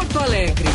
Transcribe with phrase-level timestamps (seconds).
[0.00, 0.68] Porto Alegre.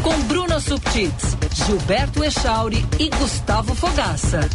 [0.00, 4.48] Com Bruna Subtits, Gilberto Echauri e Gustavo Fogaça.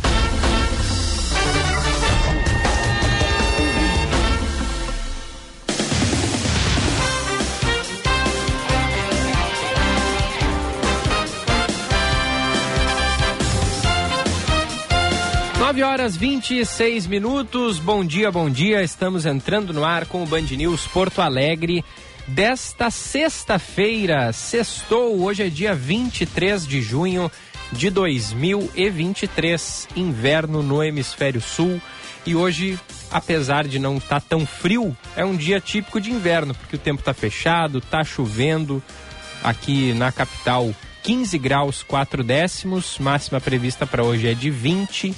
[15.60, 17.80] Nove horas 26 minutos.
[17.80, 18.82] Bom dia, bom dia.
[18.82, 21.84] Estamos entrando no ar com o Band News Porto Alegre
[22.28, 24.32] desta sexta-feira.
[24.34, 27.32] Sextou, hoje é dia 23 de junho
[27.72, 29.88] de 2023.
[29.96, 31.82] Inverno no hemisfério sul.
[32.26, 32.80] E hoje,
[33.12, 36.80] apesar de não estar tá tão frio, é um dia típico de inverno, porque o
[36.80, 38.82] tempo está fechado, está chovendo.
[39.44, 40.74] Aqui na capital,
[41.04, 42.98] 15 graus 4 décimos.
[42.98, 45.14] Máxima prevista para hoje é de 20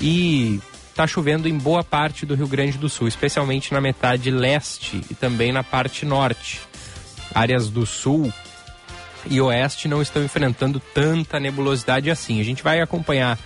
[0.00, 0.60] e
[0.98, 5.14] está chovendo em boa parte do Rio Grande do Sul, especialmente na metade leste e
[5.14, 6.60] também na parte norte.
[7.32, 8.32] Áreas do sul
[9.24, 12.40] e oeste não estão enfrentando tanta nebulosidade assim.
[12.40, 13.38] A gente vai acompanhar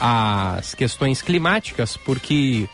[0.00, 2.68] as questões climáticas porque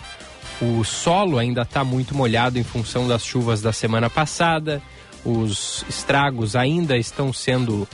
[0.63, 4.81] o solo ainda está muito molhado em função das chuvas da semana passada,
[5.27, 7.87] os estragos ainda estão sendo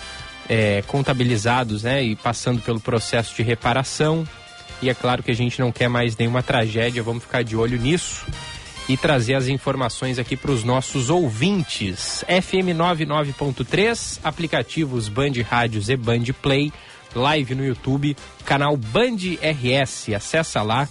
[0.48, 4.24] é, contabilizados né, e passando pelo processo de reparação.
[4.82, 7.78] E é claro que a gente não quer mais nenhuma tragédia, vamos ficar de olho
[7.78, 8.26] nisso
[8.88, 12.24] e trazer as informações aqui para os nossos ouvintes.
[12.28, 16.72] FM 99.3, aplicativos Band Rádios e Band Play,
[17.14, 20.88] live no YouTube, canal Band RS, acessa lá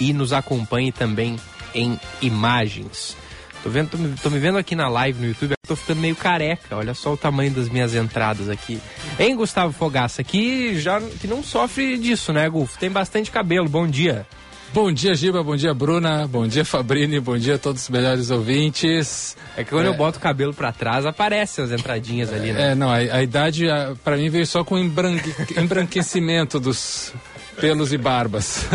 [0.00, 1.36] e nos acompanhe também
[1.74, 3.16] em imagens.
[3.62, 6.14] Tô, vendo, tô, me, tô me vendo aqui na live no YouTube, tô ficando meio
[6.14, 6.76] careca.
[6.76, 8.80] Olha só o tamanho das minhas entradas aqui.
[9.18, 12.76] Hein, Gustavo Fogaça, que já que não sofre disso, né, Gulf?
[12.76, 13.68] Tem bastante cabelo.
[13.68, 14.26] Bom dia.
[14.72, 15.42] Bom dia, Giba.
[15.42, 16.26] Bom dia, Bruna.
[16.28, 17.18] Bom dia, Fabrini.
[17.20, 19.36] Bom dia a todos os melhores ouvintes.
[19.56, 19.88] É que quando é...
[19.88, 22.72] eu boto o cabelo para trás, aparecem as entradinhas ali, né?
[22.72, 23.64] É, não, a, a idade
[24.04, 25.34] para mim veio só com embranque...
[25.58, 27.14] embranquecimento dos
[27.58, 28.66] pelos e barbas.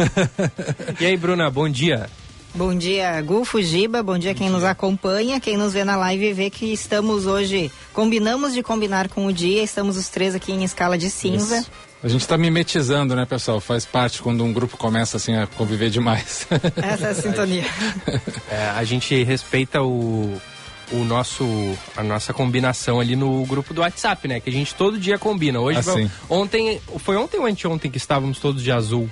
[0.99, 2.09] e aí, Bruna, bom dia.
[2.55, 6.49] Bom dia, Gulfo, Giba, bom dia quem nos acompanha, quem nos vê na live vê
[6.51, 10.95] que estamos hoje, combinamos de combinar com o dia, estamos os três aqui em escala
[10.95, 11.57] de cinza.
[11.57, 11.71] Isso.
[12.03, 13.59] A gente está mimetizando, né, pessoal?
[13.59, 16.45] Faz parte quando um grupo começa assim a conviver demais.
[16.77, 17.65] Essa é a sintonia.
[18.51, 20.39] É, a gente respeita o,
[20.91, 21.45] o nosso
[21.95, 24.39] a nossa combinação ali no grupo do WhatsApp, né?
[24.39, 25.59] Que a gente todo dia combina.
[25.59, 26.11] Hoje, assim.
[26.29, 29.09] ontem, foi ontem ou anteontem que estávamos todos de azul?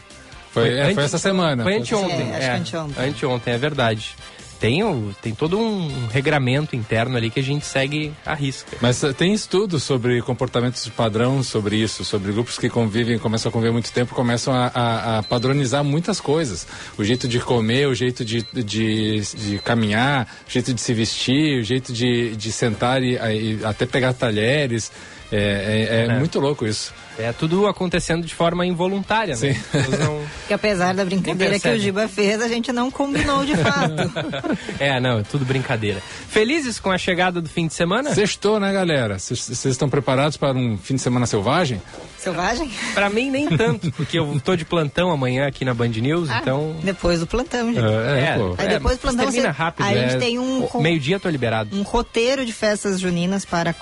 [0.51, 1.63] Foi, é, foi essa semana.
[1.63, 2.31] Foi anteontem.
[2.33, 3.09] É, é, anteontem.
[3.09, 4.15] Anteontem, é verdade.
[4.61, 8.77] Tem, o, tem todo um regramento interno ali que a gente segue a risca.
[8.79, 13.49] Mas uh, tem estudos sobre comportamentos de padrão sobre isso, sobre grupos que convivem, começam
[13.49, 16.67] a conviver muito tempo, começam a, a, a, padronizar muitas coisas.
[16.95, 21.59] O jeito de comer, o jeito de, de, de caminhar, o jeito de se vestir,
[21.59, 24.91] o jeito de, de sentar e, e até pegar talheres.
[25.31, 26.93] É, é, é, é, muito louco isso.
[27.17, 29.53] É tudo acontecendo de forma involuntária, né?
[29.53, 29.59] Sim.
[29.97, 30.21] Não...
[30.47, 34.11] que apesar da brincadeira que o Giba fez, a gente não combinou de fato.
[34.77, 36.01] é, não, é tudo brincadeira.
[36.27, 38.13] Felizes com a chegada do fim de semana?
[38.13, 39.17] Sextou, né, galera?
[39.19, 41.81] Vocês estão preparados para um fim de semana selvagem?
[42.17, 42.69] Selvagem?
[42.93, 46.39] Para mim, nem tanto, porque eu tô de plantão amanhã aqui na Band News, ah,
[46.41, 46.75] então...
[46.83, 47.85] Depois do plantão, gente.
[47.85, 49.25] É, é, Aí depois do plantão...
[49.25, 49.57] Termina você...
[49.57, 50.05] rápido, Aí né?
[50.05, 50.67] a gente tem um...
[50.81, 51.75] Meio-dia tô liberado.
[51.75, 53.73] Um roteiro de festas juninas para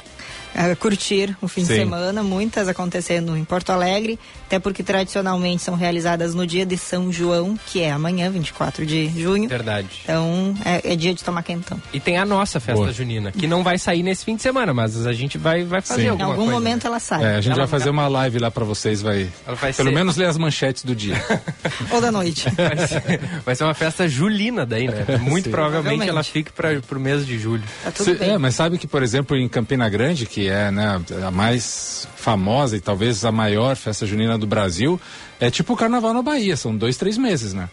[0.55, 1.73] uh, curtir o fim Sim.
[1.73, 6.77] de semana, muitas acontecendo em Porto Alegre, até porque tradicionalmente são realizadas no dia de
[6.77, 9.47] São João, que é amanhã, 24 de junho.
[9.47, 9.87] Verdade.
[10.03, 11.81] Então é, é dia de tomar quentão.
[11.93, 12.93] E tem a nossa festa Boa.
[12.93, 16.03] junina, que não vai sair nesse fim de semana, mas a gente vai, vai fazer
[16.03, 16.07] Sim.
[16.09, 17.23] alguma Em algum coisa, momento ela sai.
[17.23, 19.95] É, a gente ela vai fazer uma live lá para vocês, vai, vai pelo ser...
[19.95, 21.15] menos ler as manchetes do dia.
[21.91, 22.47] Ou da noite.
[22.59, 25.05] Vai ser, vai ser, uma festa julina daí, né?
[25.21, 25.51] Muito Sim.
[25.51, 27.63] provavelmente, provavelmente ela fique para o mês de julho.
[27.83, 28.31] Tá tudo bem.
[28.31, 32.77] É, mas sabe que, por exemplo, em Campina Grande, que é né, a mais famosa
[32.77, 34.99] e talvez a maior festa junina do Brasil,
[35.39, 37.69] é tipo o carnaval na Bahia, são dois, três meses, né?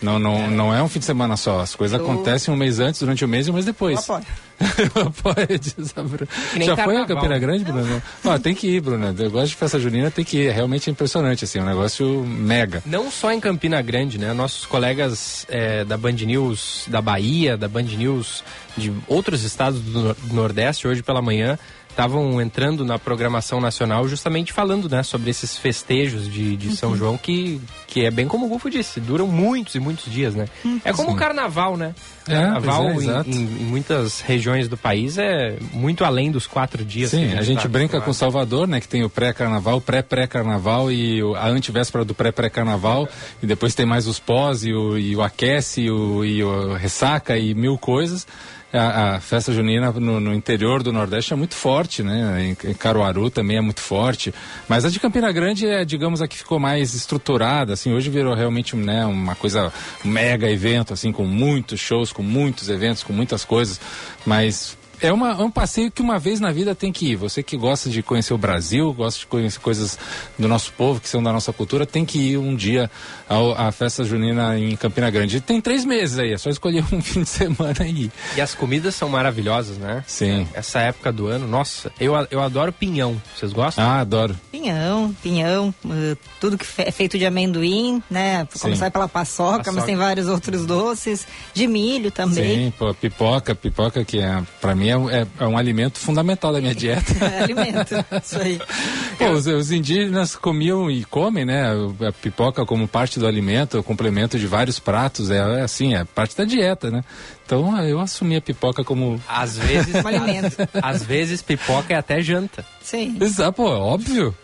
[0.00, 0.48] Não, não, é.
[0.48, 1.60] não é um fim de semana só.
[1.60, 2.04] As coisas Eu...
[2.04, 4.08] acontecem um mês antes, durante o mês e um mês depois.
[4.08, 4.26] Eu apoio.
[6.64, 8.02] Já foi a Campina Grande, Bruno?
[8.24, 9.14] Ah, tem que ir, Bruno.
[9.16, 10.48] Eu gosto de festa junina, tem que ir.
[10.48, 12.82] É realmente impressionante, assim, é um negócio mega.
[12.84, 14.32] Não só em Campina Grande, né?
[14.32, 18.42] Nossos colegas é, da Band News da Bahia, da Band News
[18.76, 21.58] de outros estados do Nordeste, hoje pela manhã,
[21.98, 26.96] estavam entrando na programação nacional justamente falando né, sobre esses festejos de, de São uhum.
[26.96, 30.46] João que, que é bem como o Gufo disse, duram muitos e muitos dias, né?
[30.64, 30.80] Uhum.
[30.84, 31.92] É como o carnaval, né?
[32.28, 36.84] É, carnaval é, em, em, em, muitas regiões do país é muito além dos quatro
[36.84, 37.10] dias.
[37.10, 38.80] Sim, a, a gente tá brinca com Salvador, né?
[38.80, 43.08] Que tem o pré-carnaval, pré-pré-carnaval e a antivéspera do pré-pré-carnaval
[43.42, 46.74] e depois tem mais os pós e o, e o aquece e o, e o
[46.74, 48.24] ressaca e mil coisas.
[48.72, 52.42] A, a festa junina no, no, interior do Nordeste é muito forte, né?
[52.42, 54.32] Em, em, Caruaru também é muito forte.
[54.68, 58.34] Mas a de Campina Grande é, digamos, a que ficou mais estruturada, assim, hoje virou
[58.34, 59.72] realmente né, uma coisa,
[60.04, 63.80] mega evento, assim, com muitos shows, com muitos eventos, com muitas coisas.
[64.24, 67.16] Mas é, uma, é um passeio que uma vez na vida tem que ir.
[67.16, 69.98] Você que gosta de conhecer o Brasil, gosta de conhecer coisas
[70.38, 72.90] do nosso povo, que são da nossa cultura, tem que ir um dia
[73.28, 75.40] ao, à festa junina em Campina Grande.
[75.40, 78.12] Tem três meses aí, é só escolher um fim de semana e ir.
[78.36, 80.04] E as comidas são maravilhosas, né?
[80.06, 80.46] Sim.
[80.52, 83.20] Essa época do ano, nossa, eu, eu adoro pinhão.
[83.36, 83.84] Vocês gostam?
[83.84, 84.36] Ah, adoro.
[84.50, 88.46] Pinhão, pinhão, uh, tudo que é feito de amendoim, né?
[88.60, 92.66] Começar pela paçoca, paçoca, mas tem vários outros doces, de milho também.
[92.66, 96.60] Sim, pô, pipoca, pipoca que é, pra mim é, é, é, um alimento fundamental da
[96.60, 97.12] minha dieta.
[97.24, 98.58] É alimento, isso aí.
[99.18, 101.72] Pô, os, os, indígenas comiam e comem, né?
[102.06, 106.36] A pipoca como parte do alimento, complemento de vários pratos, é, é assim, é parte
[106.36, 107.02] da dieta, né?
[107.44, 109.20] Então eu assumi a pipoca como.
[109.26, 109.94] Às vezes.
[110.04, 110.56] alimento.
[110.82, 112.64] Às vezes pipoca é até janta.
[112.82, 113.16] Sim.
[113.20, 114.34] Exato, pô, óbvio.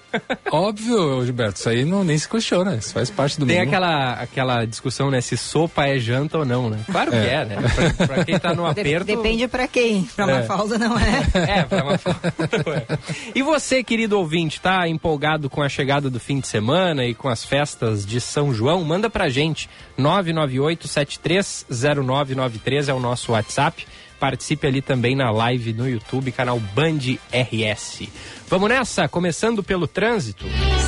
[0.51, 3.67] Óbvio, Gilberto, isso aí não, nem se questiona, isso faz parte do Tem mundo.
[3.67, 6.79] aquela, aquela discussão, né, se sopa é janta ou não, né?
[6.91, 7.57] Claro que é, é né?
[7.97, 9.05] Pra, pra, quem tá no aperto...
[9.05, 10.43] Depende pra quem, pra uma é.
[10.45, 11.27] falda não é.
[11.35, 12.33] É, pra uma falda
[12.65, 12.87] não é.
[13.35, 17.29] E você, querido ouvinte, tá empolgado com a chegada do fim de semana e com
[17.29, 18.83] as festas de São João?
[18.83, 19.69] Manda pra gente,
[19.99, 23.87] 998 730993 é o nosso WhatsApp
[24.19, 28.09] participe ali também na live no YouTube, canal Band RS.
[28.49, 30.47] Vamos nessa, começando pelo trânsito.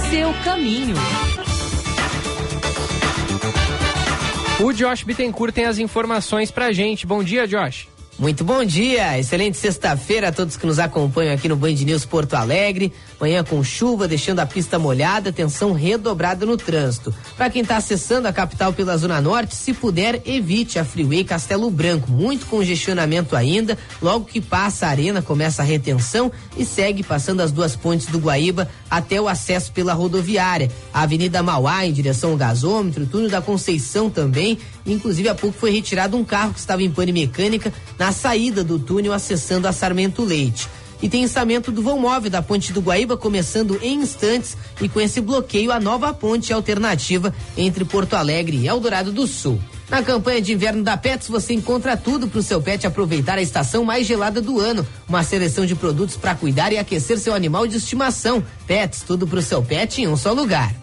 [0.08, 0.96] Seu caminho.
[4.58, 7.06] O Josh Bittencourt tem as informações pra gente.
[7.06, 7.88] Bom dia, Josh.
[8.18, 12.32] Muito bom dia, excelente sexta-feira a todos que nos acompanham aqui no Band News Porto
[12.32, 12.90] Alegre.
[13.20, 17.14] Manhã com chuva, deixando a pista molhada, tensão redobrada no trânsito.
[17.36, 21.70] Para quem está acessando a capital pela Zona Norte, se puder, evite a Freeway Castelo
[21.70, 22.10] Branco.
[22.10, 23.78] Muito congestionamento ainda.
[24.02, 28.18] Logo que passa a arena, começa a retenção e segue passando as duas pontes do
[28.18, 30.70] Guaíba até o acesso pela rodoviária.
[30.92, 34.58] A Avenida Mauá, em direção ao gasômetro, túnel da Conceição também.
[34.84, 38.78] Inclusive, há pouco foi retirado um carro que estava em pane mecânica na saída do
[38.78, 40.68] túnel, acessando a Sarmento Leite
[41.02, 45.00] e tem ensamento do vão móvel da Ponte do Guaíba começando em instantes e com
[45.00, 49.60] esse bloqueio a nova ponte alternativa entre Porto Alegre e Eldorado do Sul.
[49.88, 53.42] Na campanha de inverno da Pets você encontra tudo para o seu pet aproveitar a
[53.42, 54.86] estação mais gelada do ano.
[55.08, 58.42] Uma seleção de produtos para cuidar e aquecer seu animal de estimação.
[58.66, 60.74] Pets, tudo para o seu pet em um só lugar.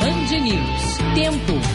[0.00, 0.82] Band News.
[1.14, 1.71] Tempo.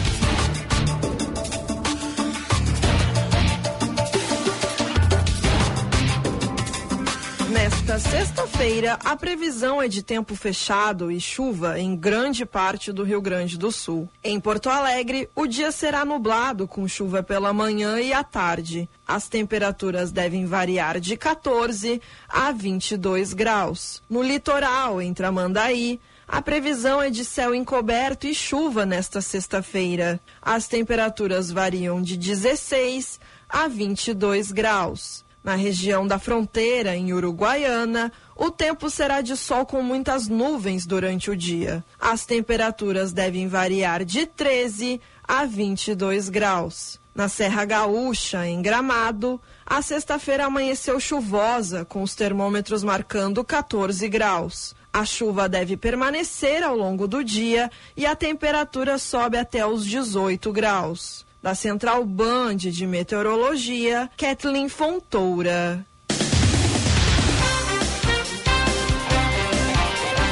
[7.88, 13.18] Nesta sexta-feira, a previsão é de tempo fechado e chuva em grande parte do Rio
[13.18, 14.06] Grande do Sul.
[14.22, 18.86] Em Porto Alegre, o dia será nublado com chuva pela manhã e à tarde.
[19.06, 21.98] As temperaturas devem variar de 14
[22.28, 24.02] a 22 graus.
[24.06, 25.98] No litoral, em Tramandaí,
[26.28, 30.20] a previsão é de céu encoberto e chuva nesta sexta-feira.
[30.42, 33.18] As temperaturas variam de 16
[33.48, 35.26] a 22 graus.
[35.48, 41.30] Na região da fronteira, em Uruguaiana, o tempo será de sol com muitas nuvens durante
[41.30, 41.82] o dia.
[41.98, 47.00] As temperaturas devem variar de 13 a 22 graus.
[47.14, 54.74] Na Serra Gaúcha, em Gramado, a sexta-feira amanheceu chuvosa, com os termômetros marcando 14 graus.
[54.92, 60.52] A chuva deve permanecer ao longo do dia e a temperatura sobe até os 18
[60.52, 61.26] graus.
[61.42, 65.86] Da Central Band de Meteorologia, Kathleen Fontoura.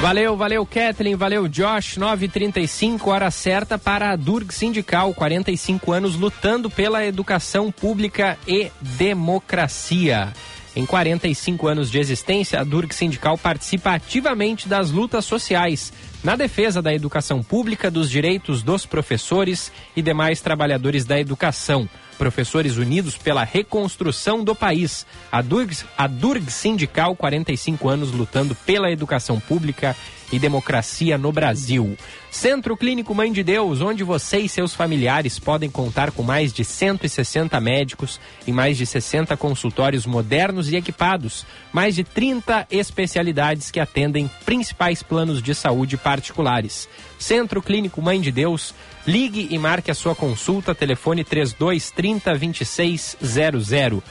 [0.01, 1.97] Valeu, valeu, Kathleen, valeu, Josh.
[1.97, 10.33] 9h35, hora certa para a Durg Sindical, 45 anos lutando pela educação pública e democracia.
[10.77, 15.93] Em 45 anos de existência, a Durg Sindical participa ativamente das lutas sociais
[16.27, 21.89] na defesa da educação pública, dos direitos dos professores e demais trabalhadores da educação.
[22.19, 25.07] Professores Unidos pela Reconstrução do País.
[25.31, 26.11] A Durg, a
[26.51, 29.95] Sindical, 45 anos lutando pela educação pública
[30.33, 31.97] e democracia no Brasil.
[32.31, 36.65] Centro Clínico Mãe de Deus, onde você e seus familiares podem contar com mais de
[36.65, 43.81] 160 médicos e mais de 60 consultórios modernos e equipados, mais de 30 especialidades que
[43.81, 46.89] atendem principais planos de saúde particulares.
[47.19, 48.75] Centro Clínico Mãe de Deus,
[49.07, 54.03] ligue e marque a sua consulta, telefone 3230 2600.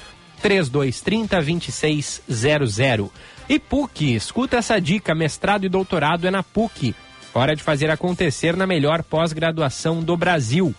[0.42, 3.12] 3230 2600.
[3.48, 6.96] E PUC, escuta essa dica: mestrado e doutorado é na PUC.
[7.34, 10.74] Hora de fazer acontecer na melhor pós-graduação do Brasil.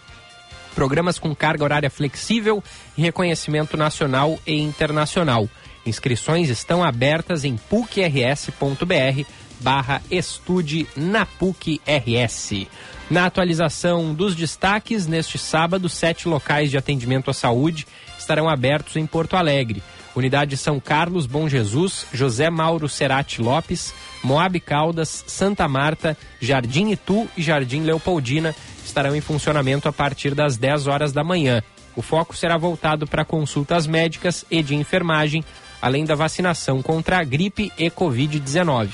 [0.75, 2.63] Programas com carga horária flexível
[2.97, 5.49] e reconhecimento nacional e internacional.
[5.85, 9.25] Inscrições estão abertas em pucrs.br
[9.61, 12.67] barra estude na PUC-RS.
[13.09, 17.87] Na atualização dos destaques, neste sábado, sete locais de atendimento à saúde
[18.19, 19.83] estarão abertos em Porto Alegre.
[20.17, 23.93] Unidade São Carlos, Bom Jesus, José Mauro Cerati Lopes,
[24.25, 30.57] Moab Caldas, Santa Marta, Jardim Itu e Jardim Leopoldina estarão em funcionamento a partir das
[30.57, 31.63] 10 horas da manhã.
[31.95, 35.45] O foco será voltado para consultas médicas e de enfermagem,
[35.83, 38.89] além da vacinação contra a gripe e Covid-19.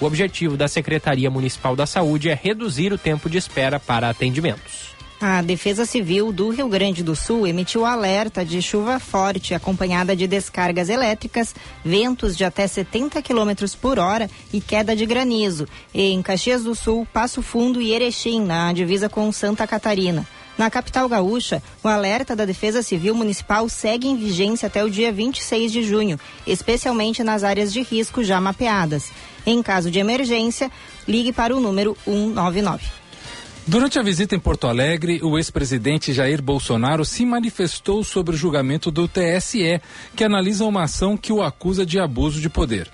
[0.00, 4.93] O objetivo da Secretaria Municipal da Saúde é reduzir o tempo de espera para atendimentos.
[5.20, 10.26] A Defesa Civil do Rio Grande do Sul emitiu alerta de chuva forte, acompanhada de
[10.26, 11.54] descargas elétricas,
[11.84, 17.06] ventos de até 70 km por hora e queda de granizo, em Caxias do Sul,
[17.12, 20.26] Passo Fundo e Erechim, na divisa com Santa Catarina.
[20.58, 25.10] Na capital gaúcha, o alerta da Defesa Civil Municipal segue em vigência até o dia
[25.10, 29.10] 26 de junho, especialmente nas áreas de risco já mapeadas.
[29.46, 30.70] Em caso de emergência,
[31.08, 33.03] ligue para o número 199.
[33.66, 38.90] Durante a visita em Porto Alegre, o ex-presidente Jair Bolsonaro se manifestou sobre o julgamento
[38.90, 39.80] do TSE,
[40.14, 42.90] que analisa uma ação que o acusa de abuso de poder.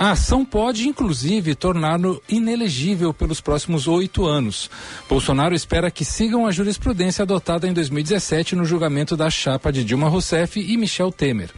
[0.00, 4.70] A ação pode, inclusive, torná-lo inelegível pelos próximos oito anos.
[5.06, 10.08] Bolsonaro espera que sigam a jurisprudência adotada em 2017 no julgamento da chapa de Dilma
[10.08, 11.50] Rousseff e Michel Temer.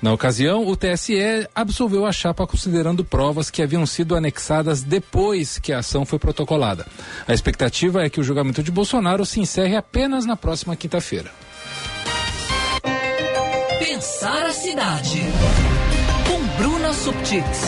[0.00, 5.72] Na ocasião, o TSE absolveu a chapa considerando provas que haviam sido anexadas depois que
[5.72, 6.86] a ação foi protocolada.
[7.26, 11.32] A expectativa é que o julgamento de Bolsonaro se encerre apenas na próxima quinta-feira.
[13.80, 15.20] Pensar a cidade.
[16.58, 17.60] Bruna Subtits.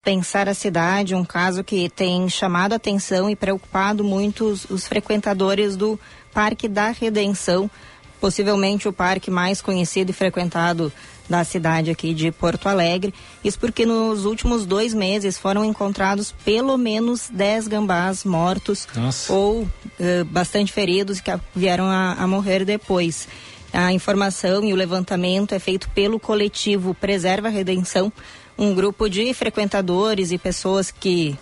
[0.00, 5.76] Pensar a cidade, um caso que tem chamado a atenção e preocupado muitos os frequentadores
[5.76, 5.98] do
[6.32, 7.68] Parque da Redenção,
[8.20, 10.92] possivelmente o parque mais conhecido e frequentado
[11.28, 13.12] da cidade aqui de Porto Alegre.
[13.42, 19.32] Isso porque nos últimos dois meses foram encontrados pelo menos 10 gambás mortos Nossa.
[19.32, 19.68] ou uh,
[20.26, 23.26] bastante feridos que vieram a, a morrer depois.
[23.72, 28.12] A informação e o levantamento é feito pelo coletivo Preserva a Redenção,
[28.58, 31.38] um grupo de frequentadores e pessoas que,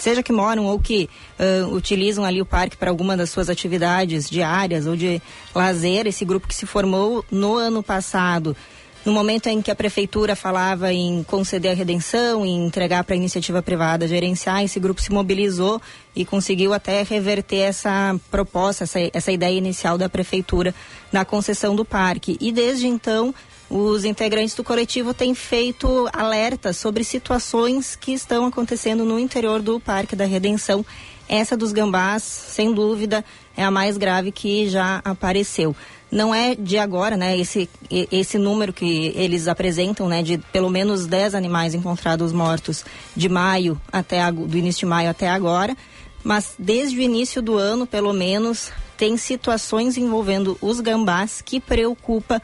[0.00, 4.28] seja que moram ou que uh, utilizam ali o parque para alguma das suas atividades
[4.28, 5.22] diárias ou de
[5.54, 6.06] lazer.
[6.06, 8.56] Esse grupo que se formou no ano passado
[9.04, 13.16] no momento em que a prefeitura falava em conceder a redenção, em entregar para a
[13.16, 15.80] iniciativa privada gerenciar, esse grupo se mobilizou
[16.14, 20.74] e conseguiu até reverter essa proposta, essa, essa ideia inicial da prefeitura
[21.10, 22.36] na concessão do parque.
[22.40, 23.34] E desde então,
[23.70, 29.80] os integrantes do coletivo têm feito alertas sobre situações que estão acontecendo no interior do
[29.80, 30.84] Parque da Redenção.
[31.26, 33.24] Essa dos gambás, sem dúvida,
[33.56, 35.74] é a mais grave que já apareceu
[36.10, 37.38] não é de agora, né?
[37.38, 40.22] Esse, esse número que eles apresentam, né?
[40.22, 45.28] De pelo menos 10 animais encontrados mortos de maio até do início de maio até
[45.28, 45.76] agora.
[46.22, 52.42] Mas desde o início do ano, pelo menos, tem situações envolvendo os gambás que preocupa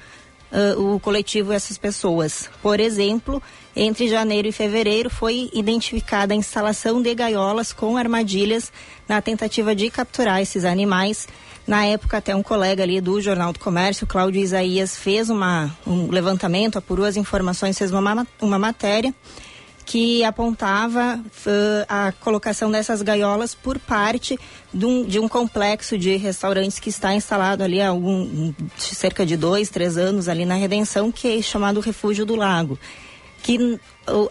[0.50, 2.48] uh, o coletivo e essas pessoas.
[2.62, 3.42] Por exemplo,
[3.74, 8.72] entre janeiro e fevereiro foi identificada a instalação de gaiolas com armadilhas
[9.06, 11.28] na tentativa de capturar esses animais
[11.66, 16.08] na época, até um colega ali do Jornal do Comércio, Cláudio Isaías, fez uma, um
[16.10, 19.12] levantamento, apurou as informações, fez uma, uma matéria
[19.84, 24.38] que apontava uh, a colocação dessas gaiolas por parte
[24.74, 29.36] de um, de um, complexo de restaurantes que está instalado ali há algum, cerca de
[29.36, 32.76] dois, três anos ali na Redenção, que é chamado Refúgio do Lago.
[33.44, 33.78] Que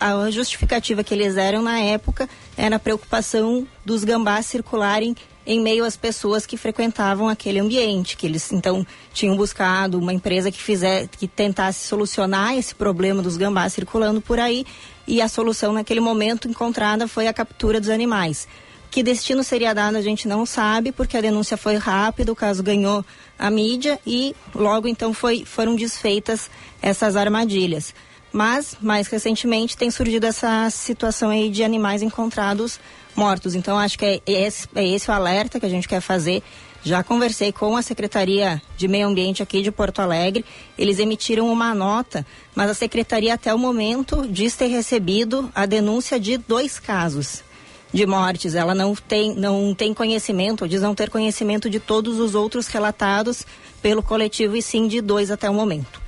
[0.01, 5.15] a justificativa que eles eram na época era a preocupação dos gambás circularem
[5.45, 10.51] em meio às pessoas que frequentavam aquele ambiente, que eles então tinham buscado uma empresa
[10.51, 14.65] que fizer, que tentasse solucionar esse problema dos gambás circulando por aí,
[15.07, 18.47] e a solução naquele momento encontrada foi a captura dos animais.
[18.89, 22.63] Que destino seria dado a gente não sabe, porque a denúncia foi rápida, o caso
[22.63, 23.05] ganhou
[23.37, 26.49] a mídia e logo então foi, foram desfeitas
[26.81, 27.93] essas armadilhas.
[28.31, 32.79] Mas, mais recentemente, tem surgido essa situação aí de animais encontrados
[33.15, 33.55] mortos.
[33.55, 36.43] Então, acho que é esse, é esse o alerta que a gente quer fazer.
[36.83, 40.45] Já conversei com a Secretaria de Meio Ambiente aqui de Porto Alegre.
[40.77, 46.19] Eles emitiram uma nota, mas a Secretaria, até o momento, diz ter recebido a denúncia
[46.19, 47.43] de dois casos
[47.91, 48.53] de mortes.
[48.53, 53.47] Ela não tem, não tem conhecimento, diz não ter conhecimento de todos os outros relatados
[53.81, 56.04] pelo coletivo, e sim de dois até o momento.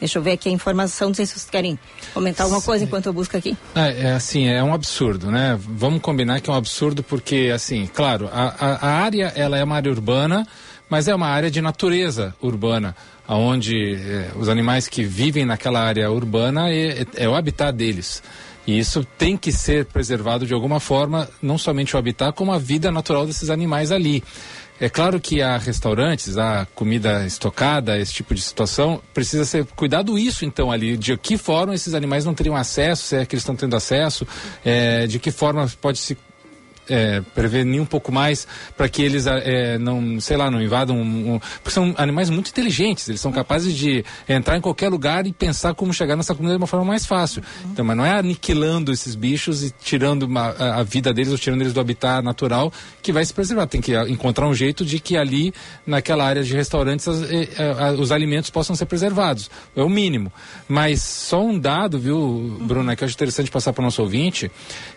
[0.00, 1.78] Deixa eu ver aqui a informação, não sei se vocês querem
[2.14, 3.56] comentar alguma coisa enquanto eu busco aqui.
[3.74, 5.58] É, é, assim, é um absurdo, né?
[5.60, 9.64] Vamos combinar que é um absurdo porque, assim, claro, a, a, a área, ela é
[9.64, 10.46] uma área urbana,
[10.88, 12.94] mas é uma área de natureza urbana,
[13.28, 18.22] onde é, os animais que vivem naquela área urbana é, é, é o habitat deles.
[18.66, 22.58] E isso tem que ser preservado de alguma forma, não somente o habitat, como a
[22.58, 24.22] vida natural desses animais ali.
[24.80, 30.16] É claro que há restaurantes, há comida estocada, esse tipo de situação, precisa ser cuidado
[30.16, 33.42] isso então ali, de que forma esses animais não teriam acesso, se é que eles
[33.42, 34.26] estão tendo acesso,
[34.64, 36.16] é, de que forma pode se
[36.88, 40.96] é, prevenir um pouco mais para que eles é, não, sei lá, não invadam.
[40.96, 45.26] Um, um, porque são animais muito inteligentes, eles são capazes de entrar em qualquer lugar
[45.26, 47.42] e pensar como chegar nessa comunidade de uma forma mais fácil.
[47.66, 51.38] Então, mas não é aniquilando esses bichos e tirando uma, a, a, vida deles ou
[51.38, 53.66] tirando eles do habitat natural que vai se preservar.
[53.66, 55.52] Tem que encontrar um jeito de que ali,
[55.86, 59.50] naquela área de restaurantes, as, os alimentos possam ser preservados.
[59.76, 60.32] É o mínimo.
[60.68, 64.50] Mas só um dado, viu, Bruna, que eu acho interessante passar para o nosso ouvinte,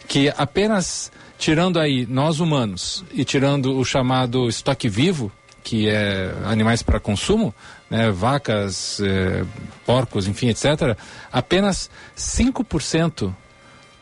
[0.07, 5.31] que apenas tirando aí nós humanos e tirando o chamado estoque vivo,
[5.63, 7.53] que é animais para consumo,
[7.89, 9.43] né, vacas, eh,
[9.83, 10.95] porcos, enfim, etc.,
[11.31, 13.35] apenas 5%,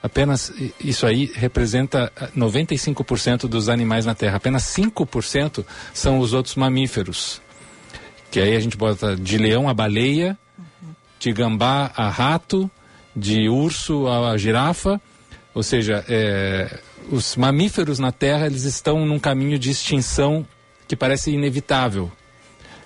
[0.04, 7.42] apenas isso aí representa 95% dos animais na Terra, apenas 5% são os outros mamíferos.
[8.30, 10.38] Que aí a gente bota de leão a baleia,
[11.18, 12.70] de gambá a rato,
[13.16, 15.00] de urso a girafa,
[15.54, 16.80] ou seja, é,
[17.12, 20.46] os mamíferos na Terra eles estão num caminho de extinção
[20.88, 22.12] que parece inevitável.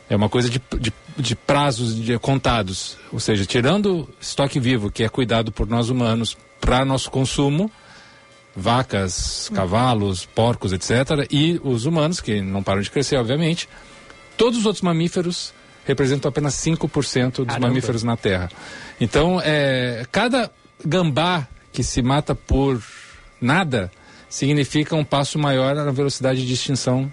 [0.09, 2.97] É uma coisa de, de, de prazos de, contados.
[3.11, 7.71] Ou seja, tirando estoque vivo, que é cuidado por nós humanos para nosso consumo,
[8.55, 13.67] vacas, cavalos, porcos, etc., e os humanos, que não param de crescer, obviamente,
[14.37, 15.53] todos os outros mamíferos
[15.85, 17.67] representam apenas 5% dos Caramba.
[17.67, 18.49] mamíferos na Terra.
[18.99, 20.51] Então, é, cada
[20.85, 22.81] gambá que se mata por
[23.41, 23.91] nada
[24.33, 27.11] significa um passo maior na velocidade de extinção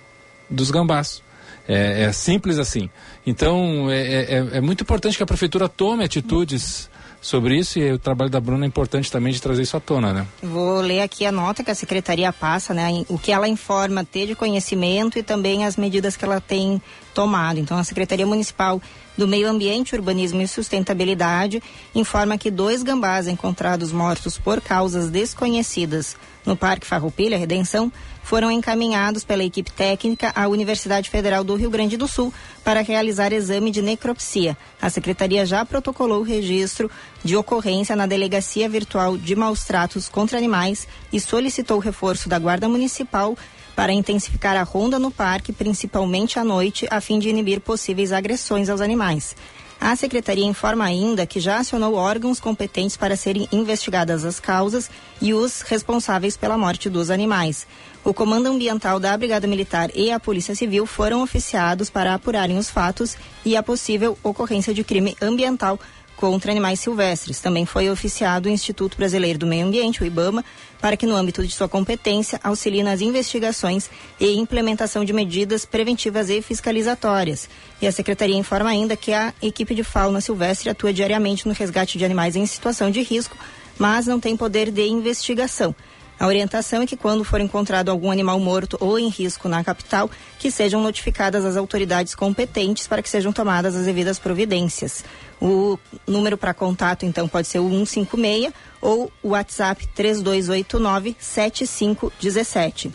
[0.49, 1.23] dos gambás.
[1.68, 2.88] É, é simples assim.
[3.27, 6.88] Então, é, é, é, é, muito importante que a prefeitura tome atitudes
[7.21, 10.14] sobre isso e o trabalho da Bruna é importante também de trazer isso à tona,
[10.14, 10.27] né?
[10.42, 13.05] Vou ler aqui a nota que a secretaria passa, né?
[13.07, 16.81] O que ela informa ter de conhecimento e também as medidas que ela tem
[17.14, 17.59] tomado.
[17.59, 18.81] Então, a Secretaria Municipal
[19.16, 21.62] do Meio Ambiente, Urbanismo e Sustentabilidade
[21.94, 27.92] informa que dois gambás encontrados mortos por causas desconhecidas no Parque Farroupilha Redenção
[28.23, 32.33] foram encaminhados pela equipe técnica à Universidade Federal do Rio Grande do Sul
[32.64, 34.57] para realizar exame de necropsia.
[34.81, 36.90] A secretaria já protocolou o registro
[37.25, 42.68] de ocorrência na Delegacia Virtual de Maus Tratos contra Animais e solicitou reforço da Guarda
[42.68, 43.37] Municipal
[43.81, 48.69] para intensificar a ronda no parque, principalmente à noite, a fim de inibir possíveis agressões
[48.69, 49.35] aos animais.
[49.81, 55.33] A secretaria informa ainda que já acionou órgãos competentes para serem investigadas as causas e
[55.33, 57.66] os responsáveis pela morte dos animais.
[58.05, 62.69] O Comando Ambiental da Brigada Militar e a Polícia Civil foram oficiados para apurarem os
[62.69, 63.16] fatos
[63.47, 65.81] e a possível ocorrência de crime ambiental
[66.21, 67.41] contra animais silvestres.
[67.41, 70.45] Também foi oficiado o Instituto Brasileiro do Meio Ambiente, o IBAMA,
[70.79, 73.89] para que, no âmbito de sua competência, auxilie nas investigações
[74.21, 77.49] e implementação de medidas preventivas e fiscalizatórias.
[77.81, 81.97] E a Secretaria informa ainda que a equipe de fauna silvestre atua diariamente no resgate
[81.97, 83.35] de animais em situação de risco,
[83.79, 85.75] mas não tem poder de investigação.
[86.21, 90.11] A orientação é que quando for encontrado algum animal morto ou em risco na capital,
[90.39, 95.03] que sejam notificadas as autoridades competentes para que sejam tomadas as devidas providências.
[95.40, 102.92] O número para contato, então, pode ser o 156 ou o WhatsApp 3289 7517.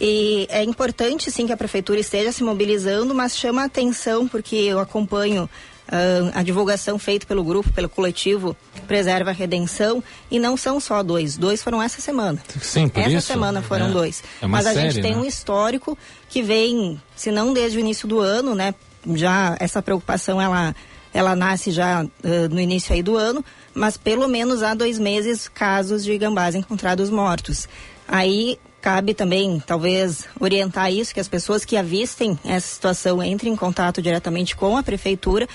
[0.00, 4.56] E é importante, sim, que a prefeitura esteja se mobilizando, mas chama a atenção, porque
[4.56, 5.48] eu acompanho
[5.88, 8.54] Uh, a divulgação feita pelo grupo, pelo coletivo
[8.86, 12.38] Preserva a Redenção, e não são só dois, dois foram essa semana.
[12.60, 14.22] Sim, por essa isso, semana foram é, dois.
[14.42, 15.22] É Mas a série, gente tem né?
[15.22, 15.96] um histórico
[16.28, 18.74] que vem, se não desde o início do ano, né?
[19.14, 20.76] Já essa preocupação ela
[21.12, 22.08] ela nasce já uh,
[22.50, 23.44] no início aí do ano,
[23.74, 27.68] mas pelo menos há dois meses casos de gambás encontrados mortos.
[28.06, 33.56] Aí cabe também, talvez, orientar isso, que as pessoas que avistem essa situação entrem em
[33.56, 35.48] contato diretamente com a prefeitura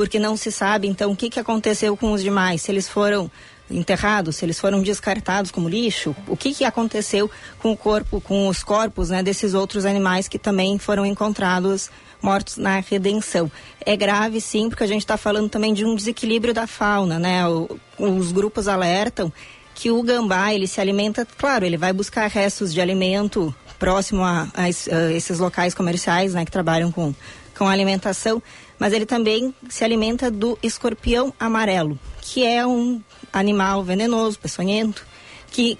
[0.00, 3.30] porque não se sabe então o que, que aconteceu com os demais, se eles foram
[3.70, 8.48] enterrados, se eles foram descartados como lixo, o que, que aconteceu com o corpo, com
[8.48, 11.90] os corpos né, desses outros animais que também foram encontrados
[12.22, 13.50] mortos na redenção.
[13.84, 17.46] É grave sim, porque a gente está falando também de um desequilíbrio da fauna, né?
[17.48, 19.32] O, os grupos alertam
[19.74, 24.46] que o gambá ele se alimenta, claro, ele vai buscar restos de alimento próximo a,
[24.52, 27.14] a, a esses locais comerciais, né, que trabalham com
[27.60, 28.42] com alimentação,
[28.78, 33.00] mas ele também se alimenta do escorpião amarelo, que é um
[33.32, 35.06] animal venenoso, peçonhento,
[35.50, 35.78] que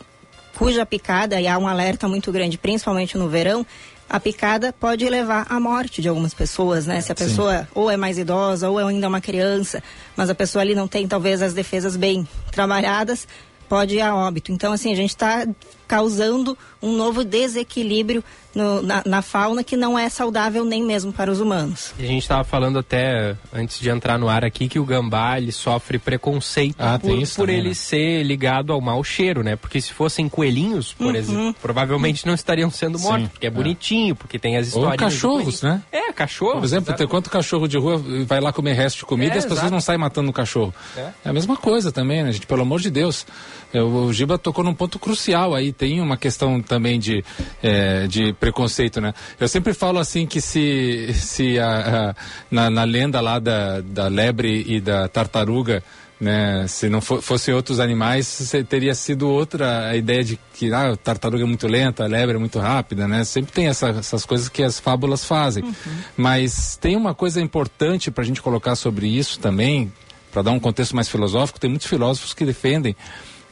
[0.56, 3.64] cuja picada, e há um alerta muito grande, principalmente no verão,
[4.08, 7.00] a picada pode levar à morte de algumas pessoas, né?
[7.00, 7.66] Se a pessoa Sim.
[7.74, 9.80] ou é mais idosa ou é ainda uma criança,
[10.16, 13.28] mas a pessoa ali não tem talvez as defesas bem trabalhadas,
[13.68, 14.50] pode ir a óbito.
[14.50, 15.46] Então, assim, a gente está
[15.90, 18.22] causando um novo desequilíbrio
[18.54, 21.92] no, na, na, fauna que não é saudável nem mesmo para os humanos.
[21.98, 25.36] E a gente estava falando até antes de entrar no ar aqui que o gambá
[25.36, 27.74] ele sofre preconceito ah, por, por também, ele né?
[27.74, 29.56] ser ligado ao mau cheiro, né?
[29.56, 31.16] Porque se fossem coelhinhos, por uhum.
[31.16, 34.92] exemplo, provavelmente não estariam sendo mortos, Sim, porque é, é bonitinho, porque tem as histórias.
[34.92, 35.82] Ou cachorros, né?
[35.90, 36.58] É, cachorro.
[36.58, 39.38] Por exemplo, tem quanto cachorro de rua vai lá comer resto de comida é, e
[39.38, 40.72] as pessoas não saem matando o cachorro.
[40.96, 41.00] É.
[41.00, 41.28] é.
[41.30, 42.46] a mesma coisa também, né, gente?
[42.46, 43.26] Pelo amor de Deus.
[43.72, 45.72] É, o Giba tocou num ponto crucial aí.
[45.80, 47.24] Tem uma questão também de,
[47.62, 49.14] é, de preconceito, né?
[49.40, 52.14] Eu sempre falo assim que se, se a, a,
[52.50, 55.82] na, na lenda lá da, da lebre e da tartaruga
[56.20, 56.66] né?
[56.68, 60.96] Se não for, fossem outros animais, teria sido outra a ideia de que ah, a
[60.98, 63.24] tartaruga é muito lenta, a lebre é muito rápida, né?
[63.24, 65.64] Sempre tem essa, essas coisas que as fábulas fazem.
[65.64, 65.72] Uhum.
[66.18, 69.90] Mas tem uma coisa importante para a gente colocar sobre isso também,
[70.30, 71.58] para dar um contexto mais filosófico.
[71.58, 72.94] Tem muitos filósofos que defendem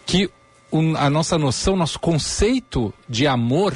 [0.04, 0.30] que
[0.96, 3.74] a nossa noção, nosso conceito de amor,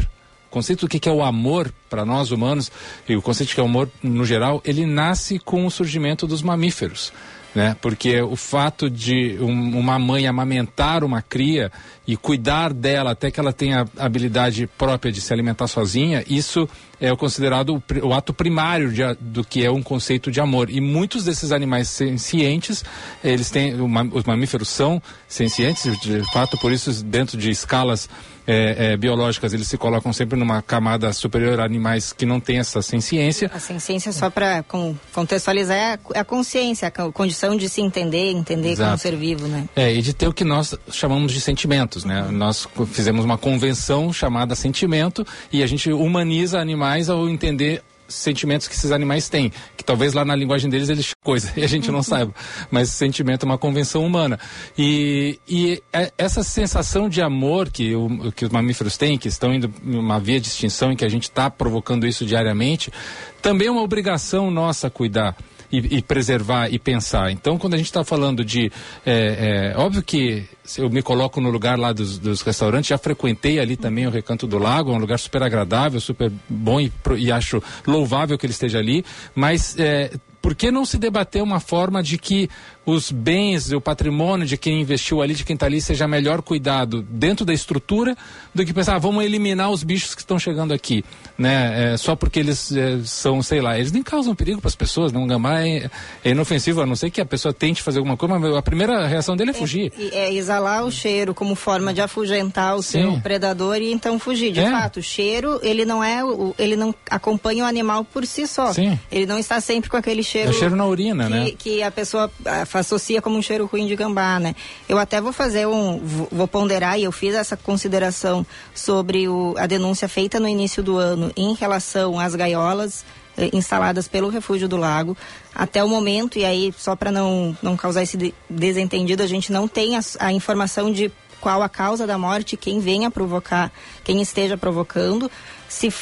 [0.50, 2.70] conceito do que é o amor para nós humanos
[3.09, 6.42] e o conceito que é o amor no geral, ele nasce com o surgimento dos
[6.42, 7.12] mamíferos
[7.55, 7.77] né?
[7.81, 11.71] Porque o fato de um, uma mãe amamentar uma cria
[12.07, 16.69] e cuidar dela até que ela tenha habilidade própria de se alimentar sozinha, isso
[17.01, 20.71] é considerado o, o ato primário de, do que é um conceito de amor.
[20.71, 22.85] E muitos desses animais sencientes,
[23.23, 28.09] eles têm, os mamíferos são sencientes, de fato, por isso dentro de escalas
[28.46, 32.59] é, é, biológicas, eles se colocam sempre numa camada superior a animais que não têm
[32.59, 33.50] essa senciência.
[33.55, 34.64] A senciência, só para
[35.12, 38.90] contextualizar, é a, é a, consciência, a condição de se entender, entender Exato.
[38.90, 39.68] como ser vivo, né?
[39.76, 42.22] É, e de ter o que nós chamamos de sentimentos, né?
[42.22, 42.33] Uhum.
[42.33, 48.75] Nós fizemos uma convenção chamada sentimento e a gente humaniza animais ao entender sentimentos que
[48.75, 51.98] esses animais têm, que talvez lá na linguagem deles eles coisa e a gente não
[51.98, 52.03] uhum.
[52.03, 52.35] saiba,
[52.70, 54.38] mas sentimento é uma convenção humana.
[54.77, 59.53] E, e é, essa sensação de amor que, o, que os mamíferos têm, que estão
[59.53, 62.92] indo em uma via de extinção e que a gente está provocando isso diariamente,
[63.40, 65.37] também é uma obrigação nossa cuidar
[65.72, 67.32] e, e preservar e pensar.
[67.32, 68.70] Então, quando a gente está falando de.
[69.04, 73.58] É, é, óbvio que eu me coloco no lugar lá dos, dos, restaurantes, já frequentei
[73.58, 77.32] ali também o Recanto do Lago, é um lugar super agradável, super bom e, e
[77.32, 79.04] acho louvável que ele esteja ali,
[79.35, 82.50] mas é, por que não se debater uma forma de que
[82.85, 87.03] os bens, o patrimônio de quem investiu ali, de quem está ali, seja melhor cuidado
[87.03, 88.16] dentro da estrutura
[88.55, 91.05] do que pensar, ah, vamos eliminar os bichos que estão chegando aqui,
[91.38, 91.92] né?
[91.92, 95.12] É, só porque eles é, são, sei lá, eles nem causam perigo para as pessoas,
[95.12, 95.23] não?
[95.23, 95.88] Um gambá é,
[96.25, 99.07] é, inofensivo, a não ser que a pessoa tente fazer alguma coisa, mas a primeira
[99.07, 99.92] reação dele é fugir.
[99.97, 103.03] É, é exalar o cheiro como forma de afugentar o Sim.
[103.03, 104.53] seu predador e então fugir.
[104.53, 104.71] De é.
[104.71, 108.73] fato, o cheiro, ele não é, o, ele não acompanha o animal por si só.
[108.73, 108.99] Sim.
[109.11, 110.51] Ele não está sempre com aquele cheiro.
[110.51, 111.51] É cheiro na urina, que, né?
[111.57, 112.31] Que a pessoa
[112.80, 114.54] associa como um cheiro ruim de gambá, né?
[114.88, 119.66] Eu até vou fazer um, vou ponderar e eu fiz essa consideração sobre o, a
[119.66, 123.04] denúncia feita no início do ano em relação às gaiolas
[123.37, 125.16] eh, instaladas pelo Refúgio do Lago.
[125.54, 129.66] Até o momento, e aí só para não, não causar esse desentendido, a gente não
[129.66, 131.11] tem a, a informação de
[131.42, 133.72] qual a causa da morte, quem venha provocar,
[134.04, 135.28] quem esteja provocando.
[135.68, 135.92] Se,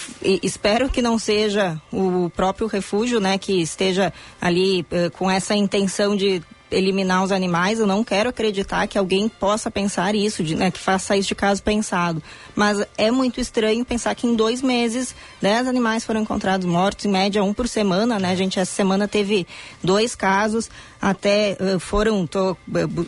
[0.42, 6.14] espero que não seja o próprio refúgio, né, que esteja ali uh, com essa intenção
[6.14, 10.70] de eliminar os animais, eu não quero acreditar que alguém possa pensar isso, de, né,
[10.70, 12.22] que faça isso de caso pensado.
[12.54, 17.10] Mas é muito estranho pensar que em dois meses, dez animais foram encontrados mortos, em
[17.10, 18.30] média um por semana, né?
[18.30, 19.46] A gente essa semana teve
[19.82, 22.56] dois casos, até uh, foram, tô,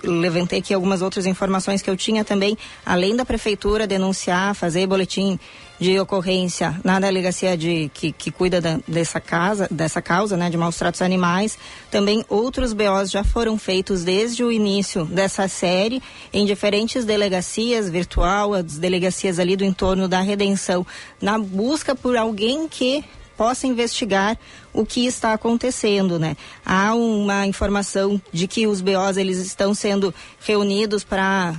[0.02, 5.38] levantei aqui algumas outras informações que eu tinha também, além da prefeitura denunciar, fazer boletim
[5.78, 10.56] de ocorrência na delegacia de que, que cuida da, dessa casa, dessa causa, né, de
[10.56, 11.58] maus tratos animais.
[11.90, 18.54] Também outros BOs já foram feitos desde o início dessa série em diferentes delegacias virtual,
[18.54, 20.86] as delegacias ali do entorno da redenção,
[21.20, 23.04] na busca por alguém que
[23.36, 24.38] possa investigar
[24.72, 26.36] o que está acontecendo, né?
[26.64, 31.54] Há uma informação de que os BOs eles estão sendo reunidos para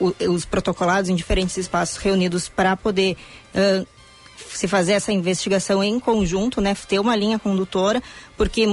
[0.00, 3.16] uh, os protocolados em diferentes espaços reunidos para poder
[3.54, 3.86] uh,
[4.52, 8.02] se fazer essa investigação em conjunto, né, ter uma linha condutora,
[8.36, 8.66] porque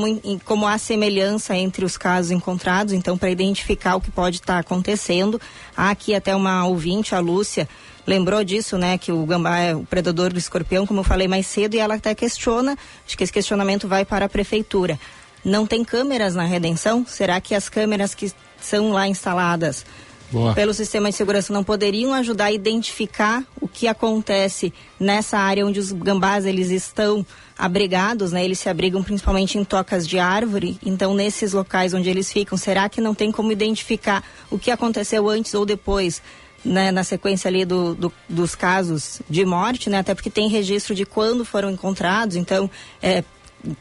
[0.44, 4.60] como há semelhança entre os casos encontrados, então para identificar o que pode estar tá
[4.60, 5.40] acontecendo,
[5.76, 7.68] há aqui até uma ouvinte, a Lúcia,
[8.06, 11.48] lembrou disso, né, que o gambá é o predador do escorpião, como eu falei mais
[11.48, 15.00] cedo, e ela até questiona, acho que esse questionamento vai para a prefeitura.
[15.44, 17.06] Não tem câmeras na redenção?
[17.06, 19.86] Será que as câmeras que são lá instaladas
[20.32, 20.54] Boa.
[20.54, 25.80] pelo sistema de segurança não poderiam ajudar a identificar o que acontece nessa área onde
[25.80, 27.26] os gambás eles estão
[27.58, 28.44] abrigados, né?
[28.44, 30.78] Eles se abrigam principalmente em tocas de árvore.
[30.86, 35.30] Então, nesses locais onde eles ficam, será que não tem como identificar o que aconteceu
[35.30, 36.22] antes ou depois?
[36.64, 40.96] Né, na sequência ali do, do, dos casos de morte, né, até porque tem registro
[40.96, 42.68] de quando foram encontrados, então
[43.04, 43.24] é,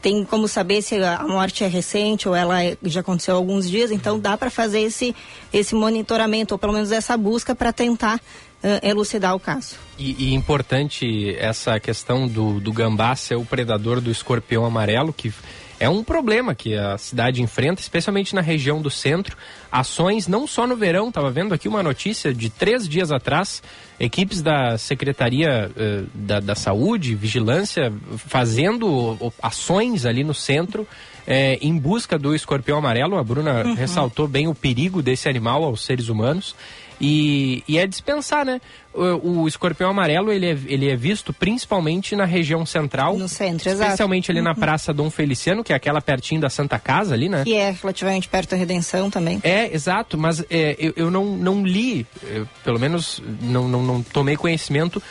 [0.01, 3.69] tem como saber se a morte é recente ou ela é, já aconteceu há alguns
[3.69, 5.15] dias, então dá para fazer esse,
[5.53, 9.75] esse monitoramento, ou pelo menos essa busca para tentar uh, elucidar o caso.
[9.97, 15.33] E, e, importante essa questão do, do gambá ser o predador do escorpião amarelo, que
[15.79, 19.37] é um problema que a cidade enfrenta, especialmente na região do centro.
[19.71, 23.61] Ações não só no verão, estava vendo aqui uma notícia de três dias atrás,
[23.99, 30.87] equipes da Secretaria uh, da, da, Saúde, Vigilância, fazendo ações ali no centro
[31.27, 33.17] é, em busca do escorpião amarelo.
[33.17, 33.73] A Bruna uhum.
[33.73, 36.55] ressaltou bem o perigo desse animal aos seres humanos.
[36.99, 38.61] E, e é dispensar, né?
[38.93, 43.17] O, o, escorpião amarelo, ele é, ele é visto principalmente na região central.
[43.17, 44.31] No centro, Especialmente exato.
[44.31, 44.45] ali uhum.
[44.45, 47.43] na Praça Dom Feliciano, que é aquela pertinho da Santa Casa ali, né?
[47.43, 49.41] Que é relativamente perto da Redenção também.
[49.43, 54.01] É, exato, mas é, eu, eu não, não li, eu, pelo menos não, não, não
[54.01, 55.03] tomei conhecimento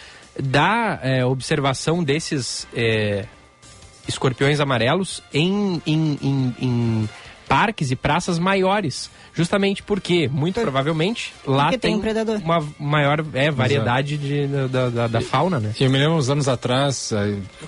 [0.42, 3.26] da é, observação desses é,
[4.08, 7.08] escorpiões amarelos em, em, em, em
[7.48, 9.10] parques e praças maiores.
[9.32, 14.88] Justamente porque, muito provavelmente, lá porque tem, tem um uma maior é, variedade de, da,
[14.88, 15.72] da, da, fauna, né?
[15.80, 17.12] Eu me lembro uns anos atrás,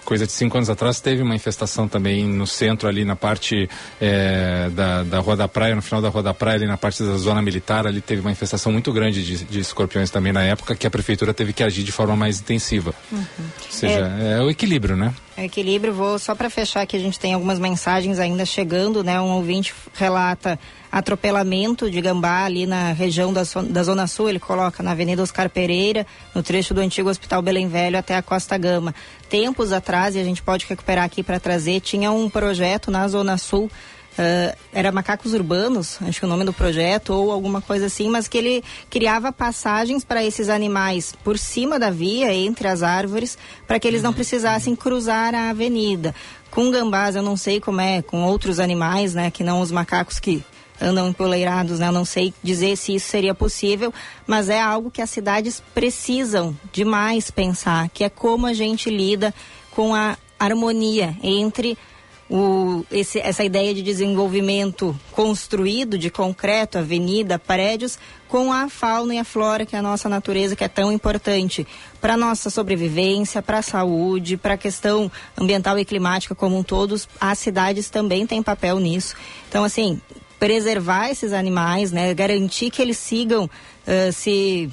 [0.04, 3.68] coisa de cinco anos atrás, teve uma infestação também no centro, ali na parte
[4.00, 7.02] é, da, da Rua da Praia, no final da Rua da Praia, ali na parte
[7.02, 10.76] da zona militar, ali teve uma infestação muito grande de, de escorpiões também na época,
[10.76, 12.94] que a prefeitura teve que agir de forma mais intensiva.
[13.10, 13.24] Uhum.
[13.38, 15.12] Ou seja, é, é o equilíbrio, né?
[15.44, 15.92] Equilíbrio.
[15.92, 19.20] Vou só para fechar que a gente tem algumas mensagens ainda chegando, né?
[19.20, 20.59] Um ouvinte relata
[20.90, 25.51] atropelamento de gambá ali na região da, da Zona Sul, ele coloca na Avenida Oscar
[25.51, 28.94] Pereira, no trecho do antigo Hospital Belém Velho até a Costa Gama.
[29.29, 33.37] Tempos atrás, e a gente pode recuperar aqui para trazer, tinha um projeto na Zona
[33.37, 33.70] Sul
[34.18, 38.09] Uh, era Macacos Urbanos, acho que é o nome do projeto, ou alguma coisa assim,
[38.09, 43.37] mas que ele criava passagens para esses animais por cima da via, entre as árvores,
[43.66, 46.14] para que eles não precisassem cruzar a avenida.
[46.50, 50.18] Com gambás, eu não sei como é, com outros animais, né, que não os macacos
[50.18, 50.42] que
[50.81, 51.88] andam empoleirados, né?
[51.88, 53.92] Eu não sei dizer se isso seria possível,
[54.26, 59.35] mas é algo que as cidades precisam demais pensar, que é como a gente lida
[59.70, 61.79] com a harmonia entre
[62.28, 69.18] o, esse, essa ideia de desenvolvimento construído de concreto, avenida, prédios, com a fauna e
[69.18, 71.66] a flora, que é a nossa natureza, que é tão importante
[72.00, 76.62] para a nossa sobrevivência, para a saúde, para a questão ambiental e climática como um
[76.62, 77.00] todo.
[77.20, 79.14] As cidades também têm papel nisso.
[79.48, 80.00] Então, assim,
[80.38, 84.70] preservar esses animais, né, garantir que eles sigam uh, se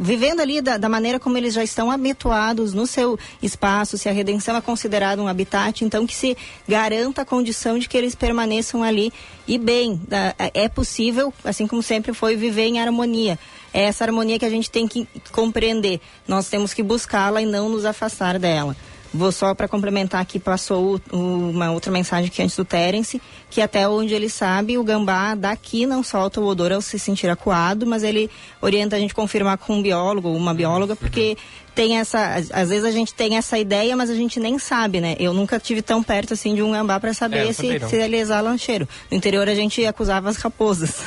[0.00, 4.12] vivendo ali da, da, maneira como eles já estão habituados no seu espaço, se a
[4.12, 8.82] redenção é considerada um habitat, então que se garanta a condição de que eles permaneçam
[8.82, 9.12] ali
[9.46, 10.00] e bem.
[10.54, 13.38] É possível, assim como sempre foi, viver em harmonia.
[13.72, 16.00] É essa harmonia que a gente tem que compreender.
[16.26, 18.76] Nós temos que buscá-la e não nos afastar dela.
[19.12, 23.60] Vou só para complementar aqui, passou o, uma outra mensagem aqui antes do Terence, que
[23.60, 27.86] até onde ele sabe, o gambá daqui não solta o odor ao se sentir acuado,
[27.86, 31.36] mas ele orienta a gente confirmar com um biólogo ou uma bióloga, porque
[31.74, 35.16] tem essa, às vezes a gente tem essa ideia, mas a gente nem sabe, né?
[35.18, 38.16] Eu nunca tive tão perto assim de um gambá para saber é, se, se ele
[38.16, 38.86] exala um cheiro.
[39.10, 41.00] No interior a gente acusava as raposas.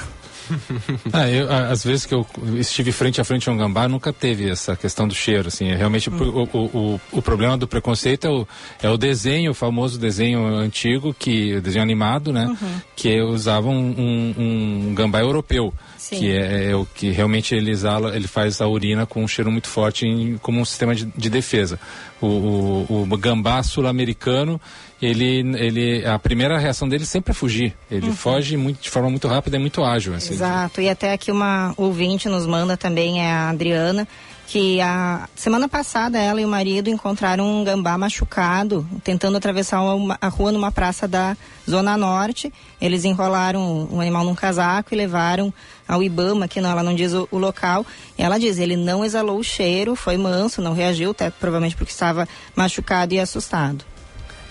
[1.13, 4.49] ah, eu, às vezes que eu estive frente a frente a um gambá, nunca teve
[4.49, 6.17] essa questão do cheiro, assim, é realmente hum.
[6.17, 8.47] o, o, o, o, problema do preconceito é o,
[8.83, 12.81] é o desenho, o famoso desenho antigo, que, desenho animado, né, uhum.
[12.95, 15.73] que usavam um, um, um gambá europeu.
[15.97, 16.17] Sim.
[16.17, 19.51] que é, é, o que realmente ele exala, ele faz a urina com um cheiro
[19.51, 21.79] muito forte em, como um sistema de, de defesa.
[22.19, 24.59] O, o, o gambá sul-americano,
[25.01, 27.75] ele, ele, a primeira reação dele sempre é fugir.
[27.89, 28.15] Ele uhum.
[28.15, 30.13] foge muito, de forma muito rápida e muito ágil.
[30.13, 30.33] Assim.
[30.33, 30.79] Exato.
[30.79, 34.07] E até aqui uma ouvinte nos manda também, é a Adriana,
[34.51, 40.17] que a semana passada ela e o marido encontraram um gambá machucado, tentando atravessar uma,
[40.19, 41.37] a rua numa praça da
[41.67, 42.53] Zona Norte.
[42.79, 45.53] Eles enrolaram o um animal num casaco e levaram
[45.87, 47.85] ao Ibama, que não, ela não diz o, o, local.
[48.17, 51.91] E ela diz, ele não exalou o cheiro, foi manso, não reagiu, até provavelmente porque
[51.91, 53.85] estava machucado e assustado.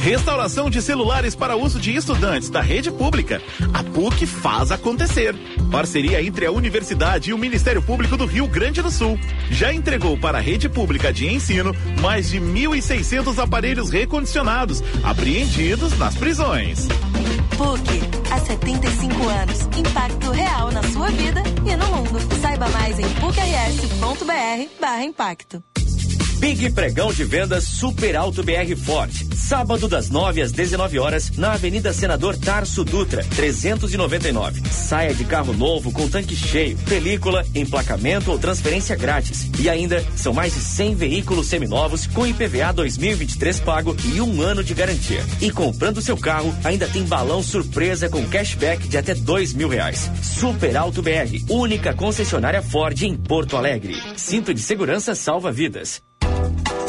[0.00, 3.42] Restauração de celulares para uso de estudantes da rede pública.
[3.74, 5.34] A PUC faz acontecer.
[5.70, 9.20] Parceria entre a Universidade e o Ministério Público do Rio Grande do Sul.
[9.50, 16.16] Já entregou para a rede pública de ensino mais de 1.600 aparelhos recondicionados, apreendidos nas
[16.16, 16.88] prisões.
[17.58, 19.68] PUC, há 75 anos.
[19.76, 22.18] Impacto real na sua vida e no mundo.
[22.40, 25.62] Saiba mais em pucrs.br/impacto.
[26.40, 29.12] Big Pregão de Vendas Super Alto BR Ford.
[29.36, 34.62] Sábado das 9 às 19 horas na Avenida Senador Tarso Dutra, 399.
[34.70, 39.50] Saia de carro novo com tanque cheio, película, emplacamento ou transferência grátis.
[39.58, 44.64] E ainda são mais de 100 veículos seminovos com IPVA 2023 pago e um ano
[44.64, 45.22] de garantia.
[45.42, 50.10] E comprando seu carro, ainda tem balão surpresa com cashback de até dois mil reais.
[50.22, 54.00] Super Alto BR, única concessionária Ford em Porto Alegre.
[54.16, 56.00] Cinto de segurança salva vidas.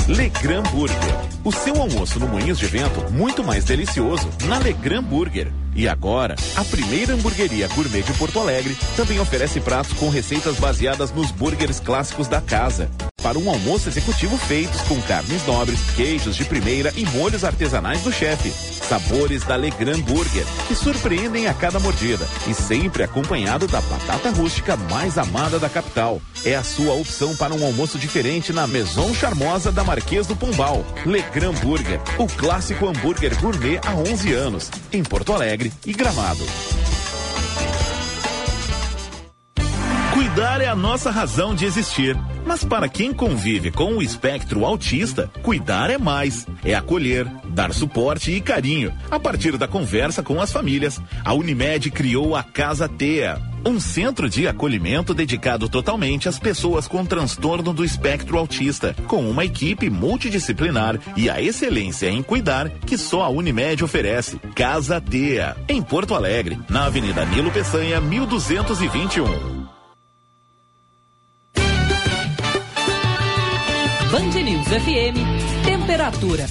[0.07, 0.97] Legram Burger.
[1.43, 5.51] O seu almoço no Moinhos de Vento muito mais delicioso na Legram Burger.
[5.75, 11.11] E agora, a primeira hamburgueria gourmet de Porto Alegre também oferece pratos com receitas baseadas
[11.11, 12.89] nos burgers clássicos da casa.
[13.21, 18.11] Para um almoço executivo feitos com carnes nobres, queijos de primeira e molhos artesanais do
[18.11, 18.49] chefe.
[18.49, 24.75] Sabores da Legrand Burger, que surpreendem a cada mordida e sempre acompanhado da batata rústica
[24.75, 26.19] mais amada da capital.
[26.43, 30.83] É a sua opção para um almoço diferente na Maison Charmosa da Marquês do Pombal.
[31.05, 36.45] Legrand Burger, o clássico hambúrguer gourmet há 11 anos, em Porto Alegre e Gramado.
[40.13, 42.17] Cuidar é a nossa razão de existir.
[42.45, 46.47] Mas para quem convive com o espectro autista, cuidar é mais.
[46.63, 48.93] É acolher, dar suporte e carinho.
[49.09, 53.50] A partir da conversa com as famílias, a Unimed criou a Casa Tea.
[53.65, 59.45] Um centro de acolhimento dedicado totalmente às pessoas com transtorno do espectro autista, com uma
[59.45, 64.39] equipe multidisciplinar e a excelência em cuidar que só a Unimed oferece.
[64.55, 69.61] Casa Tea, em Porto Alegre, na Avenida Nilo Peçanha, 1221.
[74.11, 76.45] Band News FM, temperatura.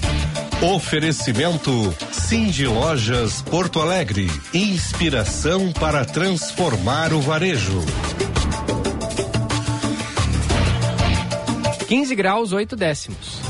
[0.63, 1.73] Oferecimento
[2.13, 4.29] Cindy Lojas Porto Alegre.
[4.53, 7.81] Inspiração para transformar o varejo.
[11.89, 13.50] 15 graus, 8 décimos.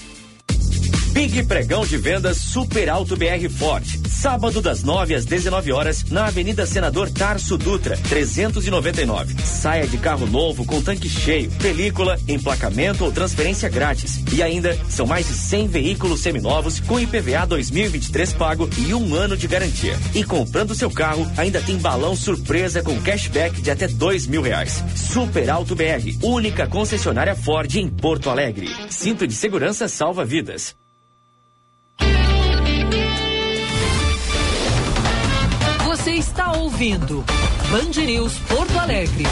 [1.11, 3.85] Big Pregão de Vendas Super Alto BR Ford.
[4.07, 9.35] Sábado das 9 às 19 horas na Avenida Senador Tarso Dutra, 399.
[9.43, 14.23] Saia de carro novo com tanque cheio, película, emplacamento ou transferência grátis.
[14.31, 19.35] E ainda são mais de 100 veículos seminovos com IPVA 2023 pago e um ano
[19.35, 19.99] de garantia.
[20.15, 24.81] E comprando seu carro, ainda tem balão surpresa com cashback de até dois mil reais.
[24.95, 28.73] Super Alto BR, única concessionária Ford em Porto Alegre.
[28.89, 30.80] Cinto de segurança salva vidas.
[36.21, 37.25] Está ouvindo
[37.71, 39.25] Band News Porto Alegre.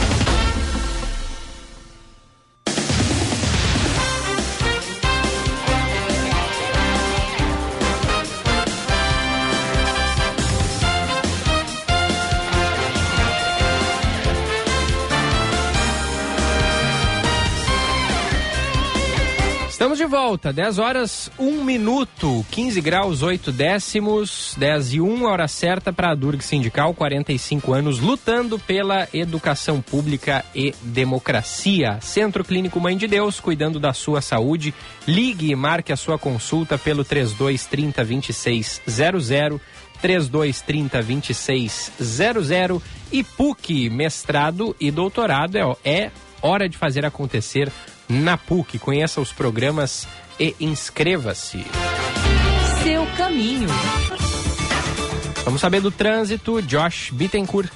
[19.90, 25.48] Estamos de volta, 10 horas, 1 minuto, 15 graus, 8 décimos, 10 e 1, hora
[25.48, 31.98] certa para a Durg Sindical, 45 anos, lutando pela educação pública e democracia.
[32.02, 34.76] Centro Clínico Mãe de Deus, cuidando da sua saúde.
[35.08, 39.60] Ligue e marque a sua consulta pelo 3230 2600.
[40.04, 46.12] 3230 2600 e PUC, mestrado e doutorado é, é
[46.44, 47.72] hora de fazer acontecer
[48.10, 48.80] na PUC.
[48.80, 50.08] Conheça os programas
[50.40, 51.64] e inscreva-se.
[52.84, 53.70] Seu caminho.
[55.46, 56.62] Vamos saber do trânsito.
[56.62, 57.70] Josh Bittencourt.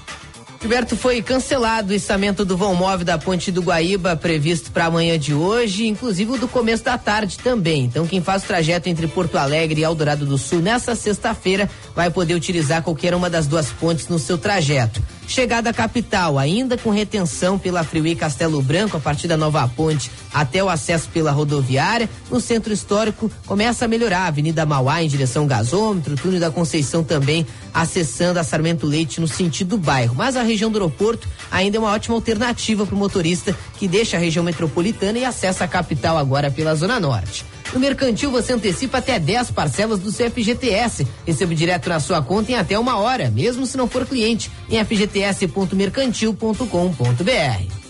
[0.63, 5.19] Gilberto, foi cancelado o içamento do vão móvel da Ponte do Guaíba, previsto para amanhã
[5.19, 7.83] de hoje, inclusive o do começo da tarde também.
[7.83, 12.09] Então, quem faz o trajeto entre Porto Alegre e Eldorado do Sul nessa sexta-feira vai
[12.09, 15.01] poder utilizar qualquer uma das duas pontes no seu trajeto.
[15.27, 20.11] Chegada à capital, ainda com retenção pela Freeway Castelo Branco, a partir da Nova Ponte
[20.33, 22.09] até o acesso pela rodoviária.
[22.29, 26.51] No centro histórico, começa a melhorar a Avenida Mauá em direção ao gasômetro, túnel da
[26.51, 30.13] Conceição também acessando a Sarmento Leite no sentido bairro.
[30.15, 34.17] Mas a região do aeroporto ainda é uma ótima alternativa para o motorista que deixa
[34.17, 37.45] a região metropolitana e acessa a capital agora pela Zona Norte.
[37.73, 41.07] No Mercantil você antecipa até 10 parcelas do seu FGTS.
[41.25, 44.77] Recebe direto na sua conta em até uma hora, mesmo se não for cliente, em
[44.83, 47.83] fgts.mercantil.com.br.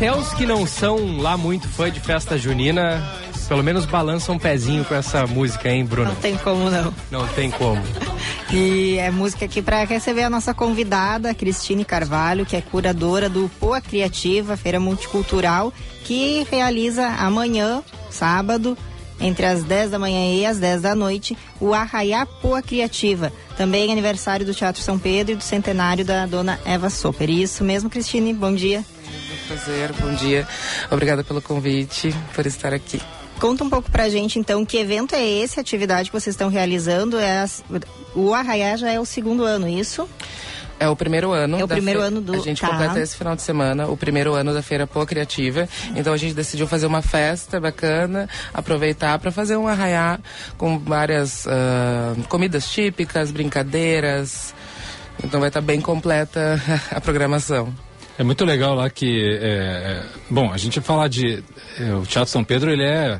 [0.00, 3.06] Até os que não são lá muito fã de festa junina,
[3.50, 6.10] pelo menos balançam um pezinho com essa música, hein, Bruno?
[6.10, 6.94] Não tem como não.
[7.10, 7.82] Não tem como.
[8.52, 13.48] E é música aqui para receber a nossa convidada, Cristine Carvalho, que é curadora do
[13.60, 15.72] Poa Criativa, feira multicultural,
[16.04, 17.80] que realiza amanhã,
[18.10, 18.76] sábado,
[19.20, 23.32] entre as 10 da manhã e as 10 da noite, o Arraiá Poa Criativa.
[23.56, 27.30] Também aniversário do Teatro São Pedro e do centenário da dona Eva Soper.
[27.30, 28.84] Isso mesmo, Cristine, bom dia.
[29.46, 30.46] Prazer, bom dia.
[30.90, 33.00] Obrigada pelo convite, por estar aqui.
[33.40, 36.50] Conta um pouco pra gente, então, que evento é esse, a atividade que vocês estão
[36.50, 37.18] realizando?
[37.18, 37.46] É a,
[38.14, 40.06] o Arraiá já é o segundo ano, isso?
[40.78, 41.58] É o primeiro ano.
[41.58, 42.06] É o primeiro fe...
[42.06, 42.34] ano do.
[42.34, 42.68] A gente tá.
[42.68, 45.66] completa esse final de semana, o primeiro ano da Feira Pô Criativa.
[45.96, 50.18] Então a gente decidiu fazer uma festa bacana, aproveitar para fazer um arraiá
[50.58, 54.54] com várias uh, comidas típicas, brincadeiras.
[55.24, 56.60] Então vai estar tá bem completa
[56.90, 57.74] a programação.
[58.20, 61.42] É muito legal lá que, é, bom, a gente falar de
[61.78, 63.18] é, o Teatro São Pedro, ele é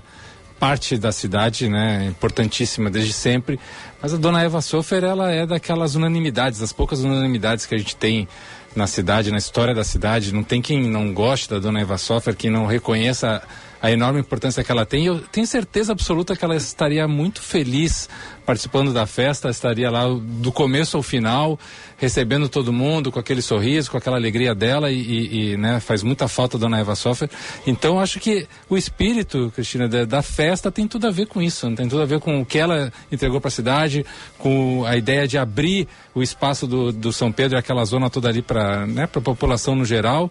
[0.59, 3.59] parte da cidade, né, importantíssima desde sempre.
[4.03, 7.97] Mas a Dona Eva Sofer, ela é daquelas unanimidades, das poucas unanimidades que a gente
[7.97, 8.29] tem
[8.77, 10.35] na cidade, na história da cidade.
[10.35, 13.43] Não tem quem não goste da Dona Eva Sofer, quem não reconheça
[13.89, 15.07] enorme importância que ela tem.
[15.07, 18.09] Eu tenho certeza absoluta que ela estaria muito feliz
[18.45, 21.57] participando da festa, estaria lá do começo ao final,
[21.97, 26.03] recebendo todo mundo com aquele sorriso, com aquela alegria dela e, e, e né, faz
[26.03, 27.31] muita falta a Dona Eva Soffer.
[27.65, 31.71] Então acho que o espírito, Cristina, da, da, festa tem tudo a ver com isso,
[31.77, 34.05] tem tudo a ver com o que ela entregou para a cidade,
[34.37, 38.43] com a ideia de abrir o espaço do, do São Pedro aquela zona toda ali
[38.43, 40.29] para né, a população no geral.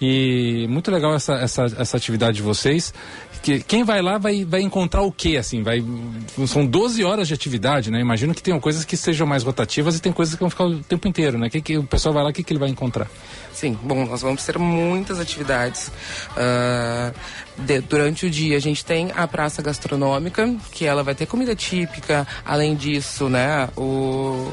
[0.00, 2.92] E muito legal essa, essa, essa atividade de vocês.
[3.42, 5.62] Que, quem vai lá vai, vai encontrar o quê, assim?
[5.62, 5.82] Vai,
[6.46, 8.00] são 12 horas de atividade, né?
[8.00, 10.80] Imagino que tenham coisas que sejam mais rotativas e tem coisas que vão ficar o
[10.80, 11.48] tempo inteiro, né?
[11.48, 13.08] Que, que o pessoal vai lá, o que, que ele vai encontrar?
[13.52, 15.92] Sim, bom, nós vamos ter muitas atividades.
[16.32, 17.14] Uh,
[17.58, 21.54] de, durante o dia a gente tem a praça gastronômica, que ela vai ter comida
[21.54, 23.68] típica, além disso, né?
[23.76, 24.52] O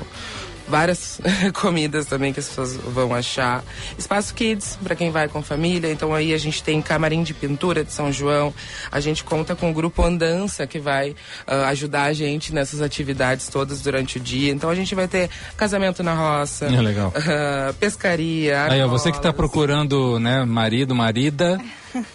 [0.67, 1.19] várias
[1.53, 3.63] comidas também que as pessoas vão achar.
[3.97, 5.91] Espaço Kids, para quem vai com família.
[5.91, 8.53] Então aí a gente tem camarim de pintura de São João.
[8.91, 13.47] A gente conta com o grupo Andança, que vai uh, ajudar a gente nessas atividades
[13.47, 14.51] todas durante o dia.
[14.51, 16.65] Então a gente vai ter casamento na roça.
[16.65, 17.09] É legal.
[17.09, 18.63] Uh, pescaria.
[18.65, 21.59] Aí, ó, você que está procurando, né, marido, marida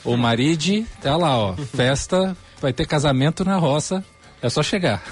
[0.05, 1.55] ou maride, tá lá, ó.
[1.75, 4.05] Festa, vai ter casamento na roça.
[4.43, 5.03] É só chegar.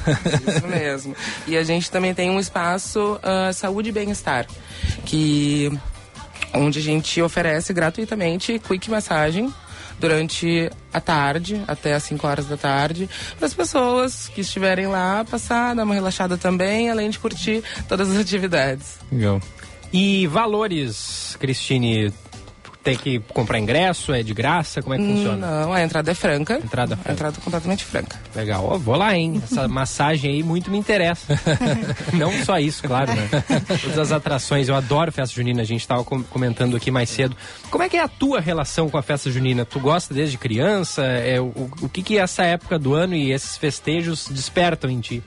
[0.46, 1.16] Isso mesmo.
[1.46, 4.46] E a gente também tem um espaço uh, saúde e bem-estar,
[5.04, 5.70] que
[6.54, 9.52] onde a gente oferece gratuitamente quick massagem
[9.98, 15.24] durante a tarde, até as 5 horas da tarde, para as pessoas que estiverem lá
[15.24, 18.98] passar, dar uma relaxada também, além de curtir todas as atividades.
[19.10, 19.40] Legal.
[19.92, 22.12] E valores, Cristine,
[22.86, 24.14] tem que comprar ingresso?
[24.14, 24.80] É de graça?
[24.80, 25.44] Como é que funciona?
[25.44, 26.60] Não, a entrada é franca.
[26.62, 27.10] Entrada franca.
[27.10, 28.16] A entrada completamente franca.
[28.32, 28.64] Legal.
[28.64, 29.42] Ó, vou lá, hein?
[29.42, 31.36] Essa massagem aí muito me interessa.
[32.14, 33.28] Não só isso, claro, né?
[33.82, 34.68] Todas as atrações.
[34.68, 35.62] Eu adoro festa junina.
[35.62, 37.36] A gente estava comentando aqui mais cedo.
[37.72, 39.64] Como é que é a tua relação com a festa junina?
[39.64, 41.02] Tu gosta desde criança?
[41.02, 45.24] É, o, o que que essa época do ano e esses festejos despertam em ti?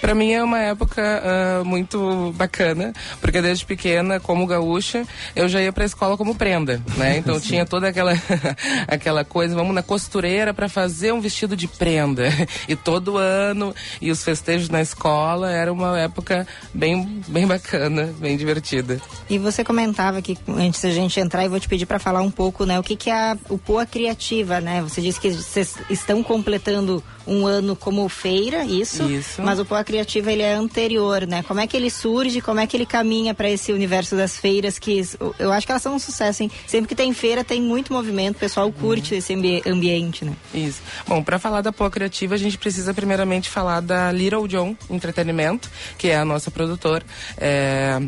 [0.00, 5.60] Para mim é uma época uh, muito bacana, porque desde pequena, como gaúcha, eu já
[5.60, 7.18] ia para a escola como prenda, né?
[7.18, 8.12] Então tinha toda aquela
[8.88, 12.28] aquela coisa, vamos na costureira para fazer um vestido de prenda.
[12.68, 18.36] E todo ano e os festejos na escola era uma época bem bem bacana, bem
[18.36, 19.00] divertida.
[19.28, 22.30] E você comentava aqui antes da gente entrar, e vou te pedir para falar um
[22.30, 24.82] pouco, né, o que que é a, o Poa Criativa, né?
[24.82, 29.04] Você disse que vocês estão completando um ano como feira, isso?
[29.04, 29.40] Isso.
[29.40, 31.44] Mas o Poa Criativa ele é anterior, né?
[31.44, 32.40] Como é que ele surge?
[32.40, 35.00] Como é que ele caminha para esse universo das feiras que
[35.38, 36.50] eu acho que elas são um sucesso, hein?
[36.66, 39.18] Sempre que tem feira tem muito movimento, o pessoal curte uhum.
[39.18, 40.32] esse ambi ambiente, né?
[40.52, 40.80] Isso.
[41.06, 45.70] Bom, para falar da Poa Criativa, a gente precisa primeiramente falar da Little John Entretenimento,
[45.96, 47.04] que é a nossa produtora.
[47.38, 48.00] É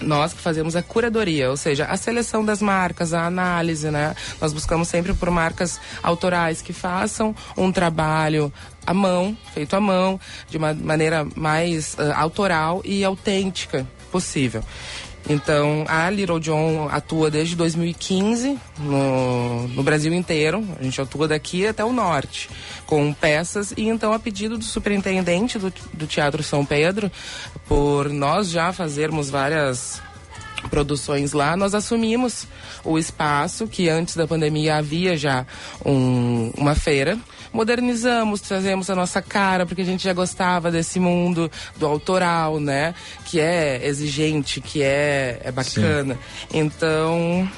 [0.00, 4.14] nós que fazemos a curadoria, ou seja, a seleção das marcas, a análise, né?
[4.40, 8.52] Nós buscamos sempre por marcas autorais que façam um trabalho
[8.86, 14.62] à mão, feito à mão, de uma maneira mais uh, autoral e autêntica possível.
[15.28, 20.64] Então, a Little John atua desde 2015 no, no, Brasil inteiro.
[20.78, 22.48] A gente atua daqui até o norte,
[22.90, 23.72] com peças.
[23.76, 27.10] E então, a pedido do superintendente do, do Teatro São Pedro,
[27.68, 30.02] por nós já fazermos várias
[30.68, 32.46] produções lá, nós assumimos
[32.84, 35.46] o espaço que antes da pandemia havia já
[35.86, 37.16] um, uma feira.
[37.52, 42.94] Modernizamos, trazemos a nossa cara, porque a gente já gostava desse mundo do autoral, né?
[43.24, 46.14] Que é exigente, que é, é bacana.
[46.14, 46.58] Sim.
[46.58, 47.48] Então,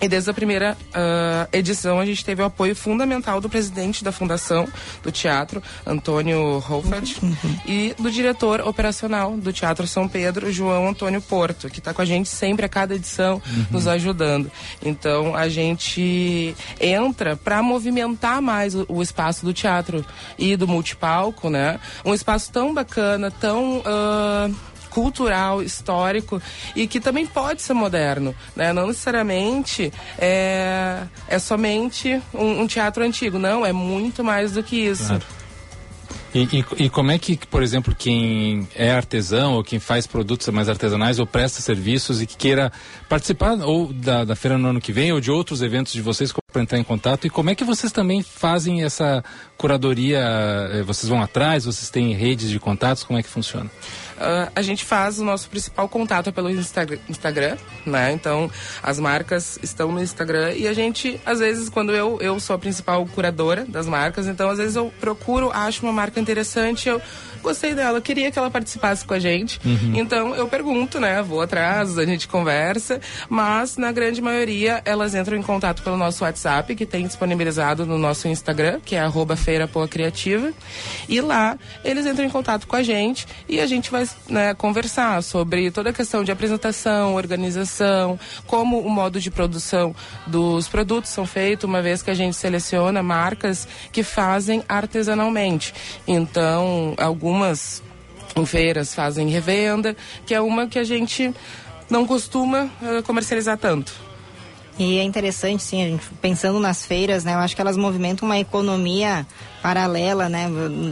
[0.00, 4.12] e desde a primeira uh, edição a gente teve o apoio fundamental do presidente da
[4.12, 4.68] fundação
[5.02, 7.58] do teatro, Antônio Holfeld, uhum.
[7.66, 12.04] e do diretor operacional do Teatro São Pedro, João Antônio Porto, que está com a
[12.04, 13.66] gente sempre a cada edição, uhum.
[13.70, 14.50] nos ajudando.
[14.82, 20.04] Então a gente entra para movimentar mais o, o, espaço do teatro
[20.38, 21.78] e do multipalco, né?
[22.04, 23.78] Um espaço tão bacana, tão.
[23.78, 26.40] Uh, cultural, histórico
[26.76, 28.72] e que também pode ser moderno, né?
[28.72, 34.76] Não necessariamente é, é somente um, um teatro antigo, não, é muito mais do que
[34.76, 35.08] isso.
[35.08, 35.24] Claro.
[36.34, 40.48] E, e, e, como é que, por exemplo, quem é artesão ou quem faz produtos
[40.48, 42.72] mais artesanais ou presta serviços e que queira
[43.08, 46.32] participar ou da, da feira no ano que vem ou de outros eventos de vocês
[46.52, 47.24] para entrar em contato?
[47.24, 49.22] E como é que vocês também fazem essa
[49.56, 50.18] curadoria?
[50.72, 51.66] Eh, vocês vão atrás?
[51.66, 53.04] Vocês têm redes de contatos?
[53.04, 53.70] Como é que funciona?
[54.14, 58.12] Uh, a gente faz o nosso principal contato pelo Instagram, Instagram, né?
[58.12, 58.50] Então,
[58.82, 62.58] as marcas estão no Instagram e a gente, às vezes, quando eu, eu sou a
[62.58, 67.02] principal curadora das marcas, então, às vezes, eu procuro, acho uma marca interessante, eu
[67.44, 69.60] gostei dela, queria que ela participasse com a gente.
[69.64, 69.92] Uhum.
[69.94, 71.22] Então eu pergunto, né?
[71.22, 76.24] Vou atrás, a gente conversa, mas na grande maioria elas entram em contato pelo nosso
[76.24, 80.52] WhatsApp, que tem disponibilizado no nosso Instagram, que é arroba Feira Criativa.
[81.08, 85.22] E lá eles entram em contato com a gente e a gente vai né, conversar
[85.22, 89.94] sobre toda a questão de apresentação, organização, como o modo de produção
[90.26, 95.74] dos produtos são feitos, uma vez que a gente seleciona marcas que fazem artesanalmente.
[96.06, 97.82] Então, algumas algumas
[98.46, 101.34] feiras fazem revenda, que é uma que a gente
[101.90, 103.92] não costuma uh, comercializar tanto.
[104.78, 107.34] E é interessante, sim, a gente pensando nas feiras, né?
[107.34, 109.26] Eu acho que elas movimentam uma economia
[109.64, 110.46] paralela, né?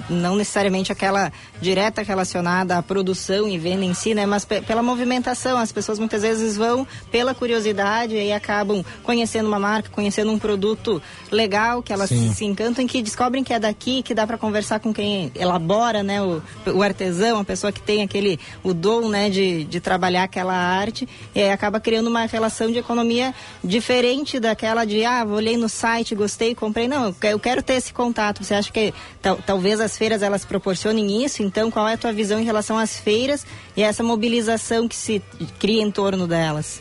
[0.09, 4.25] Não necessariamente aquela direta relacionada à produção e venda em si, né?
[4.25, 9.91] Mas pela movimentação, as pessoas muitas vezes vão pela curiosidade e acabam conhecendo uma marca,
[9.91, 12.33] conhecendo um produto legal que elas Sim.
[12.33, 16.23] se encantam, que descobrem que é daqui, que dá para conversar com quem elabora, né?
[16.23, 16.43] O,
[16.75, 19.29] o, artesão, a pessoa que tem aquele o dom, né?
[19.29, 24.87] De, de trabalhar aquela arte e aí acaba criando uma relação de economia diferente daquela
[24.87, 26.89] de ah, olhei no site, gostei, comprei.
[26.89, 28.43] Não, eu quero ter esse contato.
[28.43, 28.95] Você acho que
[29.45, 31.43] talvez as feiras elas proporcionem isso.
[31.43, 33.45] Então, qual é a tua visão em relação às feiras
[33.77, 35.23] e essa mobilização que se
[35.59, 36.81] cria em torno delas?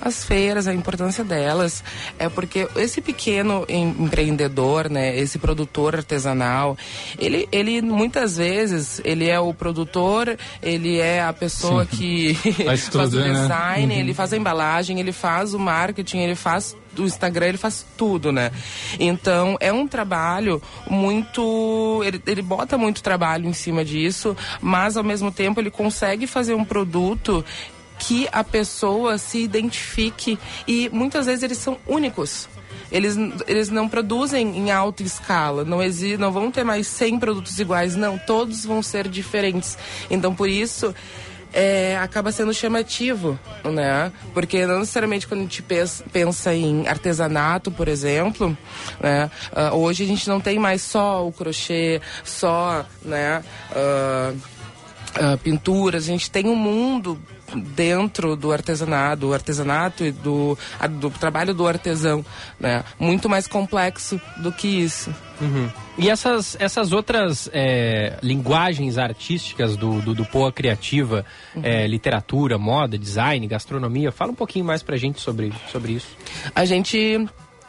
[0.00, 1.82] As feiras, a importância delas
[2.18, 6.76] é porque esse pequeno empreendedor, né, esse produtor artesanal,
[7.18, 11.96] ele, ele muitas vezes ele é o produtor, ele é a pessoa Sim.
[11.96, 12.34] que
[12.64, 13.32] faz, o né?
[13.32, 14.00] design, né?
[14.00, 18.32] ele faz a embalagem, ele faz o marketing, ele faz do Instagram, ele faz tudo,
[18.32, 18.50] né?
[18.98, 22.02] Então, é um trabalho muito.
[22.04, 26.54] Ele, ele bota muito trabalho em cima disso, mas ao mesmo tempo ele consegue fazer
[26.54, 27.44] um produto
[27.98, 32.48] que a pessoa se identifique e muitas vezes eles são únicos.
[32.90, 33.16] Eles,
[33.48, 37.96] eles não produzem em alta escala, não, exi, não vão ter mais 100 produtos iguais,
[37.96, 39.76] não, todos vão ser diferentes.
[40.08, 40.94] Então, por isso,
[41.52, 44.12] é, acaba sendo chamativo, né?
[44.34, 45.64] Porque não necessariamente quando a gente
[46.12, 48.56] pensa em artesanato, por exemplo,
[49.00, 49.30] né?
[49.52, 53.42] Uh, hoje a gente não tem mais só o crochê, só, né?
[53.72, 57.18] Uh, uh, pinturas, a gente tem um mundo
[57.54, 60.58] dentro do artesanato, do artesanato e do,
[60.98, 62.24] do trabalho do artesão,
[62.58, 62.84] né?
[62.98, 65.14] Muito mais complexo do que isso.
[65.40, 65.68] Uhum.
[65.98, 71.24] E essas, essas outras é, linguagens artísticas do, do, do Poa Criativa,
[71.54, 71.62] uhum.
[71.64, 76.08] é, literatura, moda, design, gastronomia, fala um pouquinho mais pra gente sobre, sobre isso.
[76.54, 77.26] A gente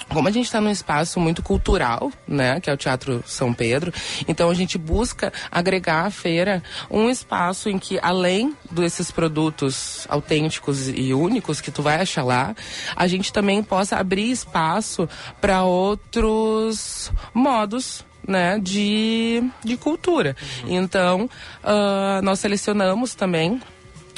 [0.09, 3.93] como a gente está num espaço muito cultural, né, que é o Teatro São Pedro,
[4.27, 10.87] então a gente busca agregar à feira um espaço em que, além desses produtos autênticos
[10.87, 12.55] e únicos que tu vai achar lá,
[12.95, 15.09] a gente também possa abrir espaço
[15.41, 20.35] para outros modos né, de, de cultura.
[20.63, 20.83] Uhum.
[20.83, 21.29] Então,
[21.63, 23.61] uh, nós selecionamos também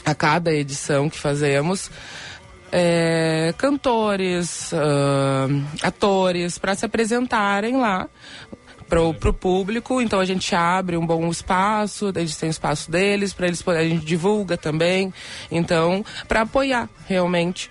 [0.06, 1.92] a cada edição que fazemos
[2.72, 8.08] é, cantores, uh, atores, para se apresentarem lá
[8.90, 10.02] para o público.
[10.02, 14.06] Então a gente abre um bom espaço, eles têm espaço deles, para eles a gente
[14.06, 15.14] divulga também.
[15.52, 17.70] Então, para apoiar realmente.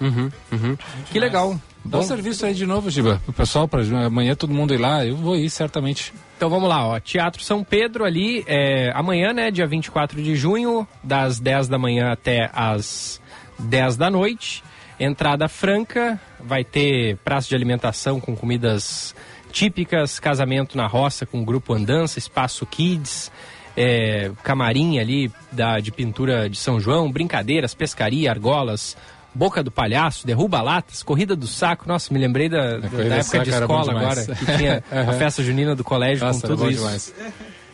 [0.00, 0.76] Uhum, uhum.
[1.10, 1.58] Que legal.
[1.82, 5.04] Dá um serviço aí de novo, Giba, o pessoal, para amanhã todo mundo ir lá,
[5.04, 6.12] eu vou ir certamente.
[6.36, 7.00] Então vamos lá, ó.
[7.00, 12.12] Teatro São Pedro ali, é, amanhã, né, dia 24 de junho, das 10 da manhã
[12.12, 13.19] até as
[13.60, 14.62] 10 da noite.
[14.98, 19.14] Entrada franca, vai ter praça de alimentação com comidas
[19.50, 23.32] típicas, casamento na roça com grupo Andança, espaço Kids,
[23.76, 28.96] é, camarim ali da, de pintura de São João, brincadeiras, pescaria, argolas,
[29.32, 31.86] Boca do Palhaço, Derruba Latas, Corrida do Saco.
[31.86, 35.84] Nossa, me lembrei da, da época de escola agora, que tinha a festa junina do
[35.84, 36.82] colégio Nossa, com tudo isso.
[36.82, 37.14] Demais.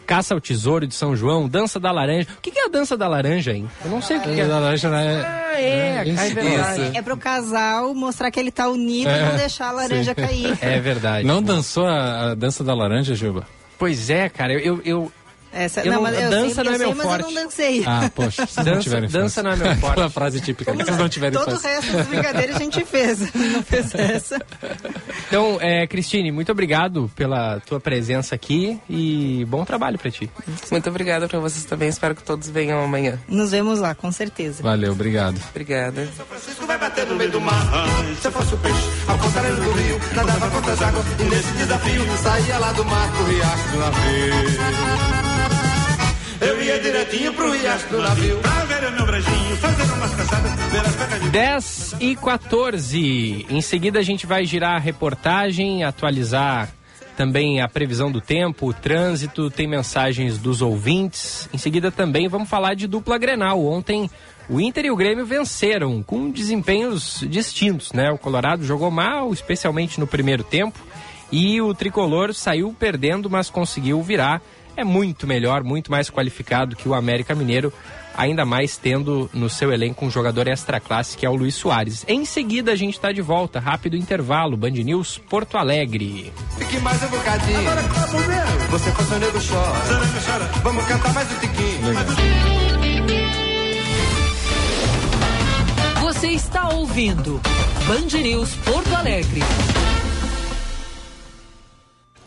[0.07, 2.29] Caça ao Tesouro de São João, Dança da Laranja.
[2.39, 3.69] O que, é a Dança da Laranja, hein?
[3.85, 4.47] Eu não sei o que, que é.
[4.47, 5.25] da Laranja, né?
[5.27, 6.97] Ah, é, é, é verdade.
[6.97, 10.23] É pro casal mostrar que ele tá unido é, e não deixar a laranja sim.
[10.23, 10.59] cair.
[10.61, 11.27] É verdade.
[11.27, 13.47] Não dançou a, a Dança da Laranja, Juba?
[13.79, 14.53] Pois é, cara.
[14.53, 15.13] eu, eu, eu...
[15.57, 17.07] Essa, eu não, não, eu dança sei, não é meu sei, forte.
[17.07, 17.85] Mas eu não dancei.
[17.87, 19.93] Ah, poxa, vocês dança, não tiverem Dança não é meu forte.
[19.93, 20.71] Aquela frase típica.
[20.71, 23.21] Como vocês não tiverem Todo o resto das brincadeiras a gente fez.
[23.37, 24.41] Não fez essa.
[25.29, 30.31] Então, é, Cristine, muito obrigado pela tua presença aqui e bom trabalho para ti.
[30.71, 31.89] Muito obrigada para vocês também.
[31.89, 33.19] Espero que todos venham amanhã.
[33.29, 34.63] Nos vemos lá, com certeza.
[34.63, 35.41] Valeu, obrigado.
[35.51, 36.09] Obrigada.
[36.17, 37.63] São Francisco vai bater no meio do mar.
[38.21, 41.53] Se eu fosse o peixe, ao contrário do rio, nadava contra as águas e nesse
[41.53, 45.16] desafio saía lá do mar pro riacho do navio.
[46.41, 48.39] Eu ia direitinho pro riacho do navio.
[48.39, 51.31] Pra ver o meu brejinho, fazer umas caçadas, ver as pecas de...
[51.31, 53.47] 10 e 14.
[53.49, 56.71] Em seguida a gente vai girar a reportagem, atualizar
[57.17, 61.49] também a previsão do tempo, o trânsito, tem mensagens dos ouvintes.
[61.53, 63.65] Em seguida também vamos falar de dupla Grenal.
[63.65, 64.11] Ontem
[64.49, 68.11] o Inter e o Grêmio venceram com desempenhos distintos, né?
[68.11, 70.79] O Colorado jogou mal, especialmente no primeiro tempo,
[71.33, 74.43] e o tricolor saiu perdendo, mas conseguiu virar
[74.77, 77.73] é muito melhor, muito mais qualificado que o América Mineiro,
[78.17, 82.05] ainda mais tendo no seu elenco um jogador extra classe que é o Luiz Soares.
[82.07, 86.33] Em seguida a gente está de volta, rápido intervalo, Band News Porto Alegre.
[86.59, 87.59] Fique mais um bocadinho.
[87.61, 90.21] Agora é Você com seu nego chora.
[90.27, 90.45] chora.
[90.63, 91.81] Vamos cantar mais um tiquinho.
[96.01, 97.41] Você está ouvindo
[97.87, 99.41] Band News Porto Alegre.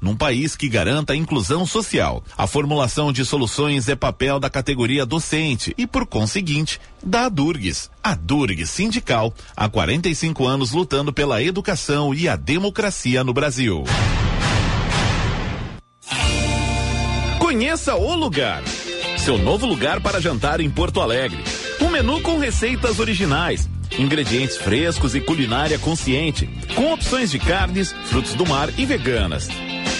[0.00, 2.22] num país que garanta a inclusão social.
[2.36, 7.90] A formulação de soluções é papel da categoria docente e, por conseguinte, da Adurgs.
[8.02, 13.84] A Durg Sindical, há 45 anos lutando pela educação e a democracia no Brasil.
[17.38, 18.62] Conheça o lugar.
[19.18, 21.42] Seu novo lugar para jantar em Porto Alegre.
[21.80, 23.68] Um menu com receitas originais,
[23.98, 29.48] ingredientes frescos e culinária consciente, com opções de carnes, frutos do mar e veganas.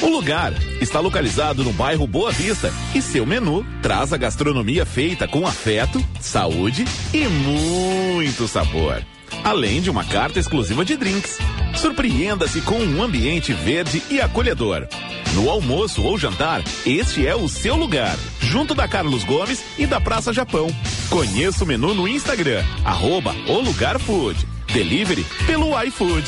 [0.02, 5.28] O lugar está localizado no bairro Boa Vista e seu menu traz a gastronomia feita
[5.28, 9.04] com afeto, saúde e muito sabor.
[9.42, 11.38] Além de uma carta exclusiva de drinks.
[11.74, 14.86] Surpreenda-se com um ambiente verde e acolhedor.
[15.34, 20.00] No almoço ou jantar, este é o seu lugar, junto da Carlos Gomes e da
[20.00, 20.68] Praça Japão.
[21.08, 24.46] Conheça o menu no Instagram, arroba o Lugar Food.
[24.72, 26.24] Delivery pelo iFood.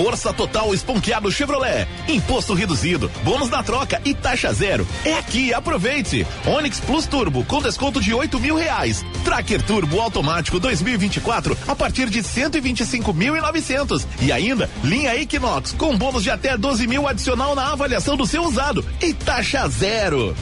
[0.00, 1.86] Força Total Esponqueado Chevrolet.
[2.08, 4.88] Imposto reduzido, bônus na troca e taxa zero.
[5.04, 6.26] É aqui, aproveite.
[6.46, 9.04] Onix Plus Turbo com desconto de oito mil reais.
[9.24, 14.08] Tracker Turbo automático 2024 a partir de cento e vinte e cinco mil e novecentos.
[14.22, 18.42] E ainda, linha Equinox com bônus de até 12 mil adicional na avaliação do seu
[18.42, 20.34] usado e taxa zero.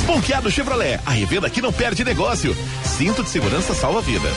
[0.00, 2.54] Esponqueado Chevrolet, a revenda que não perde negócio.
[2.84, 4.36] Cinto de segurança salva vidas.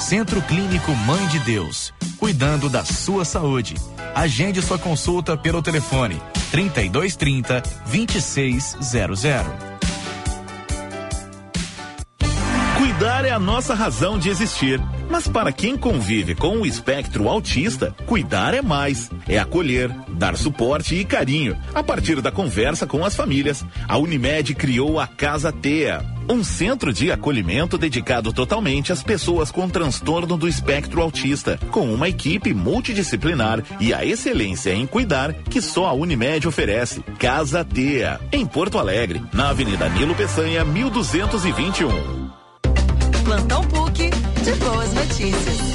[0.00, 3.74] Centro Clínico Mãe de Deus, cuidando da sua saúde.
[4.14, 6.20] Agende sua consulta pelo telefone
[6.50, 9.68] 3230 2600.
[12.78, 14.80] Cuidar é a nossa razão de existir.
[15.10, 19.10] Mas para quem convive com o espectro autista, cuidar é mais.
[19.26, 21.56] É acolher, dar suporte e carinho.
[21.74, 26.17] A partir da conversa com as famílias, a Unimed criou a Casa Tea.
[26.30, 32.08] Um centro de acolhimento dedicado totalmente às pessoas com transtorno do espectro autista, com uma
[32.08, 37.00] equipe multidisciplinar e a excelência em cuidar que só a Unimed oferece.
[37.18, 42.28] Casa Tea, em Porto Alegre, na Avenida Nilo Peçanha, 1221.
[43.24, 44.10] Plantão PUC
[44.44, 45.67] de boas notícias.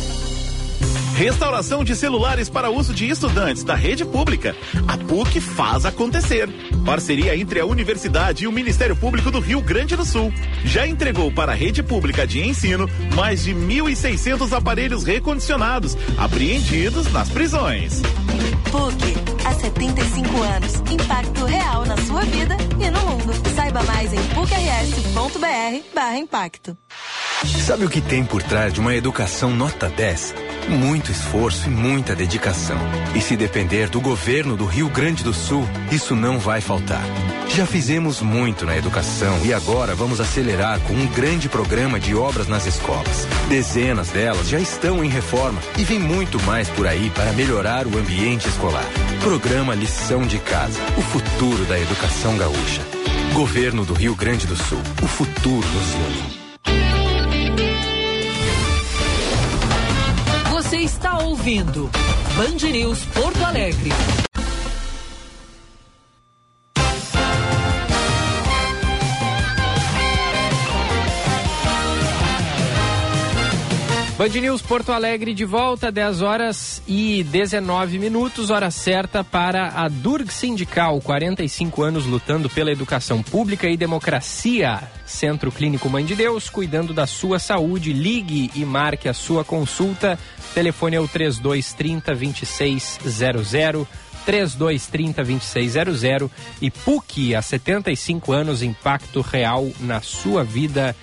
[1.23, 4.53] Restauração de celulares para uso de estudantes da rede pública.
[4.85, 6.49] A PUC faz acontecer.
[6.85, 10.33] Parceria entre a Universidade e o Ministério Público do Rio Grande do Sul.
[10.65, 17.29] Já entregou para a rede pública de ensino mais de 1.600 aparelhos recondicionados, apreendidos nas
[17.29, 18.01] prisões.
[18.69, 19.15] PUC,
[19.63, 20.73] 75 anos.
[20.91, 23.33] Impacto real na sua vida e no mundo.
[23.55, 26.77] Saiba mais em pucrs.br/barra impacto.
[27.65, 30.35] Sabe o que tem por trás de uma educação nota 10?
[30.69, 32.77] Muito esforço e muita dedicação.
[33.15, 37.03] E se depender do governo do Rio Grande do Sul, isso não vai faltar.
[37.49, 42.47] Já fizemos muito na educação e agora vamos acelerar com um grande programa de obras
[42.47, 43.27] nas escolas.
[43.47, 47.97] Dezenas delas já estão em reforma e vem muito mais por aí para melhorar o
[47.97, 48.85] ambiente escolar.
[49.21, 52.81] Programa Lição de Casa, o futuro da educação gaúcha.
[53.33, 56.23] Governo do Rio Grande do Sul, o futuro nos une.
[60.53, 61.87] Você está ouvindo
[62.35, 63.91] Band News Porto Alegre.
[74.23, 79.89] Band News Porto Alegre de volta, 10 horas e 19 minutos, hora certa para a
[79.89, 84.81] Durg Sindical, 45 anos lutando pela educação pública e democracia.
[85.05, 87.91] Centro Clínico Mãe de Deus, cuidando da sua saúde.
[87.91, 90.17] Ligue e marque a sua consulta.
[90.53, 93.85] Telefone é o 3230 2600.
[94.25, 100.95] 3230 2600 e PUC há 75 anos, impacto real na sua vida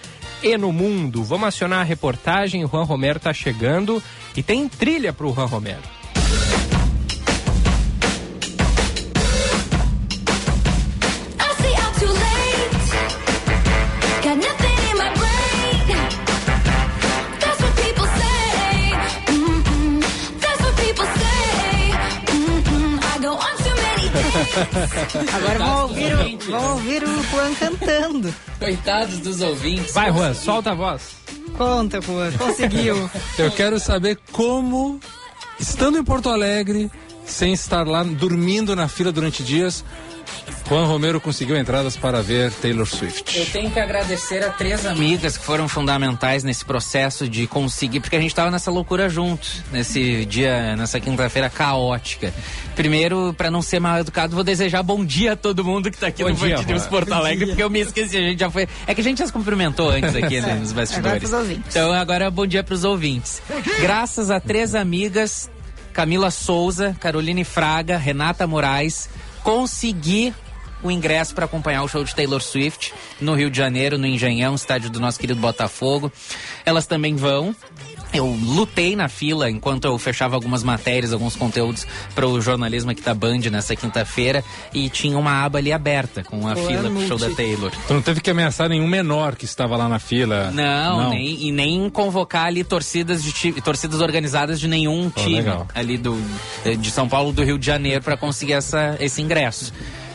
[0.42, 1.22] e no mundo.
[1.22, 4.02] Vamos acionar a reportagem, o Juan Romero está chegando
[4.36, 5.99] e tem trilha para o Juan Romero.
[25.32, 28.34] Agora vão ouvir, o, vão ouvir o Juan cantando.
[28.58, 29.92] Coitados dos ouvintes.
[29.94, 31.02] Vai, Juan, solta a voz.
[31.56, 33.10] Conta, Juan, conseguiu.
[33.38, 35.00] Eu quero saber como,
[35.58, 36.90] estando em Porto Alegre,
[37.24, 39.84] sem estar lá dormindo na fila durante dias,
[40.70, 43.36] Juan Romero conseguiu entradas para ver Taylor Swift.
[43.36, 48.14] Eu tenho que agradecer a três amigas que foram fundamentais nesse processo de conseguir, porque
[48.14, 52.32] a gente estava nessa loucura juntos, nesse dia, nessa quinta-feira caótica.
[52.76, 56.06] Primeiro, para não ser mal educado, vou desejar bom dia a todo mundo que está
[56.06, 56.86] aqui Bom no dia, News.
[56.86, 58.68] Porto Alegre, porque eu me esqueci, a gente já foi.
[58.86, 61.28] É que a gente já se cumprimentou antes aqui né, nos bastidores.
[61.68, 63.42] Então agora bom dia para os ouvintes.
[63.80, 65.50] Graças a três amigas,
[65.92, 69.08] Camila Souza, Caroline Fraga, Renata Moraes,
[69.42, 70.32] consegui
[70.82, 74.54] o ingresso para acompanhar o show de Taylor Swift no Rio de Janeiro, no Engenhão,
[74.54, 76.12] estádio do nosso querido Botafogo.
[76.64, 77.54] Elas também vão.
[78.12, 83.00] Eu lutei na fila enquanto eu fechava algumas matérias, alguns conteúdos para o jornalismo aqui
[83.02, 84.42] da Band nessa quinta-feira
[84.74, 87.30] e tinha uma aba ali aberta com a Pô, fila pro show da.
[87.30, 87.70] Taylor.
[87.86, 90.50] Tu não teve que ameaçar nenhum menor que estava lá na fila?
[90.50, 95.68] Não, Nem, e nem convocar ali torcidas de torcidas organizadas de nenhum Pô, time legal.
[95.72, 96.20] ali do
[96.80, 99.72] de São Paulo do Rio de Janeiro para conseguir essa, esse ingresso.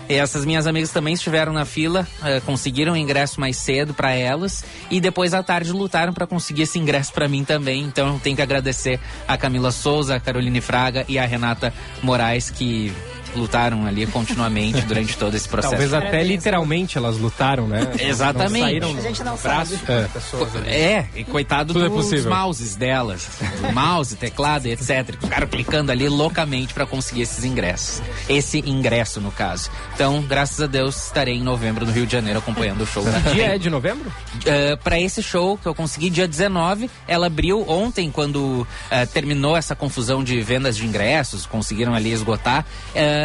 [0.08, 4.64] Essas minhas amigas também estiveram na fila, eh, conseguiram o ingresso mais cedo para elas
[4.90, 7.84] e depois à tarde lutaram para conseguir esse ingresso para mim também.
[7.84, 12.52] Então eu tenho que agradecer a Camila Souza, a Caroline Fraga e a Renata Moraes
[12.52, 12.94] que
[13.36, 15.72] lutaram ali continuamente durante todo esse processo.
[15.72, 17.92] Talvez até literalmente elas lutaram, né?
[18.00, 18.80] Exatamente.
[18.80, 20.10] Não saíram A gente não braço sabe.
[20.10, 20.70] pessoas ali.
[20.70, 22.34] É, e coitado Tudo é dos possível.
[22.36, 23.28] mouses delas.
[23.62, 25.16] Do mouse, teclado, etc.
[25.20, 28.02] Ficaram clicando ali loucamente para conseguir esses ingressos.
[28.30, 29.70] Esse ingresso, no caso.
[29.94, 33.34] Então, graças a Deus, estarei em novembro no Rio de Janeiro acompanhando o show Que
[33.34, 34.12] dia é de novembro?
[34.84, 39.76] para esse show que eu consegui dia 19, ela abriu ontem quando eh, terminou essa
[39.76, 42.66] confusão de vendas de ingressos, conseguiram ali esgotar,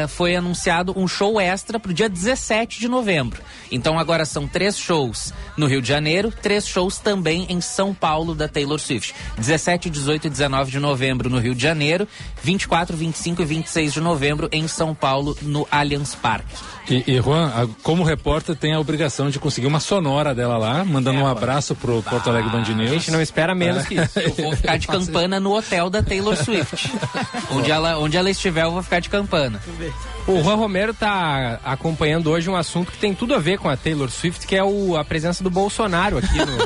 [0.01, 3.43] eh, foi anunciado um show extra pro dia 17 de novembro.
[3.71, 8.35] Então agora são três shows no Rio de Janeiro, três shows também em São Paulo
[8.35, 9.15] da Taylor Swift.
[9.37, 12.09] 17, 18 e 19 de novembro no Rio de Janeiro,
[12.43, 16.55] 24, 25 e 26 de novembro em São Paulo no Allianz Parque.
[16.89, 20.85] E, e Juan, a- como repórter, tem a obrigação de conseguir uma sonora dela lá,
[20.85, 22.91] mandando um abraço pro Porto Alegre Band News.
[22.91, 24.19] A gente não espera menos que isso.
[24.19, 26.91] Eu vou ficar de campana no hotel da Taylor Swift.
[27.53, 29.61] onde, ela, onde ela estiver, eu vou ficar de campana.
[30.31, 33.77] O Juan Romero está acompanhando hoje um assunto que tem tudo a ver com a
[33.77, 36.57] Taylor Swift, que é o, a presença do Bolsonaro aqui no,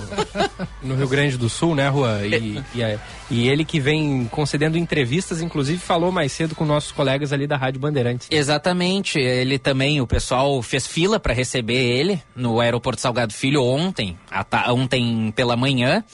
[0.91, 2.21] no Rio Grande do Sul, né, Juan?
[2.27, 2.99] E, e, a-
[3.31, 7.57] e ele que vem concedendo entrevistas, inclusive falou mais cedo com nossos colegas ali da
[7.57, 8.29] Rádio Bandeirantes.
[8.31, 9.19] Exatamente.
[9.19, 14.19] Ele também, o pessoal fez fila para receber ele no aeroporto Salgado Filho ontem,
[14.69, 16.05] ontem pela manhã.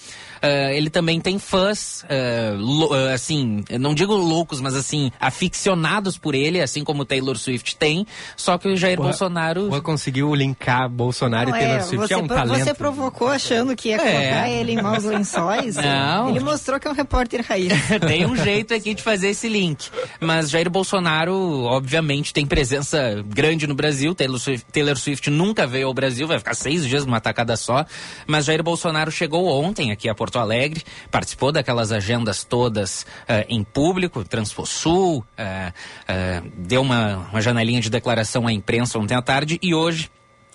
[0.43, 6.16] Ah, ele também tem fãs, ah, lou- ah, assim, não digo loucos, mas assim, aficionados
[6.16, 8.07] por ele, assim como o Taylor Swift tem.
[8.36, 9.68] Só que o Jair Juan- Bolsonaro.
[9.70, 12.07] Juan conseguiu linkar Bolsonaro Não, e Taylor é, Swift.
[12.09, 12.64] você, é um pro- talento.
[12.64, 13.99] você provocou achando que ia É.
[13.99, 15.76] colocar ele em maus lençóis.
[15.76, 16.30] Não.
[16.30, 17.72] Ele mostrou que é um repórter raiz.
[18.07, 19.88] tem um jeito aqui de fazer esse link.
[20.20, 21.34] Mas Jair Bolsonaro,
[21.64, 24.14] obviamente, tem presença grande no Brasil.
[24.14, 27.84] Taylor Swift, Taylor Swift nunca veio ao Brasil, vai ficar seis dias numa tacada só.
[28.26, 33.64] Mas Jair Bolsonaro chegou ontem aqui a Porto Alegre, participou daquelas agendas todas eh, em
[33.64, 35.72] público, Transfosul, eh,
[36.06, 40.10] eh, deu uma, uma janelinha de declaração à imprensa ontem à tarde e hoje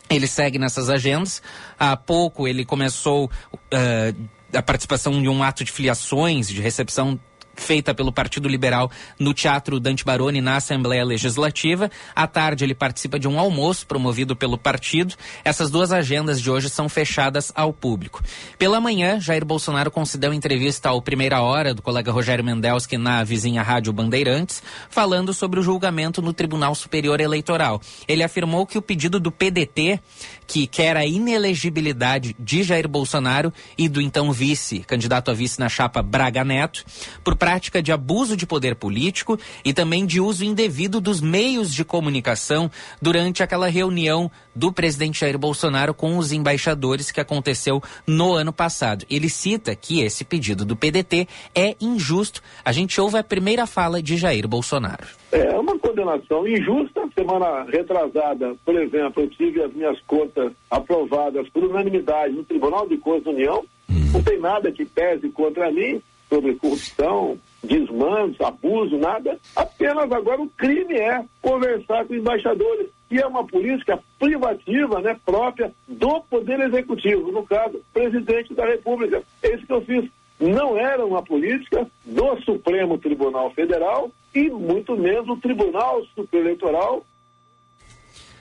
[0.10, 1.42] ele segue nessas agendas.
[1.80, 3.30] Há pouco ele começou
[4.54, 7.20] a participação de um ato de filiações, de recepção
[7.56, 11.90] feita pelo Partido Liberal no Teatro Dante Baroni na Assembleia Legislativa.
[12.16, 15.16] À tarde ele participa de um almoço promovido pelo partido.
[15.44, 18.24] Essas duas agendas de hoje são fechadas ao público.
[18.58, 23.62] Pela manhã, Jair Bolsonaro concedeu entrevista ao Primeira Hora do colega Rogério Mendelski na vizinha
[23.62, 27.82] Rádio Bandeirantes, falando sobre o julgamento no Tribunal Superior Eleitoral.
[28.08, 30.00] Ele afirmou que o pedido do PDT,
[30.48, 35.70] que quer a inelegibilidade de Jair Bolsonaro e do então vice, candidato a vice na
[35.70, 36.84] chapa Braga Neto,
[37.24, 41.84] por prática de abuso de poder político e também de uso indevido dos meios de
[41.84, 42.70] comunicação
[43.02, 49.06] durante aquela reunião do presidente Jair Bolsonaro com os embaixadores que aconteceu no ano passado.
[49.10, 52.42] Ele cita que esse pedido do PDT é injusto.
[52.64, 55.08] A gente ouve a primeira fala de Jair Bolsonaro.
[55.32, 57.05] É uma condenação injusta.
[57.16, 62.98] Semana retrasada, por exemplo, eu tive as minhas contas aprovadas por unanimidade no Tribunal de
[62.98, 63.66] Contas da União.
[64.12, 69.40] Não tem nada que pese contra mim sobre corrupção, desmandos, abuso, nada.
[69.56, 75.72] Apenas agora o crime é conversar com embaixadores, que é uma política privativa, né, própria
[75.88, 79.24] do Poder Executivo, no caso, presidente da República.
[79.42, 80.10] É isso que eu fiz.
[80.38, 87.06] Não era uma política do Supremo Tribunal Federal e muito menos o Tribunal Superior Eleitoral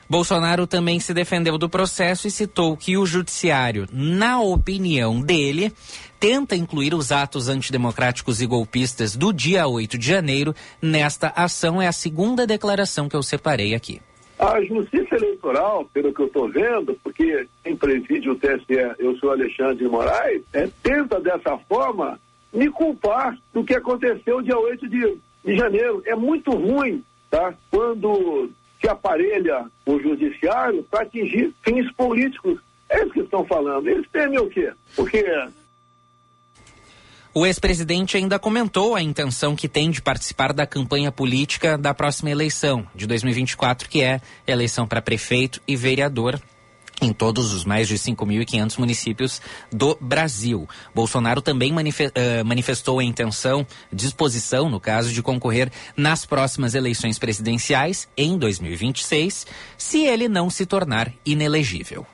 [0.09, 5.73] Bolsonaro também se defendeu do processo e citou que o judiciário, na opinião dele,
[6.21, 11.81] tenta incluir os atos antidemocráticos e golpistas do dia 8 de janeiro nesta ação.
[11.81, 14.01] É a segunda declaração que eu separei aqui.
[14.39, 19.31] A justiça eleitoral, pelo que eu estou vendo, porque quem preside o TSE, eu sou
[19.31, 22.21] Alexandre de Moraes, é, tenta dessa forma
[22.53, 26.03] me culpar do que aconteceu dia 8 de, de janeiro.
[26.07, 27.55] É muito ruim, tá?
[27.71, 32.59] Quando se aparelha o judiciário para atingir fins políticos.
[32.89, 33.89] É isso que estão falando.
[33.89, 34.73] Eles temem o quê?
[34.95, 35.25] Porque
[37.37, 42.31] o ex-presidente ainda comentou a intenção que tem de participar da campanha política da próxima
[42.31, 46.41] eleição, de 2024, que é eleição para prefeito e vereador
[47.05, 50.69] em todos os mais de 5.500 municípios do Brasil.
[50.95, 51.73] Bolsonaro também
[52.45, 59.47] manifestou a intenção, disposição, no caso, de concorrer nas próximas eleições presidenciais em 2026,
[59.77, 62.07] se ele não se tornar inelegível.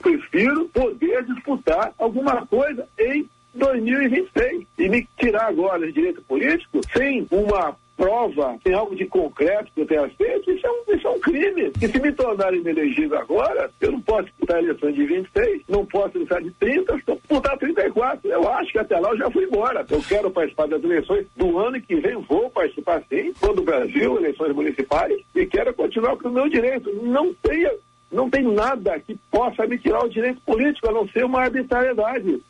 [0.00, 7.26] Prefiro poder disputar alguma coisa em 2026 e me tirar agora de direito político sem
[7.30, 11.10] uma prova, sem algo de concreto que eu tenha feito, isso é um, isso é
[11.10, 11.72] um crime.
[11.80, 15.86] E se me tornar inelegível agora, eu não posso disputar a eleição de 26, não
[15.86, 18.30] posso disputar de 30, estou disputar 34.
[18.30, 19.84] Eu acho que até lá eu já fui embora.
[19.90, 24.16] Eu quero participar das eleições do ano que vem, vou participar sim, quando o Brasil,
[24.16, 26.90] eleições municipais, e quero continuar com o meu direito.
[27.02, 27.72] Não tenha
[28.12, 32.40] não tem nada que possa me tirar o direito político, a não ser uma arbitrariedade.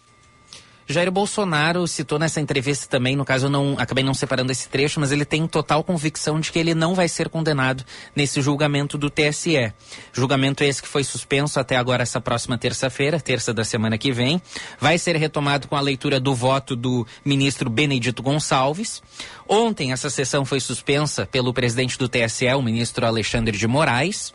[0.86, 5.00] Jair Bolsonaro citou nessa entrevista também, no caso eu não acabei não separando esse trecho,
[5.00, 9.08] mas ele tem total convicção de que ele não vai ser condenado nesse julgamento do
[9.08, 9.72] TSE.
[10.12, 14.42] Julgamento esse que foi suspenso até agora essa próxima terça-feira, terça da semana que vem,
[14.78, 19.02] vai ser retomado com a leitura do voto do ministro Benedito Gonçalves.
[19.48, 24.32] Ontem essa sessão foi suspensa pelo presidente do TSE, o ministro Alexandre de Moraes.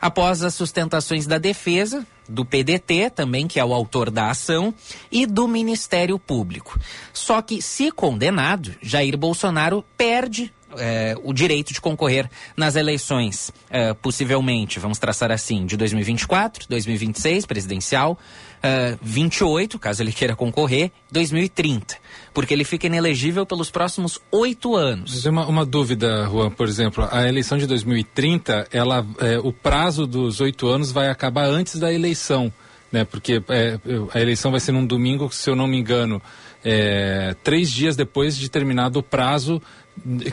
[0.00, 4.72] Após as sustentações da defesa, do PDT, também, que é o autor da ação,
[5.10, 6.78] e do Ministério Público.
[7.12, 13.94] Só que, se condenado, Jair Bolsonaro perde é, o direito de concorrer nas eleições, é,
[13.94, 18.18] possivelmente, vamos traçar assim, de 2024, 2026, presidencial,
[18.62, 21.96] é, 28, caso ele queira concorrer, 2030
[22.32, 25.24] porque ele fica inelegível pelos próximos oito anos.
[25.24, 30.40] Uma, uma dúvida, Juan, por exemplo, a eleição de 2030, ela, é, o prazo dos
[30.40, 32.52] oito anos vai acabar antes da eleição,
[32.92, 33.04] né?
[33.04, 33.78] Porque é,
[34.14, 36.22] a eleição vai ser num domingo, se eu não me engano,
[36.64, 39.60] é, três dias depois de terminado o prazo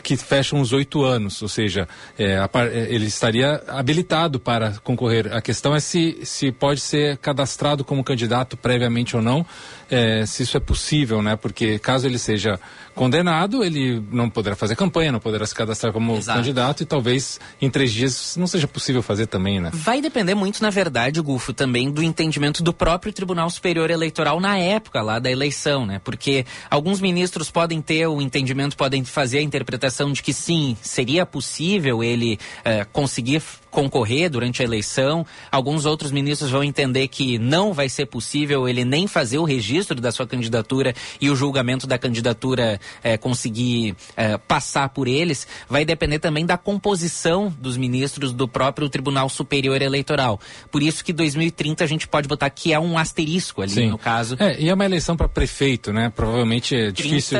[0.02, 1.88] que fecham os oito anos, ou seja,
[2.18, 5.32] é, é, ele estaria habilitado para concorrer.
[5.34, 9.44] A questão é se, se pode ser cadastrado como candidato previamente ou não,
[9.90, 11.36] é, se isso é possível, né?
[11.36, 12.58] Porque caso ele seja
[12.94, 16.38] condenado, ele não poderá fazer campanha, não poderá se cadastrar como Exato.
[16.38, 19.70] candidato e talvez em três dias não seja possível fazer também, né?
[19.72, 24.58] Vai depender muito, na verdade, Gufo, também do entendimento do próprio Tribunal Superior Eleitoral na
[24.58, 26.00] época lá da eleição, né?
[26.02, 31.24] Porque alguns ministros podem ter o entendimento, podem fazer a interpretação de que sim, seria
[31.24, 33.40] possível ele eh, conseguir
[33.70, 35.26] concorrer durante a eleição.
[35.50, 40.00] Alguns outros ministros vão entender que não vai ser possível ele nem fazer o registro
[40.00, 45.46] da sua candidatura e o julgamento da candidatura é, conseguir é, passar por eles.
[45.68, 50.40] Vai depender também da composição dos ministros do próprio Tribunal Superior Eleitoral.
[50.70, 53.90] Por isso que 2030 a gente pode botar que é um asterisco ali, Sim.
[53.90, 54.36] no caso.
[54.38, 56.12] É, e é uma eleição para prefeito, né?
[56.14, 57.38] Provavelmente é difícil.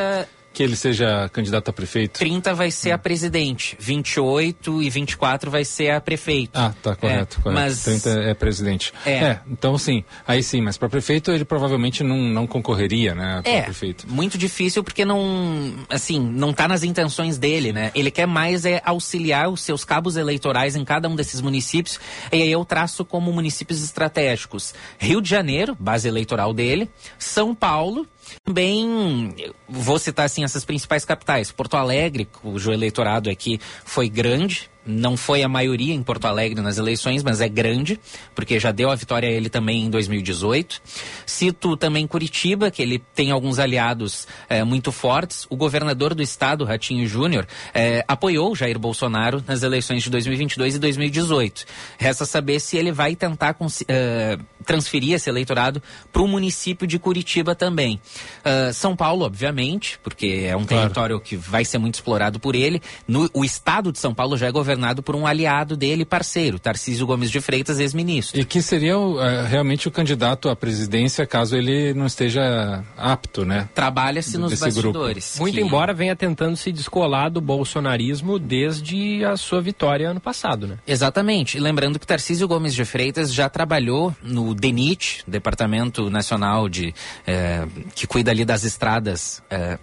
[0.58, 2.18] 30 que ele seja candidato a prefeito?
[2.18, 6.58] 30 vai ser a presidente, 28 e 24 vai ser a prefeito.
[6.58, 7.60] Ah, tá, correto, é, correto.
[7.60, 7.84] Mas...
[7.84, 8.92] 30 é presidente.
[9.06, 9.12] É.
[9.12, 13.62] é então sim, aí sim, mas para prefeito ele provavelmente não, não concorreria, né, é,
[13.62, 14.06] prefeito.
[14.08, 17.92] muito difícil porque não, assim, não tá nas intenções dele, né?
[17.94, 22.00] Ele quer mais é auxiliar os seus cabos eleitorais em cada um desses municípios,
[22.32, 24.74] e aí eu traço como municípios estratégicos.
[24.98, 28.06] Rio de Janeiro, base eleitoral dele, São Paulo,
[28.44, 29.34] também
[29.68, 31.52] vou citar assim essas principais capitais.
[31.52, 36.78] Porto Alegre, cujo eleitorado aqui foi grande, não foi a maioria em Porto Alegre nas
[36.78, 38.00] eleições, mas é grande,
[38.34, 40.80] porque já deu a vitória a ele também em 2018.
[41.26, 45.46] Cito também Curitiba, que ele tem alguns aliados é, muito fortes.
[45.50, 50.78] O governador do estado, Ratinho Júnior, é, apoiou Jair Bolsonaro nas eleições de 2022 e
[50.78, 51.66] 2018.
[51.98, 55.82] Resta saber se ele vai tentar uh, transferir esse eleitorado
[56.12, 58.00] para o município de Curitiba também.
[58.40, 60.82] Uh, São Paulo, obviamente, porque é um claro.
[60.82, 62.80] território que vai ser muito explorado por ele.
[63.06, 67.06] No, o estado de São Paulo já é governado por um aliado dele, parceiro, Tarcísio
[67.06, 68.38] Gomes de Freitas, ex-ministro.
[68.40, 73.44] E que seria o, uh, realmente o candidato à presidência caso ele não esteja apto,
[73.44, 73.68] né?
[73.74, 75.30] Trabalha-se nos bastidores.
[75.32, 75.42] Grupo.
[75.42, 75.60] Muito que...
[75.60, 80.78] embora venha tentando se descolar do bolsonarismo desde a sua vitória ano passado, né?
[80.86, 81.56] Exatamente.
[81.56, 86.94] E lembrando que Tarcísio Gomes de Freitas já trabalhou no DENIT, Departamento Nacional de
[87.26, 89.78] eh, que cuida ali das estradas eh,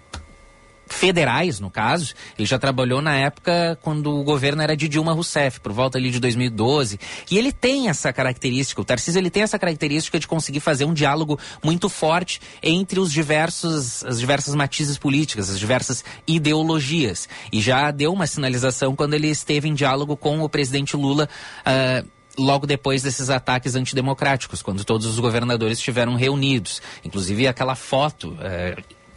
[0.86, 2.14] federais, no caso.
[2.38, 6.10] Ele já trabalhou na época quando o governo era de Dilma Rousseff, por volta ali
[6.10, 6.98] de 2012.
[7.30, 10.94] E ele tem essa característica, o Tarcísio ele tem essa característica de conseguir fazer um
[10.94, 17.28] diálogo muito forte entre os diversos, as diversas matizes políticas, as diversas ideologias.
[17.52, 21.28] E já deu uma sinalização quando ele esteve em diálogo com o presidente Lula.
[21.60, 26.80] Uh, logo depois desses ataques antidemocráticos, quando todos os governadores estiveram reunidos.
[27.04, 28.36] Inclusive aquela foto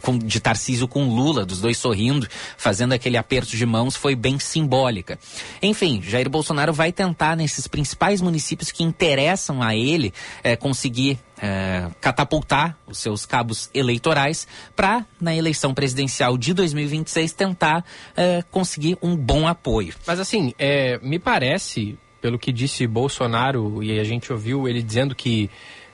[0.00, 4.38] com, de Tarcísio com Lula, dos dois sorrindo, fazendo aquele aperto de mãos, foi bem
[4.38, 5.18] simbólica.
[5.62, 10.12] Enfim, Jair Bolsonaro vai tentar, nesses principais municípios que interessam a ele,
[10.42, 14.46] eh, conseguir é, catapultar os seus cabos eleitorais
[14.76, 19.94] para, na eleição presidencial de 2026, tentar é, conseguir um bom apoio.
[20.06, 25.14] Mas assim, é, me parece, pelo que disse Bolsonaro, e a gente ouviu ele dizendo
[25.14, 25.50] que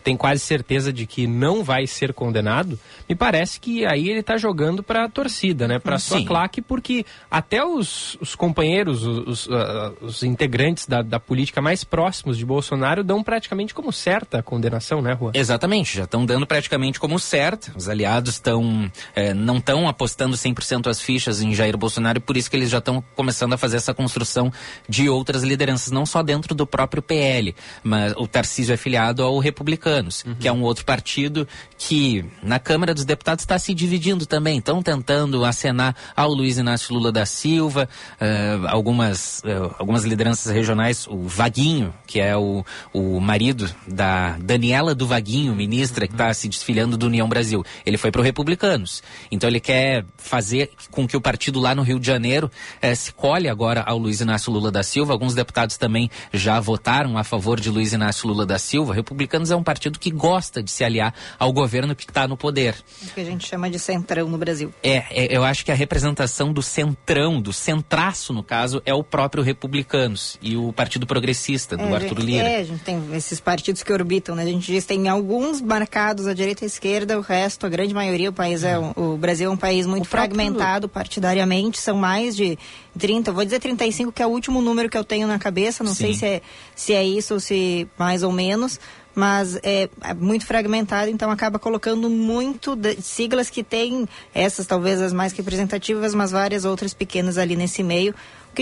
[0.06, 2.78] tem quase certeza de que não vai ser condenado,
[3.08, 5.80] me parece que aí ele está jogando para a torcida, né?
[5.80, 11.18] Para a sua claque, porque até os, os companheiros, os, uh, os integrantes da, da,
[11.18, 15.32] política mais próximos de Bolsonaro dão praticamente como certa a condenação, né, Juan?
[15.34, 17.72] Exatamente, já estão dando praticamente como certa.
[17.76, 22.36] Os aliados estão é, não estão apostando 100% as fichas em Jair Bolsonaro e por
[22.36, 24.52] isso que eles já estão começando a fazer essa construção
[24.88, 29.40] de outras lideranças, não só dentro do próprio PL, mas o Tarcísio é filiado ao
[29.40, 30.34] republicano Republicanos, uhum.
[30.34, 31.46] que é um outro partido
[31.78, 34.58] que na Câmara dos Deputados está se dividindo também.
[34.58, 37.88] Estão tentando acenar ao Luiz Inácio Lula da Silva,
[38.20, 44.94] uh, algumas, uh, algumas lideranças regionais, o Vaguinho, que é o, o marido da Daniela
[44.94, 47.64] do Vaguinho, ministra que está se desfilhando do União Brasil.
[47.84, 49.02] Ele foi para o Republicanos.
[49.30, 52.50] Então ele quer fazer com que o partido lá no Rio de Janeiro
[52.82, 55.12] uh, se colhe agora ao Luiz Inácio Lula da Silva.
[55.12, 58.94] Alguns deputados também já votaram a favor de Luiz Inácio Lula da Silva.
[58.94, 62.36] Republicanos é um partido partido que gosta de se aliar ao governo que está no
[62.36, 62.74] poder.
[63.02, 64.72] O que a gente chama de centrão no Brasil.
[64.82, 69.02] É, é, eu acho que a representação do centrão, do centraço, no caso, é o
[69.02, 72.48] próprio Republicanos e o Partido Progressista, do é, Arthur Lira.
[72.48, 74.42] É, a gente tem esses partidos que orbitam, né?
[74.42, 77.68] A gente diz que tem alguns marcados à direita e à esquerda, o resto, a
[77.68, 81.96] grande maioria, o país é, um, o Brasil é um país muito fragmentado partidariamente, são
[81.96, 82.58] mais de
[82.98, 85.94] 30, vou dizer 35, que é o último número que eu tenho na cabeça, não
[85.94, 86.06] Sim.
[86.06, 86.42] sei se é,
[86.74, 88.80] se é isso ou se mais ou menos,
[89.16, 95.10] mas é, é muito fragmentado, então acaba colocando muito siglas que tem, essas talvez as
[95.10, 98.14] mais representativas, mas várias outras pequenas ali nesse meio,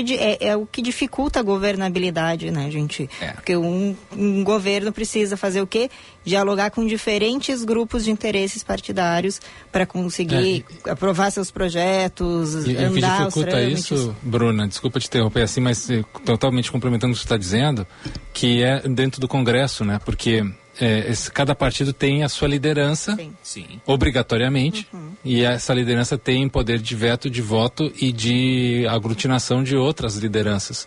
[0.03, 3.09] que é, é, o que dificulta a governabilidade, né, gente?
[3.20, 3.32] É.
[3.32, 5.88] Porque um, um, governo precisa fazer o quê?
[6.24, 9.40] Dialogar com diferentes grupos de interesses partidários
[9.70, 10.90] para conseguir é.
[10.90, 15.88] aprovar seus projetos, e, andar o que dificulta isso, Bruna, desculpa te interromper assim, mas
[15.88, 17.86] eh, totalmente complementando o que você está dizendo,
[18.32, 20.01] que é dentro do Congresso, né?
[20.05, 20.45] Porque
[20.81, 23.33] é, esse, cada partido tem a sua liderança, Sim.
[23.43, 23.81] Sim.
[23.87, 25.12] obrigatoriamente, uhum.
[25.25, 30.87] e essa liderança tem poder de veto, de voto e de aglutinação de outras lideranças.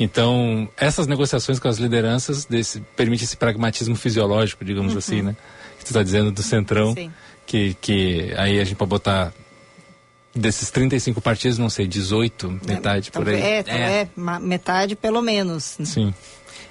[0.00, 4.98] Então, essas negociações com as lideranças desse, permite esse pragmatismo fisiológico, digamos uhum.
[4.98, 5.36] assim, né?
[5.78, 6.94] Que tu está dizendo do centrão,
[7.44, 9.32] que, que aí a gente pode botar
[10.34, 13.34] desses 35 partidos, não sei, 18, é, metade é, por aí.
[13.34, 14.00] É, é.
[14.02, 14.08] é,
[14.40, 15.76] metade pelo menos.
[15.84, 16.14] Sim.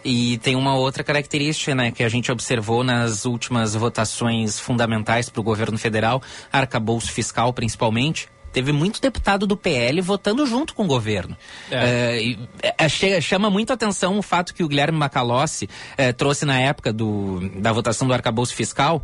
[0.10, 5.42] E tem uma outra característica, né, que a gente observou nas últimas votações fundamentais para
[5.42, 10.88] o governo federal, arcabouço fiscal principalmente, teve muito deputado do PL votando junto com o
[10.88, 11.36] governo.
[11.70, 12.38] É.
[12.80, 17.42] É, chama muito atenção o fato que o Guilherme Macalossi é, trouxe na época do,
[17.60, 19.04] da votação do arcabouço fiscal,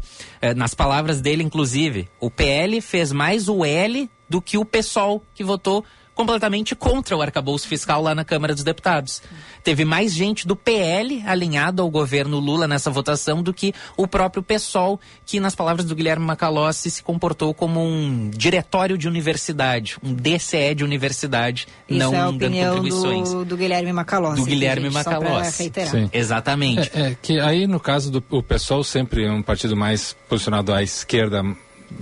[0.55, 5.43] nas palavras dele, inclusive, o PL fez mais o L do que o PSOL que
[5.43, 5.83] votou
[6.13, 9.21] completamente contra o arcabouço fiscal lá na Câmara dos Deputados.
[9.63, 14.43] Teve mais gente do PL alinhado ao governo Lula nessa votação do que o próprio
[14.43, 20.13] PSOL, que, nas palavras do Guilherme Macalossi, se comportou como um diretório de universidade, um
[20.13, 23.31] DCE de universidade, Isso não é a dando contribuições.
[23.31, 24.41] Do, do Guilherme Macalossi.
[24.41, 25.71] Do Guilherme gente, Macalossi.
[26.11, 26.91] Exatamente.
[26.93, 30.73] É, é, que aí, no caso do o PSOL, sempre é um partido mais posicionado
[30.73, 31.43] à esquerda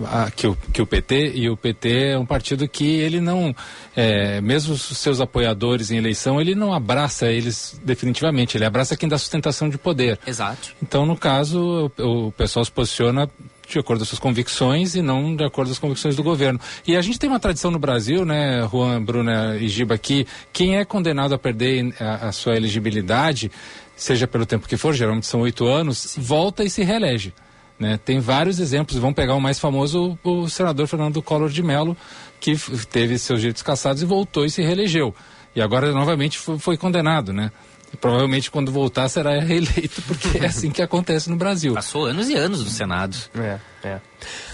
[0.06, 3.56] a, que, o, que o PT, e o PT é um partido que ele não,
[3.96, 9.10] é, mesmo os seus apoiadores em eleição, ele não abraça eles definitivamente, ele abraça quem
[9.10, 10.20] dá sustentação de poder.
[10.26, 10.74] Exato.
[10.82, 13.30] Então, no caso, o, o pessoal se posiciona
[13.72, 16.60] de acordo com as suas convicções e não de acordo com as convicções do governo.
[16.86, 20.78] E a gente tem uma tradição no Brasil, né, Juan, Bruna e Giba, que quem
[20.78, 23.52] é condenado a perder a, a sua elegibilidade,
[23.96, 27.34] seja pelo tempo que for, geralmente são oito anos, volta e se reelege.
[27.82, 28.00] Né?
[28.06, 31.98] Tem vários exemplos, vamos pegar o mais famoso, o, o senador Fernando Collor de Mello,
[32.40, 32.56] que
[32.92, 35.16] teve seus direitos cassados e voltou e se reelegeu.
[35.56, 37.52] E agora novamente foi, foi condenado, né?
[37.92, 41.74] E provavelmente quando voltar será reeleito, porque é assim que acontece no Brasil.
[41.74, 43.18] Passou anos e anos no Senado.
[43.34, 44.00] É, é.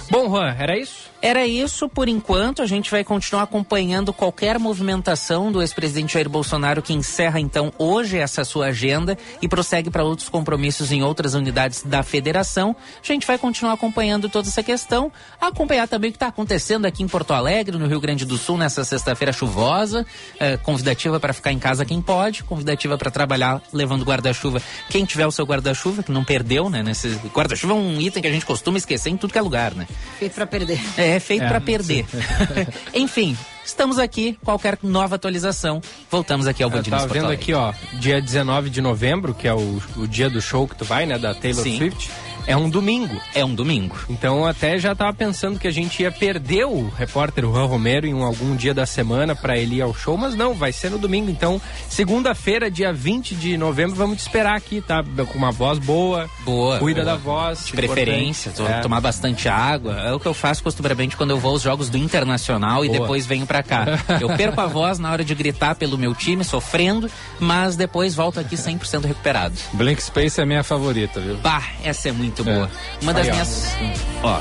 [0.09, 1.11] Bom, Juan, era isso?
[1.21, 2.61] Era isso por enquanto.
[2.61, 8.17] A gente vai continuar acompanhando qualquer movimentação do ex-presidente Jair Bolsonaro, que encerra então hoje
[8.17, 12.75] essa sua agenda e prossegue para outros compromissos em outras unidades da federação.
[13.01, 15.11] A gente vai continuar acompanhando toda essa questão,
[15.41, 18.57] acompanhar também o que está acontecendo aqui em Porto Alegre, no Rio Grande do Sul,
[18.57, 20.05] nessa sexta-feira chuvosa.
[20.39, 24.61] eh, convidativa para ficar em casa quem pode, convidativa para trabalhar levando guarda-chuva.
[24.89, 26.83] Quem tiver o seu guarda-chuva, que não perdeu, né?
[26.83, 27.09] Nesse...
[27.33, 29.87] Guarda-chuva é um item que a gente costuma esquecer em tudo que é lugar, né?
[30.19, 30.79] Feito pra perder.
[30.97, 32.05] É, feito É, pra perder.
[32.93, 34.37] Enfim, estamos aqui.
[34.43, 38.81] Qualquer nova atualização, voltamos aqui ao Band News Porto vendo aqui, ó, dia 19 de
[38.81, 41.77] novembro, que é o, o dia do show que tu vai, né, da Taylor Sim.
[41.77, 42.09] Swift,
[42.47, 43.21] é um domingo.
[43.35, 43.95] É um domingo.
[44.09, 48.13] Então até já tava pensando que a gente ia perder o repórter Juan Romero em
[48.13, 50.97] um- algum dia da semana para ele ir ao show, mas não, vai ser no
[50.97, 51.29] domingo.
[51.29, 55.03] Então, segunda-feira, dia 20 de novembro, vamos te esperar aqui, tá?
[55.03, 56.29] Com uma voz boa.
[56.45, 56.79] Boa.
[56.79, 57.13] Cuida boa.
[57.13, 57.65] da voz.
[57.65, 58.79] De preferência, É.
[58.81, 59.93] tomar bastante água.
[60.01, 63.01] É o que eu faço costumeiramente quando eu vou aos jogos do Internacional e Boa.
[63.01, 63.85] depois venho pra cá.
[64.21, 67.09] Eu perco a voz na hora de gritar pelo meu time, sofrendo,
[67.39, 69.53] mas depois volto aqui 100% recuperado.
[69.73, 71.37] Blank Space é minha favorita, viu?
[71.37, 72.69] Bah, essa é muito boa.
[73.01, 73.33] Uma das Aí, ó.
[73.33, 73.75] minhas.
[74.23, 74.39] Ó.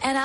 [0.00, 0.16] And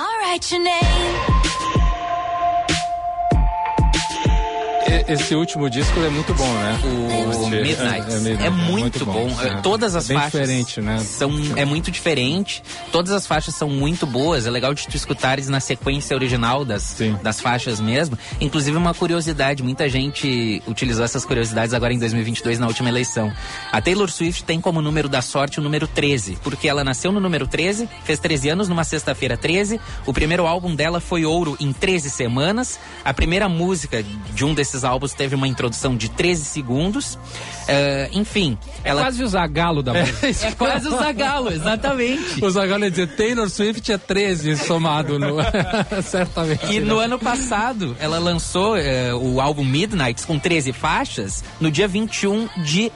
[5.07, 6.79] Esse último disco é muito bom, né?
[6.83, 8.43] O Midnight.
[8.43, 9.29] É, muito, bom.
[9.41, 10.99] É, Todas as Bem faixas diferente, né?
[10.99, 12.63] são é muito diferente.
[12.91, 14.45] Todas as faixas são muito boas.
[14.45, 18.17] É legal de tu escutares na sequência original das, das faixas mesmo.
[18.39, 23.31] Inclusive uma curiosidade, muita gente utilizou essas curiosidades agora em 2022 na última eleição.
[23.71, 27.19] A Taylor Swift tem como número da sorte o número 13, porque ela nasceu no
[27.19, 29.79] número 13, fez 13 anos numa sexta-feira 13.
[30.05, 32.79] O primeiro álbum dela foi ouro em 13 semanas.
[33.03, 34.03] A primeira música
[34.33, 37.19] de um desses álbuns teve uma introdução de 13 segundos.
[37.67, 40.27] Eh, enfim, É ela quase o Zagalo da música.
[40.47, 42.43] é quase o Zagalo, exatamente.
[42.43, 45.37] O Zagalo ia dizer Taylor Swift é 13 somado no.
[46.01, 46.73] Certamente.
[46.73, 51.87] E no ano passado, ela lançou eh, o álbum Midnights com 13 faixas no dia
[51.87, 52.91] 21 de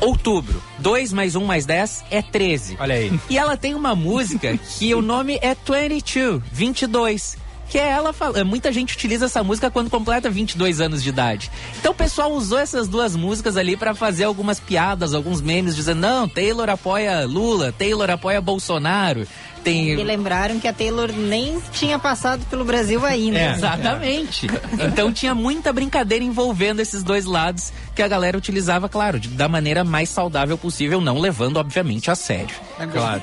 [0.00, 0.62] outubro.
[0.78, 2.76] 2 mais 1 mais 10 é 13.
[2.80, 3.20] Olha aí.
[3.28, 7.36] E ela tem uma música que o nome é 22, 22.
[7.68, 8.46] Que é ela falando.
[8.46, 11.50] Muita gente utiliza essa música quando completa 22 anos de idade.
[11.78, 16.00] Então o pessoal usou essas duas músicas ali pra fazer algumas piadas, alguns memes, dizendo:
[16.00, 19.26] não, Taylor apoia Lula, Taylor apoia Bolsonaro.
[19.62, 19.88] Tem.
[19.90, 23.38] E lembraram que a Taylor nem tinha passado pelo Brasil ainda.
[23.38, 24.46] É, exatamente.
[24.80, 29.48] Então tinha muita brincadeira envolvendo esses dois lados que a galera utilizava, claro, de- da
[29.48, 32.54] maneira mais saudável possível, não levando, obviamente, a sério.
[32.92, 33.22] Claro.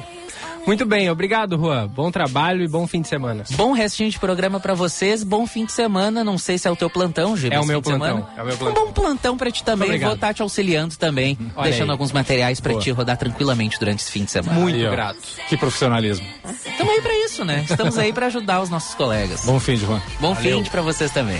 [0.66, 1.88] Muito bem, obrigado, Juan.
[1.88, 3.44] Bom trabalho e bom fim de semana.
[3.52, 6.24] Bom restinho de programa pra vocês, bom fim de semana.
[6.24, 7.52] Não sei se é o teu plantão, Gil.
[7.52, 8.30] É o meu plantão, semana.
[8.36, 8.86] é o meu Um plantão.
[8.86, 9.88] bom plantão pra ti também.
[9.90, 10.08] Obrigado.
[10.10, 11.92] Vou estar te auxiliando também, Olha deixando aí.
[11.92, 12.82] alguns materiais pra Boa.
[12.84, 14.60] ti rodar tranquilamente durante esse fim de semana.
[14.60, 15.20] Muito Aí, grato.
[15.48, 16.26] Que profissionalismo.
[16.66, 17.66] Estamos aí pra isso, né?
[17.70, 19.46] Estamos aí pra ajudar os nossos colegas.
[19.46, 20.02] Bom fim de Juan.
[20.20, 20.58] Bom Valeu.
[20.58, 21.40] fim de pra vocês também.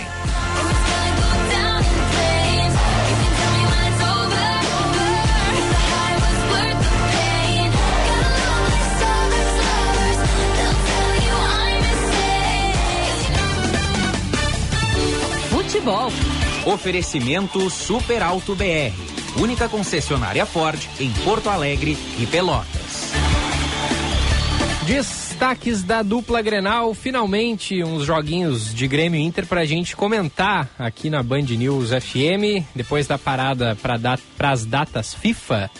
[15.86, 16.10] Futebol.
[16.64, 18.92] Oferecimento Super Alto BR.
[19.40, 23.12] Única concessionária Ford em Porto Alegre e Pelotas.
[24.84, 31.22] Destaques da dupla Grenal, finalmente uns joguinhos de Grêmio Inter pra gente comentar aqui na
[31.22, 35.70] Band News FM, depois da parada para as datas FIFA.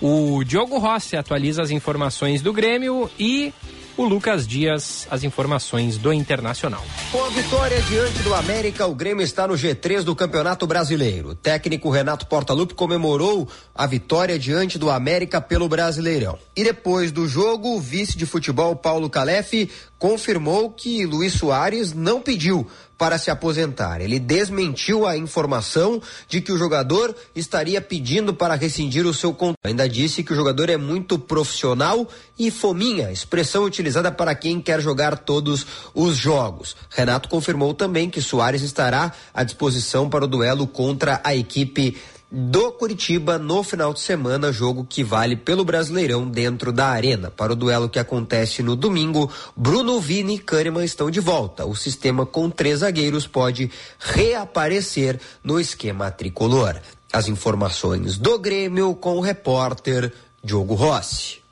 [0.00, 3.52] O Diogo Rossi atualiza as informações do Grêmio e
[3.98, 6.84] o Lucas Dias as informações do Internacional.
[7.10, 11.30] Com a vitória diante do América, o Grêmio está no G3 do Campeonato Brasileiro.
[11.30, 16.38] O técnico Renato Portaluppi comemorou a vitória diante do América pelo Brasileirão.
[16.54, 19.68] E depois do jogo, o vice de futebol Paulo Calef
[19.98, 22.68] confirmou que Luiz Soares não pediu
[22.98, 24.00] para se aposentar.
[24.00, 29.58] Ele desmentiu a informação de que o jogador estaria pedindo para rescindir o seu contrato.
[29.64, 34.80] Ainda disse que o jogador é muito profissional e fominha, expressão utilizada para quem quer
[34.80, 35.64] jogar todos
[35.94, 36.76] os jogos.
[36.90, 41.96] Renato confirmou também que Soares estará à disposição para o duelo contra a equipe
[42.30, 47.30] do Curitiba no final de semana, jogo que vale pelo Brasileirão dentro da arena.
[47.30, 51.64] Para o duelo que acontece no domingo, Bruno Vini e Kahneman estão de volta.
[51.64, 56.76] O sistema com três zagueiros pode reaparecer no esquema tricolor.
[57.12, 60.12] As informações do Grêmio com o repórter
[60.44, 61.47] Diogo Rossi.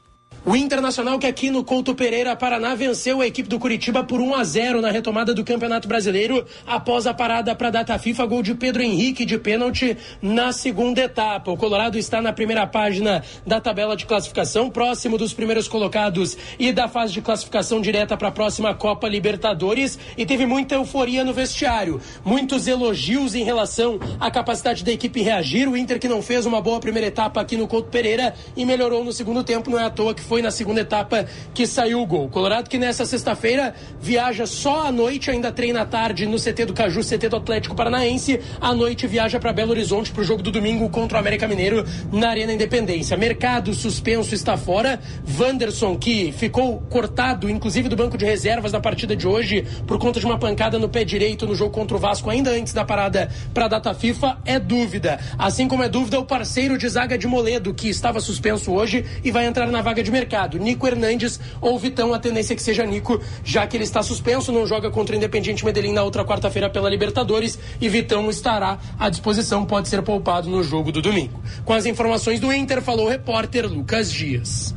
[0.48, 4.32] O Internacional que aqui no Couto Pereira, Paraná, venceu a equipe do Curitiba por 1
[4.36, 8.42] a 0 na retomada do Campeonato Brasileiro após a parada para a data FIFA, gol
[8.44, 11.50] de Pedro Henrique de pênalti na segunda etapa.
[11.50, 16.72] O Colorado está na primeira página da tabela de classificação, próximo dos primeiros colocados e
[16.72, 21.32] da fase de classificação direta para a próxima Copa Libertadores e teve muita euforia no
[21.32, 25.68] vestiário, muitos elogios em relação à capacidade da equipe reagir.
[25.68, 29.02] O Inter que não fez uma boa primeira etapa aqui no Couto Pereira e melhorou
[29.02, 32.06] no segundo tempo, não é à toa que foi na segunda etapa que saiu o
[32.06, 32.28] gol.
[32.28, 36.74] Colorado que nessa sexta-feira viaja só à noite, ainda treina à tarde no CT do
[36.74, 38.40] Caju, CT do Atlético Paranaense.
[38.60, 41.84] À noite viaja para Belo Horizonte para o jogo do domingo contra o América Mineiro
[42.12, 43.16] na Arena Independência.
[43.16, 45.00] Mercado suspenso está fora.
[45.38, 50.20] Wanderson, que ficou cortado, inclusive do banco de reservas na partida de hoje, por conta
[50.20, 53.30] de uma pancada no pé direito no jogo contra o Vasco, ainda antes da parada
[53.54, 55.18] para a data FIFA, é dúvida.
[55.38, 59.30] Assim como é dúvida o parceiro de zaga de Moledo, que estava suspenso hoje e
[59.30, 60.25] vai entrar na vaga de mercado.
[60.58, 64.52] Nico Hernandes ou Vitão, a tendência é que seja Nico, já que ele está suspenso,
[64.52, 69.08] não joga contra o Independiente Medellín na outra quarta-feira pela Libertadores e Vitão estará à
[69.08, 71.40] disposição, pode ser poupado no jogo do domingo.
[71.64, 74.74] Com as informações do Inter, falou o repórter Lucas Dias.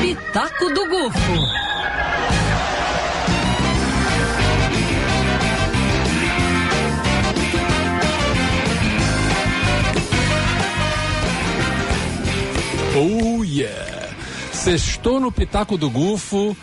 [0.00, 1.64] Pitaco do Gufo.
[12.96, 14.14] Oh yeah!
[14.52, 16.56] Sextou no Pitaco do Gufo.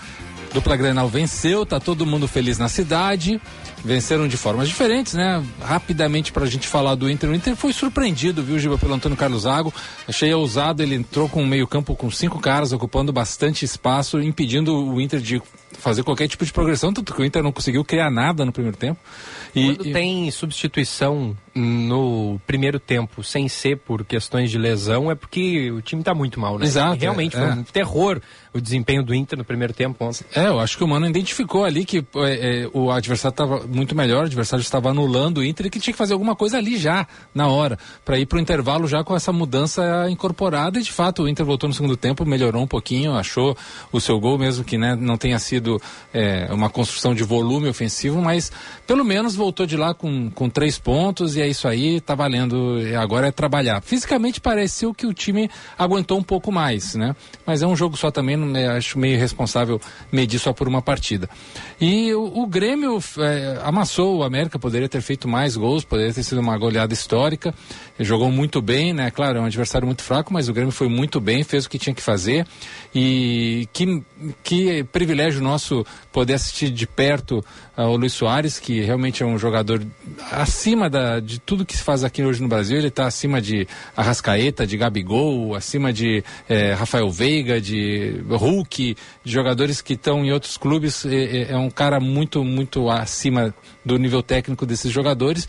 [0.54, 3.42] Dupla Grenal venceu, tá todo mundo feliz na cidade.
[3.84, 5.44] Venceram de formas diferentes, né?
[5.62, 7.30] Rapidamente pra gente falar do Inter.
[7.30, 9.74] O Inter foi surpreendido, viu, Giba, pelo Antônio Carlos Zago.
[10.08, 15.02] Achei ousado, ele entrou com um meio-campo com cinco caras, ocupando bastante espaço, impedindo o
[15.02, 15.42] Inter de
[15.78, 18.78] fazer qualquer tipo de progressão, tanto que o Inter não conseguiu criar nada no primeiro
[18.78, 19.00] tempo.
[19.56, 25.70] E, Quando tem substituição no primeiro tempo, sem ser por questões de lesão, é porque
[25.72, 26.66] o time está muito mal, né?
[26.66, 26.96] Exato.
[26.96, 27.54] E realmente é, foi é.
[27.54, 28.22] um terror
[28.54, 30.26] o desempenho do Inter no primeiro tempo ontem.
[30.36, 32.04] É, eu acho que o Mano identificou ali que é,
[32.64, 35.94] é, o adversário estava muito melhor, o adversário estava anulando o Inter e que tinha
[35.94, 39.16] que fazer alguma coisa ali já, na hora, para ir para o intervalo já com
[39.16, 43.14] essa mudança incorporada e de fato o Inter voltou no segundo tempo, melhorou um pouquinho,
[43.14, 43.56] achou
[43.92, 45.61] o seu gol, mesmo que né, não tenha sido
[46.14, 48.52] é, uma construção de volume ofensivo, mas
[48.88, 52.80] pelo menos voltou de lá com, com três pontos e é isso aí, tá valendo,
[53.00, 53.82] agora é trabalhar.
[53.82, 57.16] Fisicamente pareceu que o time aguentou um pouco mais, né?
[57.46, 59.80] Mas é um jogo só também, não é, acho meio irresponsável
[60.12, 61.30] medir só por uma partida.
[61.80, 66.24] E o, o Grêmio é, amassou o América, poderia ter feito mais gols, poderia ter
[66.24, 67.54] sido uma goleada histórica,
[68.04, 69.12] jogou muito bem, né?
[69.12, 71.78] Claro, é um adversário muito fraco, mas o Grêmio foi muito bem, fez o que
[71.78, 72.46] tinha que fazer
[72.94, 74.04] e que,
[74.44, 77.44] que privilégio nosso poder assistir de perto
[77.78, 79.82] uh, o Luiz Soares, que realmente é um jogador
[80.32, 82.78] acima da, de tudo que se faz aqui hoje no Brasil.
[82.78, 89.32] Ele está acima de Arrascaeta, de Gabigol, acima de eh, Rafael Veiga, de Hulk, de
[89.32, 91.06] jogadores que estão em outros clubes.
[91.06, 93.54] É, é um cara muito, muito acima
[93.84, 95.48] do nível técnico desses jogadores.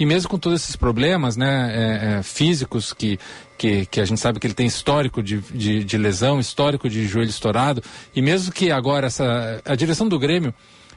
[0.00, 3.18] E mesmo com todos esses problemas né, é, é, físicos que,
[3.58, 7.06] que, que, a gente sabe que ele tem histórico de, de, de, lesão, histórico de
[7.06, 7.82] joelho estourado,
[8.16, 10.54] e mesmo que agora essa, a direção do Grêmio,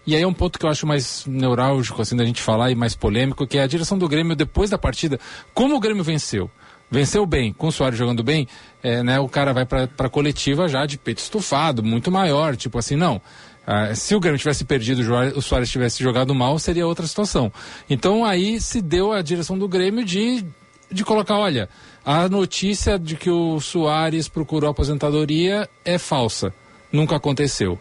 [0.07, 2.75] e aí é um ponto que eu acho mais neurálgico assim, da gente falar e
[2.75, 5.19] mais polêmico, que é a direção do Grêmio depois da partida,
[5.53, 6.49] como o Grêmio venceu.
[6.89, 8.47] Venceu bem, com o Soares jogando bem,
[8.81, 12.77] é, né, o cara vai para a coletiva já de peito estufado, muito maior, tipo
[12.77, 13.21] assim, não.
[13.65, 15.01] Ah, se o Grêmio tivesse perdido,
[15.35, 17.51] o Soares tivesse jogado mal, seria outra situação.
[17.89, 20.45] Então aí se deu a direção do Grêmio de,
[20.91, 21.69] de colocar, olha,
[22.05, 26.53] a notícia de que o Soares procurou aposentadoria é falsa.
[26.91, 27.79] Nunca aconteceu.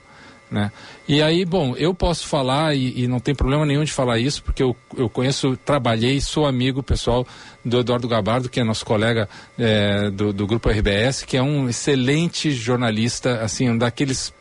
[0.52, 0.70] Né?
[1.08, 4.42] E aí, bom, eu posso falar e, e, não tem problema nenhum de falar isso,
[4.42, 7.26] porque eu, eu conheço, trabalhei, sou amigo pessoal
[7.64, 9.26] do Eduardo Gabardo, que é nosso colega
[9.58, 14.32] é, do, do Grupo RBS, que é um excelente jornalista, assim, um daqueles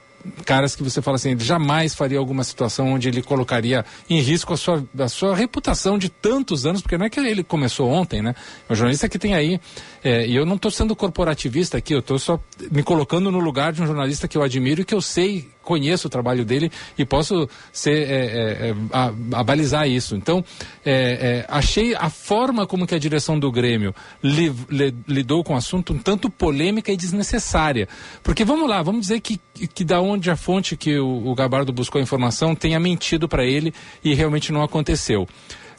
[0.45, 4.53] caras que você fala assim, ele jamais faria alguma situação onde ele colocaria em risco
[4.53, 8.21] a sua, a sua reputação de tantos anos, porque não é que ele começou ontem,
[8.21, 8.35] né?
[8.69, 9.59] É um jornalista que tem aí,
[10.03, 12.39] é, e eu não estou sendo corporativista aqui, eu estou só
[12.71, 16.07] me colocando no lugar de um jornalista que eu admiro e que eu sei conheço
[16.07, 20.15] o trabalho dele e posso ser é, é, a, a, balizar isso.
[20.15, 20.43] Então,
[20.85, 25.57] é, achei a forma como que a direção do Grêmio li, li, lidou com o
[25.57, 27.87] assunto um tanto polêmica e desnecessária.
[28.23, 29.39] Porque vamos lá, vamos dizer que,
[29.73, 33.45] que da onde a fonte que o, o Gabardo buscou a informação tenha mentido para
[33.45, 33.73] ele
[34.03, 35.27] e realmente não aconteceu.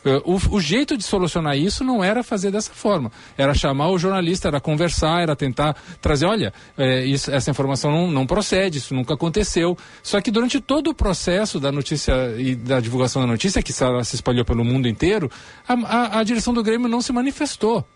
[0.04, 3.10] Uh, o, o, jeito de solucionar isso não era fazer dessa forma.
[3.38, 8.10] Era chamar o jornalista, era conversar, era tentar trazer, olha, é, isso, essa informação não,
[8.10, 9.78] não, procede, isso nunca aconteceu.
[10.02, 13.84] Só que durante todo o processo da notícia e da divulgação da notícia, que se
[14.14, 15.30] espalhou pelo mundo inteiro,
[15.68, 17.86] a, a, a direção do Grêmio não se manifestou.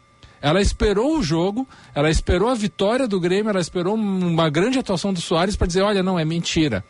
[0.41, 5.13] Ela esperou o jogo, ela esperou a vitória do Grêmio, ela esperou uma grande atuação
[5.13, 6.85] do Soares para dizer, olha, não, é mentira.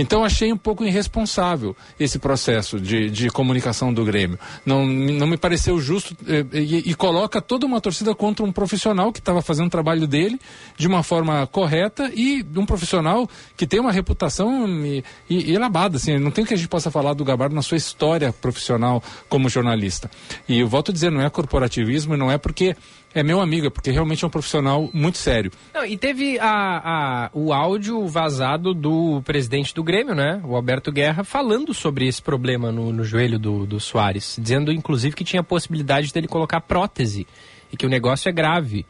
[0.00, 4.38] Então achei um pouco irresponsável esse processo de, de comunicação do Grêmio.
[4.64, 9.12] Não, não me pareceu justo eh, e, e coloca toda uma torcida contra um profissional
[9.12, 10.38] que estava fazendo o trabalho dele
[10.76, 15.96] de uma forma correta e um profissional que tem uma reputação e, elabada.
[15.96, 19.48] Assim, não tem que a gente possa falar do Gabardo na sua história profissional como
[19.48, 20.08] jornalista.
[20.48, 22.76] E eu volto a dizer, não é corporativismo, não é porque
[23.18, 25.50] é meu amigo, é porque realmente é um profissional muito sério.
[25.74, 30.40] Não, e teve a, a, o áudio vazado do presidente do Grêmio, né?
[30.44, 34.36] O Alberto Guerra, falando sobre esse problema no, no joelho do, do Soares.
[34.40, 37.26] Dizendo, inclusive, que tinha possibilidade dele colocar prótese
[37.72, 38.86] e que o negócio é grave.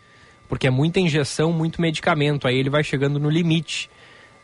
[0.49, 2.49] Porque é muita injeção, muito medicamento.
[2.49, 3.91] Aí ele vai chegando no limite.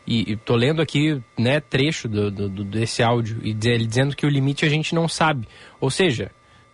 [0.05, 3.39] E, e tô lendo aqui, né, trecho do, do, do, desse áudio.
[3.43, 5.47] E ele dizendo que o limite a gente não sabe.
[5.81, 6.31] Ou seja,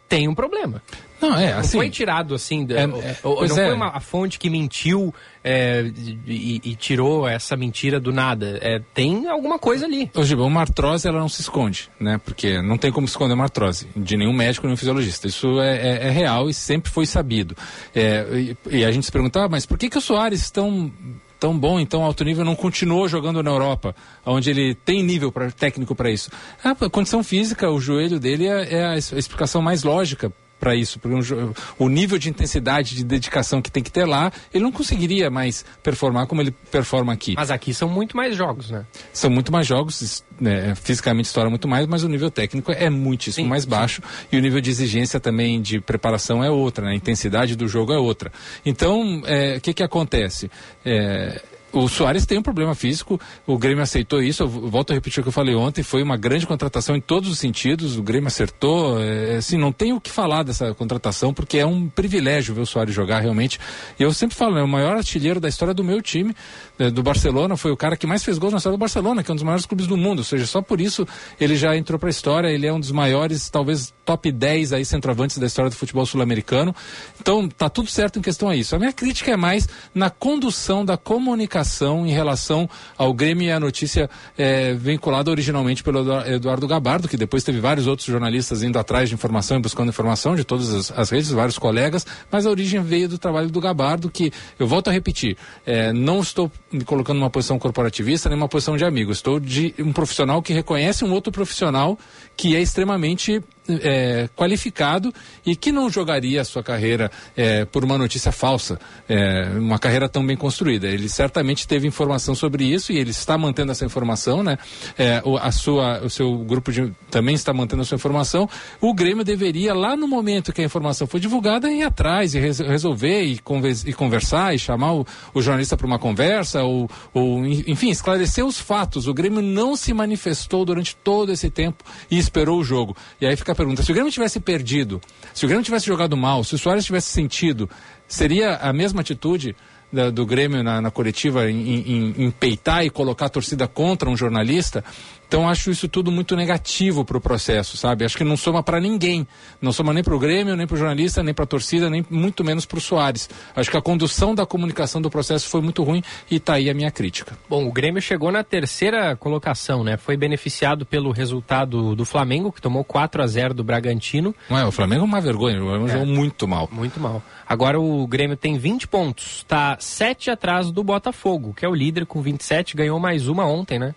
[0.09, 0.81] tem um problema.
[1.21, 1.77] Não, é assim.
[1.77, 2.65] Não foi tirado assim.
[2.69, 3.73] É, é, não foi é.
[3.73, 5.91] uma, a fonte que mentiu é,
[6.25, 8.57] e, e, tirou essa mentira do nada.
[8.61, 10.09] É, tem alguma coisa ali.
[10.15, 12.19] Ô, Giba, uma artrose ela não se esconde, né?
[12.23, 15.27] Porque não tem como esconder uma artrose de nenhum médico, nenhum fisiologista.
[15.27, 17.55] Isso é, é, é real e sempre foi sabido.
[17.95, 20.91] E, e, a gente se perguntava, ah, mas por que, que o Soares tão
[21.39, 25.49] tão bom, então alto nível, não continuou jogando na Europa, onde ele tem nível pra,
[25.49, 26.29] técnico para isso?
[26.63, 30.31] A condição física, o joelho dele é, é a explicação mais lógica
[30.61, 34.31] para isso, porque um, o nível de intensidade, de dedicação que tem que ter lá,
[34.53, 37.33] ele não conseguiria mais performar como ele performa aqui.
[37.35, 38.85] Mas aqui são muito mais jogos, né?
[39.11, 43.45] São muito mais jogos, né, fisicamente estoura muito mais, mas o nível técnico é muitíssimo
[43.45, 44.27] sim, mais baixo sim.
[44.31, 46.91] e o nível de exigência também de preparação é outra, né?
[46.91, 48.31] a intensidade do jogo é outra.
[48.63, 50.51] Então, é, o é, que que acontece?
[50.85, 51.41] É,
[51.73, 55.23] o Soares tem um problema físico, o Grêmio aceitou isso, eu volto a repetir o
[55.23, 59.01] que eu falei ontem, foi uma grande contratação em todos os sentidos, o Grêmio acertou,
[59.01, 62.65] é, assim, não tem o que falar dessa contratação, porque é um privilégio ver o
[62.65, 63.59] Soares jogar realmente.
[63.99, 66.35] E eu sempre falo, é o maior artilheiro da história do meu time,
[66.77, 69.31] é, do Barcelona, foi o cara que mais fez gols na história do Barcelona, que
[69.31, 71.07] é um dos maiores clubes do mundo, ou seja, só por isso
[71.39, 74.83] ele já entrou para a história, ele é um dos maiores, talvez top 10 aí
[74.83, 76.75] centroavantes da história do futebol sul-americano.
[77.19, 78.75] Então, tá tudo certo em questão a isso.
[78.75, 83.51] A minha crítica é mais na condução da comunicação comunicação em relação ao Grêmio e
[83.51, 88.77] a notícia é, vinculada originalmente pelo Eduardo Gabardo, que depois teve vários outros jornalistas indo
[88.79, 92.49] atrás de informação e buscando informação de todas as, as redes, vários colegas, mas a
[92.49, 96.83] origem veio do trabalho do Gabardo, que eu volto a repetir, é, não estou me
[96.83, 101.05] colocando numa posição corporativista nem uma posição de amigo, estou de um profissional que reconhece
[101.05, 101.97] um outro profissional
[102.35, 105.13] que é extremamente é, qualificado
[105.45, 110.09] e que não jogaria a sua carreira é, por uma notícia falsa, é, uma carreira
[110.09, 110.87] tão bem construída.
[110.87, 114.57] Ele certamente teve informação sobre isso e ele está mantendo essa informação, né?
[114.97, 118.49] É, o, a sua, o seu grupo de, também está mantendo a sua informação.
[118.79, 122.59] O Grêmio deveria, lá no momento que a informação foi divulgada, ir atrás e res,
[122.59, 123.39] resolver e,
[123.85, 128.59] e, conversar e chamar o, o jornalista para uma conversa ou, ou, enfim, esclarecer os
[128.59, 129.07] fatos.
[129.07, 132.95] O Grêmio não se manifestou durante todo esse tempo e esperou o jogo.
[133.19, 135.01] E aí fica pergunta: se o Grêmio tivesse perdido,
[135.33, 137.69] se o Grêmio tivesse jogado mal, se o Soares tivesse sentido,
[138.07, 139.55] seria a mesma atitude
[139.91, 144.09] da, do Grêmio na, na coletiva em, em, em, peitar e colocar a torcida contra
[144.09, 144.83] um jornalista?
[145.31, 148.03] Então acho isso tudo muito negativo para o processo, sabe?
[148.03, 149.25] Acho que não soma para ninguém.
[149.61, 152.05] Não soma nem para o Grêmio, nem para o jornalista, nem para a torcida, nem
[152.09, 153.29] muito menos para o Soares.
[153.55, 156.73] Acho que a condução da comunicação do processo foi muito ruim e está aí a
[156.73, 157.37] minha crítica.
[157.49, 159.95] Bom, o Grêmio chegou na terceira colocação, né?
[159.95, 164.35] Foi beneficiado pelo resultado do Flamengo, que tomou 4 a 0 do Bragantino.
[164.49, 165.93] Não é, o Flamengo é uma vergonha, o Flamengo é.
[165.93, 166.67] jogou muito mal.
[166.69, 167.23] Muito mal.
[167.47, 172.05] Agora o Grêmio tem 20 pontos, está 7 atrás do Botafogo, que é o líder
[172.05, 173.95] com 27, ganhou mais uma ontem, né?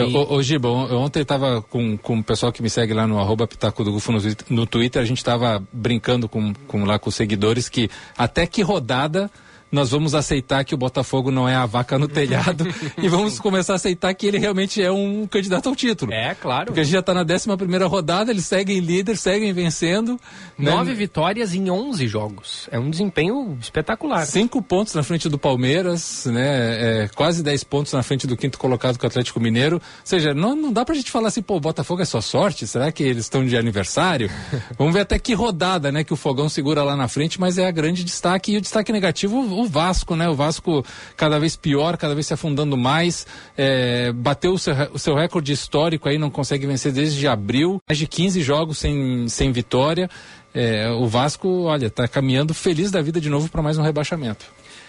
[0.00, 0.16] É, e...
[0.16, 3.18] Ô, ô Giba, ontem eu estava com, com o pessoal que me segue lá no
[3.18, 4.18] arroba Pitaco do Gufo no,
[4.50, 8.62] no Twitter, a gente estava brincando com, com, lá com os seguidores que até que
[8.62, 9.30] rodada
[9.76, 12.66] nós vamos aceitar que o Botafogo não é a vaca no telhado
[12.96, 16.10] e vamos começar a aceitar que ele realmente é um candidato ao título.
[16.14, 16.66] É, claro.
[16.66, 20.18] Porque a gente já está na 11 primeira rodada, eles seguem líder, seguem vencendo.
[20.58, 20.70] Né?
[20.70, 20.96] Nove né?
[20.96, 22.68] vitórias em 11 jogos.
[22.72, 24.24] É um desempenho espetacular.
[24.24, 27.02] Cinco pontos na frente do Palmeiras, né?
[27.02, 29.76] É, quase 10 pontos na frente do quinto colocado com o Atlético Mineiro.
[29.76, 32.66] Ou seja, não, não dá pra gente falar assim, pô, o Botafogo é só sorte?
[32.66, 34.30] Será que eles estão de aniversário?
[34.78, 37.66] vamos ver até que rodada, né, que o Fogão segura lá na frente, mas é
[37.66, 38.52] a grande destaque.
[38.52, 40.28] E o destaque negativo, o Vasco, né?
[40.28, 40.84] O Vasco
[41.16, 43.26] cada vez pior, cada vez se afundando mais,
[43.56, 47.98] é, bateu o seu, o seu recorde histórico aí, não consegue vencer desde abril, mais
[47.98, 50.08] de 15 jogos sem, sem vitória.
[50.54, 54.46] É, o Vasco, olha, tá caminhando feliz da vida de novo para mais um rebaixamento.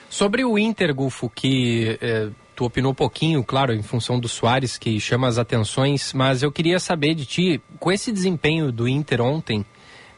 [0.09, 4.77] Sobre o Inter, Gufo, que eh, tu opinou um pouquinho, claro, em função do Soares,
[4.77, 9.21] que chama as atenções, mas eu queria saber de ti, com esse desempenho do Inter
[9.21, 9.65] ontem,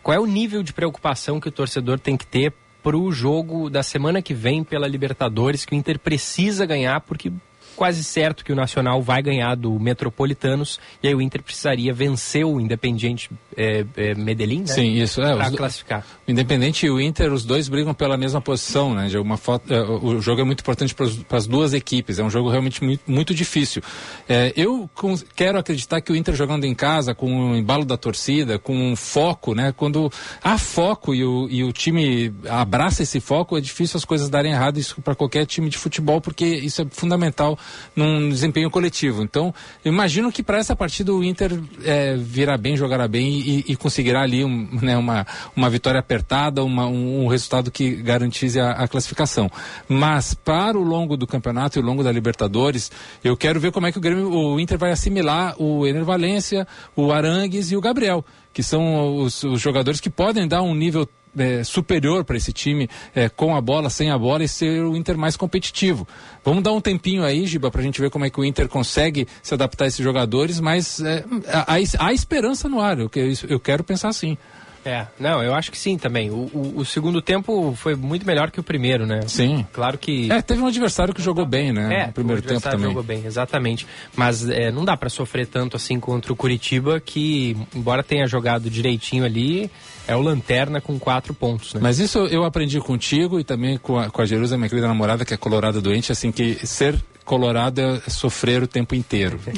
[0.04, 2.54] qual é o nível de preocupação que o torcedor tem que ter
[2.84, 7.32] para o jogo da semana que vem pela Libertadores, que o Inter precisa ganhar, porque
[7.80, 12.46] quase certo que o Nacional vai ganhar do Metropolitanos e aí o Inter precisaria vencer
[12.46, 14.68] o Independiente é, é, Medellín, né?
[14.68, 15.34] Sim, isso é.
[15.34, 16.06] Para classificar.
[16.28, 19.10] O Independente e o Inter, os dois brigam pela mesma posição, né?
[19.16, 22.20] Alguma foto, é, o jogo é muito importante para as duas equipes.
[22.20, 23.82] É um jogo realmente muito, muito difícil.
[24.28, 24.90] É, eu
[25.34, 28.94] quero acreditar que o Inter jogando em casa, com o embalo da torcida, com um
[28.94, 29.72] foco, né?
[29.72, 30.12] Quando
[30.44, 34.52] há foco e o, e o time abraça esse foco, é difícil as coisas darem
[34.52, 37.58] errado isso para qualquer time de futebol, porque isso é fundamental
[37.96, 39.24] num desempenho coletivo.
[39.24, 43.66] Então, eu imagino que para essa partida o Inter é, virá bem, jogará bem e,
[43.68, 45.26] e conseguirá ali um, né, uma,
[45.56, 49.50] uma vitória apertada, uma, um, um resultado que garantize a, a classificação.
[49.88, 52.92] Mas para o longo do campeonato e o longo da Libertadores,
[53.24, 56.68] eu quero ver como é que o, Grêmio, o Inter vai assimilar o Ener Valência,
[56.96, 58.24] o Arangues e o Gabriel,
[58.54, 62.90] que são os, os jogadores que podem dar um nível é, superior para esse time
[63.16, 66.08] é, com a bola, sem a bola e ser o Inter mais competitivo.
[66.44, 68.68] Vamos dar um tempinho aí, Giba, para a gente ver como é que o Inter
[68.68, 71.76] consegue se adaptar a esses jogadores, mas é, há,
[72.06, 74.38] há esperança no ar, eu, que- eu quero pensar assim.
[74.86, 76.32] É, não, eu acho que sim também.
[76.32, 79.20] O, o- o segundo tempo foi muito melhor que o primeiro, né?
[79.28, 79.68] Sim.
[79.74, 80.32] Claro que.
[80.32, 82.04] É, teve um adversário que jogou bem, né?
[82.04, 82.88] É, no primeiro o tempo também.
[82.88, 83.86] jogou bem, exatamente.
[84.16, 88.70] Mas é, não dá pra sofrer tanto assim contra o Curitiba, que, embora tenha jogado
[88.70, 89.70] direitinho ali,
[90.12, 91.80] é o Lanterna com quatro pontos, né?
[91.84, 95.24] Mas isso eu aprendi contigo e também com a, com a Jerusa, minha querida namorada,
[95.24, 99.40] que é colorada doente, assim, que ser colorado é sofrer o tempo inteiro.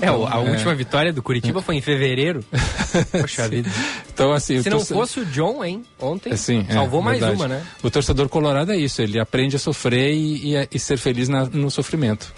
[0.00, 0.50] É, a É.
[0.50, 2.44] última vitória do Curitiba foi em fevereiro.
[3.20, 3.70] Poxa vida.
[4.12, 7.40] Então, assim, Se não torce- fosse o John, hein, ontem, Assim, é, salvou mais verdade.
[7.40, 7.62] uma, né?
[7.82, 11.44] O torcedor colorado é isso, ele aprende a sofrer e, e- e ser feliz na-
[11.46, 12.32] no sofrimento.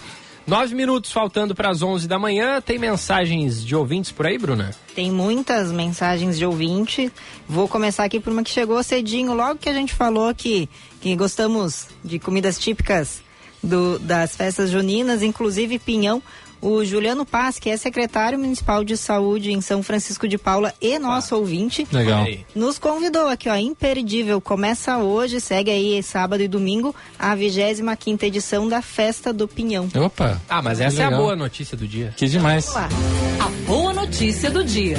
[0.47, 2.61] Nove minutos faltando para as onze da manhã.
[2.61, 4.69] Tem mensagens de ouvintes por aí, Bruna?
[4.93, 7.11] Tem muitas mensagens de ouvinte.
[7.49, 10.69] Vou começar aqui por uma que chegou cedinho, logo que a gente falou que,
[11.01, 13.23] que gostamos de comidas típicas
[13.63, 16.21] do- das festas juninas, inclusive pinhão.
[16.67, 20.97] O Juliano Paz, que é secretário municipal de saúde em São Francisco de Paula e
[20.97, 22.25] nosso ouvinte, Legal.
[22.55, 24.41] Nos convidou aqui, ó, imperdível.
[24.41, 29.87] Começa hoje, segue aí sábado e domingo, a 25 quinta edição da Festa do Pinhão.
[29.95, 30.41] Opa!
[30.49, 31.21] Ah, mas essa Que é a legal.
[31.23, 32.11] boa notícia do dia.
[32.17, 32.65] Que demais.
[32.65, 33.45] Vamos lá.
[33.45, 34.97] A boa notícia do dia.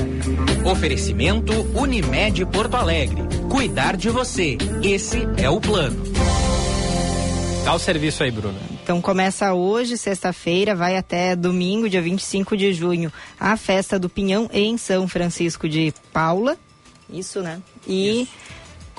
[0.64, 3.22] Oferecimento Unimed Porto Alegre.
[3.50, 4.56] Cuidar de você.
[4.84, 6.00] Esse é o plano.
[7.64, 8.75] Dá o serviço aí, Bruna.
[8.86, 14.48] Então começa hoje, sexta-feira, vai até domingo, dia 25 de junho, a festa do Pinhão
[14.52, 16.56] em São Francisco de Paula.
[17.10, 17.60] Isso, né?
[17.84, 18.28] E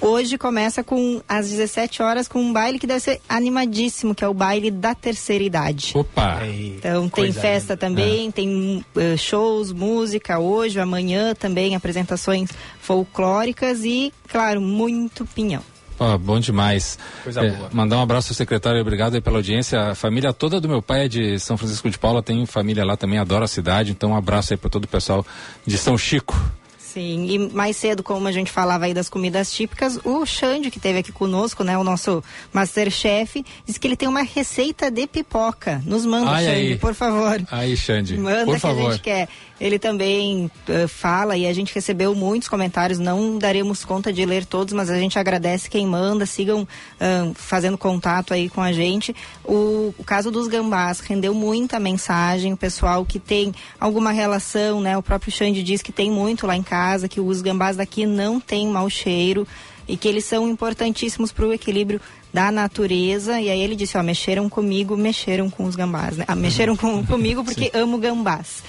[0.01, 4.27] hoje começa com às 17 horas com um baile que deve ser animadíssimo, que é
[4.27, 5.93] o baile da terceira idade.
[5.95, 6.45] Opa!
[6.45, 7.77] Então tem coisa festa linda.
[7.77, 12.49] também, tem eh, shows, música hoje, amanhã também apresentações
[12.81, 15.63] folclóricas e, claro, muito pinhão.
[15.99, 16.97] Ó, bom demais.
[17.23, 17.69] Coisa É, boa.
[17.73, 19.81] Mandar um abraço ao secretário, obrigado aí pela audiência.
[19.91, 22.95] A família toda do meu pai é de São Francisco de Paula, tem família lá
[22.95, 25.25] também, adora a cidade, então um abraço aí para todo o pessoal
[25.65, 26.39] de São Chico.
[26.79, 30.77] Sim, e mais cedo, como a gente falava aí das comidas típicas, o Xande, que
[30.79, 35.79] esteve aqui conosco, né, o nosso Masterchef, disse que ele tem uma receita de pipoca.
[35.85, 36.77] Nos manda, Ai, Xande, aí.
[36.77, 37.39] por favor.
[37.51, 38.91] Aí, Xande, Manda por que a favor.
[38.93, 39.29] gente quer.
[39.59, 44.45] Ele também eh, fala e a gente recebeu muitos comentários, não daremos conta de ler
[44.45, 46.67] todos, mas a gente agradece quem manda, sigam
[46.99, 49.15] ah, fazendo contato aí com a gente.
[49.43, 54.95] O, o caso dos gambás rendeu muita mensagem, o pessoal que tem alguma relação, né?
[54.97, 58.39] O próprio Xande diz que tem muito lá em casa, que os gambás daqui não
[58.39, 59.47] têm mau cheiro
[59.87, 62.01] e que eles são importantíssimos para o equilíbrio
[62.33, 63.39] da natureza.
[63.39, 66.25] E aí ele disse, ó, mexeram comigo, mexeram com os gambás, né?
[66.27, 68.63] Ah, mexeram com, comigo porque amo gambás.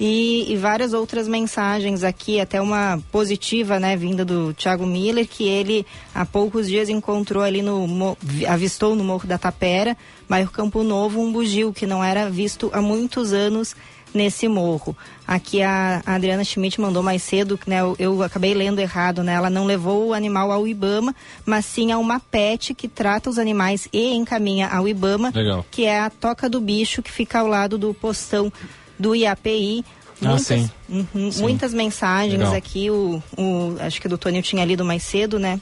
[0.00, 5.48] E, e várias outras mensagens aqui, até uma positiva, né, vinda do Thiago Miller, que
[5.48, 5.84] ele
[6.14, 8.16] há poucos dias encontrou ali no,
[8.46, 9.96] avistou no Morro da Tapera,
[10.28, 13.74] bairro Campo Novo, um bugio que não era visto há muitos anos
[14.14, 14.96] nesse morro.
[15.26, 19.34] Aqui a a Adriana Schmidt mandou mais cedo, né, eu, eu acabei lendo errado, né,
[19.34, 21.14] ela não levou o animal ao Ibama,
[21.44, 25.66] mas sim a uma pet que trata os animais e encaminha ao Ibama, Legal.
[25.70, 28.52] que é a Toca do Bicho, que fica ao lado do postão
[28.98, 29.84] do IAPI.
[30.24, 30.68] Ah, sim.
[30.88, 31.42] Uhum, Sim.
[31.42, 32.54] muitas mensagens Legal.
[32.54, 35.60] aqui, o, o- acho que o do Tonil tinha lido mais cedo, né?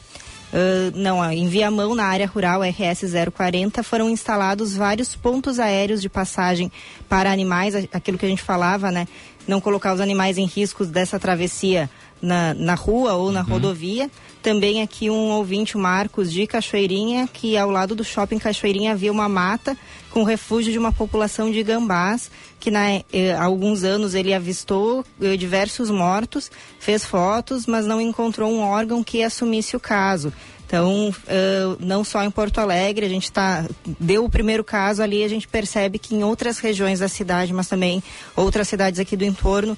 [0.52, 3.02] Uh, não, em Viamão, na área rural RS
[3.34, 6.70] 040, foram instalados vários pontos aéreos de passagem
[7.08, 9.06] para animais, aquilo que a gente falava, né?
[9.46, 11.90] Não colocar os animais em riscos dessa travessia
[12.22, 13.46] na, na rua ou na uhum.
[13.46, 14.10] rodovia.
[14.40, 19.10] Também aqui um ouvinte, o Marcos, de Cachoeirinha, que ao lado do shopping Cachoeirinha havia
[19.12, 19.76] uma mata
[20.16, 25.04] com refúgio de uma população de gambás, que na, eh, há alguns anos ele avistou
[25.20, 30.32] eh, diversos mortos, fez fotos, mas não encontrou um órgão que assumisse o caso.
[30.66, 33.66] Então, uh, não só em Porto Alegre, a gente tá,
[34.00, 37.68] deu o primeiro caso ali, a gente percebe que em outras regiões da cidade, mas
[37.68, 38.02] também
[38.34, 39.76] outras cidades aqui do entorno,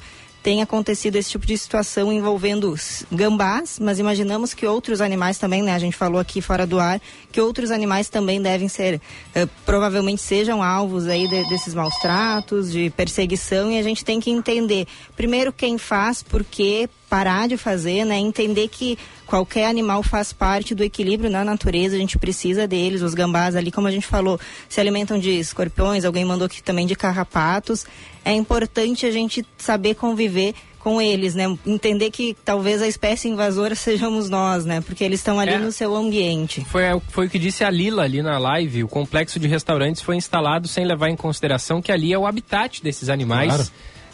[0.49, 2.75] tem acontecido esse tipo de situação envolvendo
[3.13, 5.75] gambás, mas imaginamos que outros animais também, né?
[5.75, 8.99] A gente falou aqui fora do ar, que outros animais também devem ser,
[9.35, 14.21] eh, provavelmente sejam alvos aí de, desses maus tratos, de perseguição, e a gente tem
[14.21, 18.19] que entender, primeiro, quem faz, por quê, parar de fazer, né?
[18.19, 23.03] Entender que qualquer animal faz parte do equilíbrio na natureza, a gente precisa deles.
[23.03, 26.87] Os gambás ali, como a gente falou, se alimentam de escorpiões, alguém mandou aqui também
[26.87, 27.87] de carrapatos.
[28.25, 31.45] É importante a gente saber conviver com eles, né?
[31.67, 34.81] Entender que talvez a espécie invasora sejamos nós, né?
[34.81, 35.59] Porque eles estão ali é.
[35.59, 36.65] no seu ambiente.
[36.65, 38.85] Foi, foi o que disse a Lila ali na live.
[38.85, 42.83] O complexo de restaurantes foi instalado sem levar em consideração que ali é o habitat
[42.83, 43.55] desses animais.
[43.55, 43.69] Claro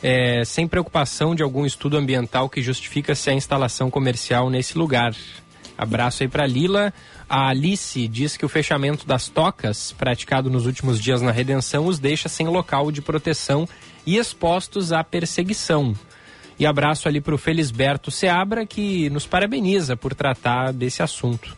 [0.04, 5.16] é, sem preocupação de algum estudo ambiental que justifica se a instalação comercial nesse lugar.
[5.78, 6.92] Abraço aí para Lila.
[7.26, 11.98] A Alice diz que o fechamento das tocas, praticado nos últimos dias na Redenção, os
[11.98, 13.66] deixa sem local de proteção
[14.04, 15.94] e expostos à perseguição.
[16.58, 21.56] E abraço ali para o Felisberto Seabra, que nos parabeniza por tratar desse assunto.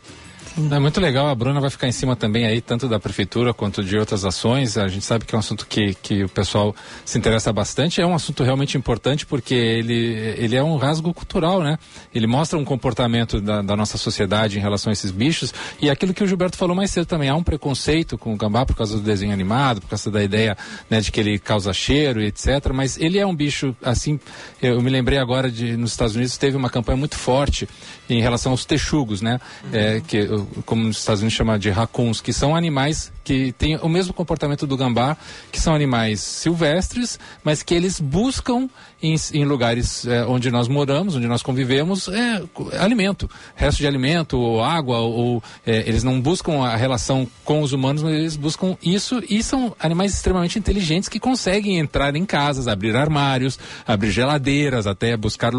[0.59, 3.83] É muito legal, a Bruna vai ficar em cima também aí, tanto da prefeitura quanto
[3.83, 4.75] de outras ações.
[4.75, 6.75] A gente sabe que é um assunto que, que o pessoal
[7.05, 8.01] se interessa bastante.
[8.01, 9.93] É um assunto realmente importante porque ele,
[10.35, 11.77] ele é um rasgo cultural, né?
[12.13, 15.53] Ele mostra um comportamento da, da nossa sociedade em relação a esses bichos.
[15.79, 18.65] E aquilo que o Gilberto falou mais cedo também, há um preconceito com o gambá
[18.65, 20.57] por causa do desenho animado, por causa da ideia
[20.89, 22.47] né, de que ele causa cheiro e etc.
[22.73, 24.19] Mas ele é um bicho, assim,
[24.59, 27.69] eu me lembrei agora de nos Estados Unidos teve uma campanha muito forte
[28.09, 29.39] em relação aos texugos, né?
[29.63, 29.69] Uhum.
[29.73, 30.27] É, que
[30.65, 34.65] como nos Estados Unidos chama de raccoons, que são animais que têm o mesmo comportamento
[34.65, 35.17] do gambá,
[35.51, 38.69] que são animais silvestres, mas que eles buscam
[39.03, 42.41] em, em lugares é, onde nós moramos, onde nós convivemos, é,
[42.79, 47.73] alimento, resto de alimento, ou água, ou é, eles não buscam a relação com os
[47.73, 52.65] humanos, mas eles buscam isso e são animais extremamente inteligentes que conseguem entrar em casas,
[52.65, 55.51] abrir armários, abrir geladeiras, até buscar.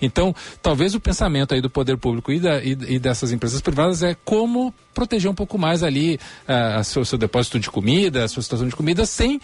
[0.00, 0.32] Então,
[0.62, 4.16] talvez o pensamento aí do poder público e, da, e, e dessas empresas privadas é
[4.24, 6.18] como proteger um pouco mais ali
[6.48, 9.40] uh, seu, seu depósito de comida, a sua situação de comida, sem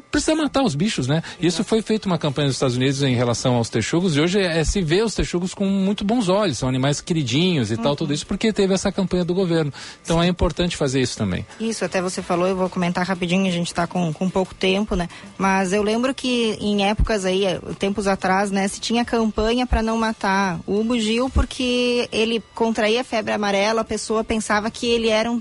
[0.00, 1.22] precisa matar os bichos, né?
[1.40, 4.60] Isso foi feito uma campanha nos Estados Unidos em relação aos texugos e hoje é,
[4.60, 7.82] é se vê os texugos com muito bons olhos, são animais queridinhos e uhum.
[7.82, 9.72] tal, tudo isso porque teve essa campanha do governo.
[10.02, 10.26] Então Sim.
[10.26, 11.46] é importante fazer isso também.
[11.60, 14.94] Isso, até você falou, eu vou comentar rapidinho, a gente está com, com pouco tempo,
[14.94, 15.08] né?
[15.38, 17.44] Mas eu lembro que em épocas aí,
[17.78, 23.32] tempos atrás, né, se tinha campanha para não matar o bugio porque ele contraía febre
[23.32, 25.38] amarela, a pessoa pensava que ele era um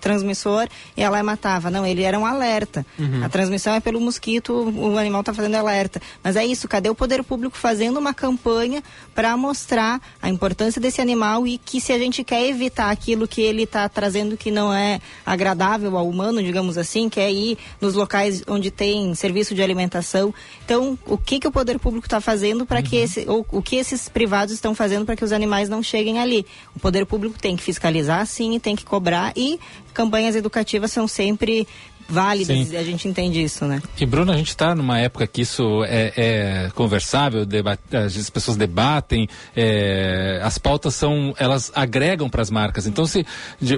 [0.00, 1.70] transmissor e ela matava.
[1.70, 2.84] Não, ele era um alerta.
[2.98, 3.24] Uhum.
[3.24, 6.00] A transmissão é pelo mosquito, o animal está fazendo alerta.
[6.22, 8.82] Mas é isso, cadê o poder público fazendo uma campanha
[9.14, 13.40] para mostrar a importância desse animal e que se a gente quer evitar aquilo que
[13.40, 17.94] ele está trazendo que não é agradável ao humano, digamos assim, que é ir nos
[17.94, 20.34] locais onde tem serviço de alimentação.
[20.64, 22.84] Então, o que, que o poder público está fazendo para uhum.
[22.84, 26.18] que esse, ou o que esses privados estão fazendo para que os animais não cheguem
[26.18, 26.46] ali?
[26.74, 29.58] O poder público tem que fiscalizar, sim, tem que cobrar e
[29.96, 31.66] campanhas educativas são sempre
[32.08, 32.76] válidas, Sim.
[32.76, 33.82] a gente entende isso, né?
[33.98, 37.46] E Bruno, a gente está numa época que isso é, é conversável,
[37.92, 42.86] as pessoas debatem, é, as pautas são, elas agregam para as marcas.
[42.86, 43.26] Então, se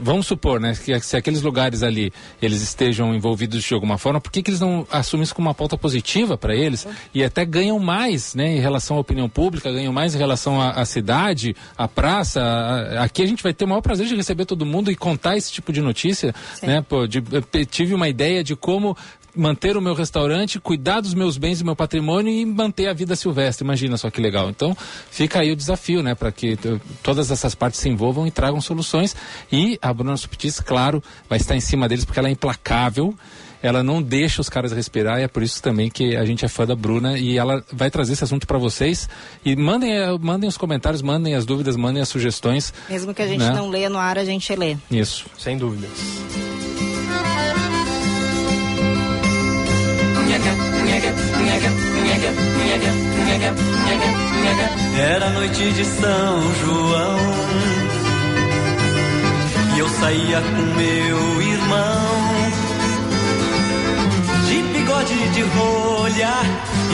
[0.02, 4.30] vamos supor, né, que se aqueles lugares ali eles estejam envolvidos de alguma forma, por
[4.30, 7.78] que, que eles não assumem isso como uma pauta positiva para eles e até ganham
[7.78, 11.88] mais, né, em relação à opinião pública, ganham mais em relação à, à cidade, à
[11.88, 12.40] praça.
[12.40, 15.36] A, aqui a gente vai ter o maior prazer de receber todo mundo e contar
[15.36, 16.66] esse tipo de notícia, Sim.
[16.66, 16.84] né?
[16.86, 17.22] Pô, de,
[17.66, 18.97] tive uma ideia ideia de como
[19.36, 23.15] manter o meu restaurante, cuidar dos meus bens e meu patrimônio e manter a vida
[23.15, 23.65] silvestre.
[23.65, 24.51] Imagina só que legal.
[24.51, 24.77] Então,
[25.11, 26.59] fica aí o desafio, né, para que
[27.03, 29.15] todas essas partes se envolvam e tragam soluções.
[29.53, 33.15] E a Bruna Subtis, claro, vai estar em cima deles porque ela é implacável.
[33.61, 36.49] Ela não deixa os caras respirar e é por isso também que a gente é
[36.49, 39.09] fã da Bruna e ela vai trazer esse assunto para vocês.
[39.45, 42.73] E mandem, eh, mandem os comentários, mandem as dúvidas, mandem as sugestões.
[42.89, 43.53] Mesmo que a gente né?
[43.53, 44.77] não leia no ar, a gente lê.
[44.89, 45.27] Isso.
[45.36, 46.47] Sem dúvidas.
[54.98, 57.18] Era noite de São João.
[59.76, 62.08] e eu saía com meu irmão.
[64.48, 66.32] De bigode de rolha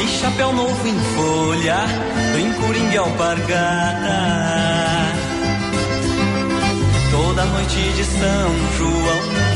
[0.03, 1.79] e chapéu novo em folha,
[2.39, 4.19] em coringa e alpargata.
[7.11, 9.54] Toda noite de São João.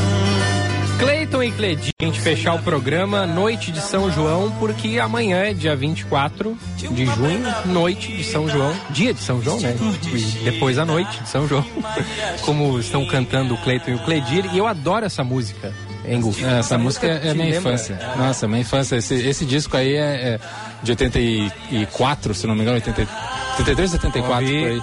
[0.99, 5.53] Cleiton e Cledi, a gente fechar o programa Noite de São João, porque amanhã é
[5.53, 9.77] dia 24 de junho, noite de São João, dia de São João, né?
[10.13, 11.65] E depois a noite de São João,
[12.45, 15.73] como estão cantando o Cleiton e o Cledir, e eu adoro essa música.
[16.05, 16.35] Engu.
[16.43, 17.59] É, essa música é minha lembra?
[17.59, 17.99] infância.
[18.17, 18.95] Nossa, minha infância.
[18.97, 20.39] Esse, esse disco aí é, é
[20.83, 23.07] de 84, se não me engano, 80,
[23.59, 24.81] 83, 74, por aí.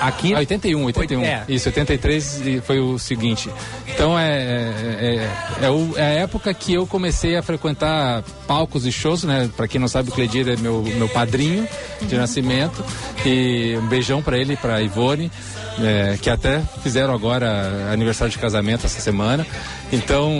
[0.00, 0.34] Aqui?
[0.34, 1.22] Ah, 81, 81.
[1.24, 1.44] É.
[1.48, 3.48] Isso, 83 e foi o seguinte.
[3.88, 5.28] Então é, é,
[5.62, 9.48] é, é o- é a época que eu comecei a frequentar palcos e shows, né?
[9.56, 11.66] Pra quem não sabe, o Cledir é meu, meu padrinho
[12.02, 12.84] de nascimento.
[13.24, 15.30] E um beijão pra ele e pra Ivone.
[15.78, 19.46] é, que até fizeram agora aniversário de casamento essa semana.
[19.92, 20.32] Então,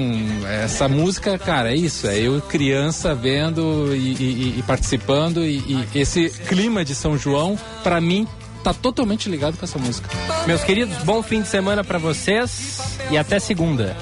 [0.65, 2.07] essa música, cara, é isso.
[2.07, 5.45] É eu criança vendo e, e- e participando.
[5.45, 5.59] E,
[5.95, 8.27] e esse clima de São João, pra mim,
[8.67, 10.09] tá totalmente ligado com essa música.
[10.45, 13.97] Meus queridos, bom fim de semana pra vocês e até segunda.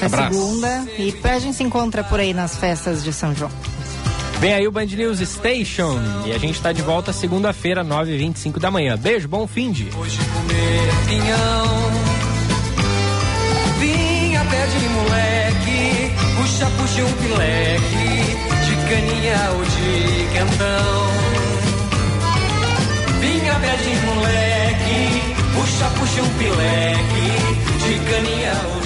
[0.00, 0.86] Até segunda.
[0.96, 3.50] E a gente se encontra por aí nas festas de São João.
[4.38, 8.70] Vem aí o Band News Station e a gente tá de volta segunda-feira, 9h25 da
[8.70, 8.96] manhã.
[8.96, 9.84] Beijo, bom fim de.
[9.84, 11.64] pinhão.
[13.80, 21.33] Vinha pé de moleque, puxa, puxa um pileque, de caninha ou de quentão.
[23.24, 25.00] Minha pé de moleque,
[25.54, 27.28] puxa, puxa um pileque,
[27.86, 28.83] de caninha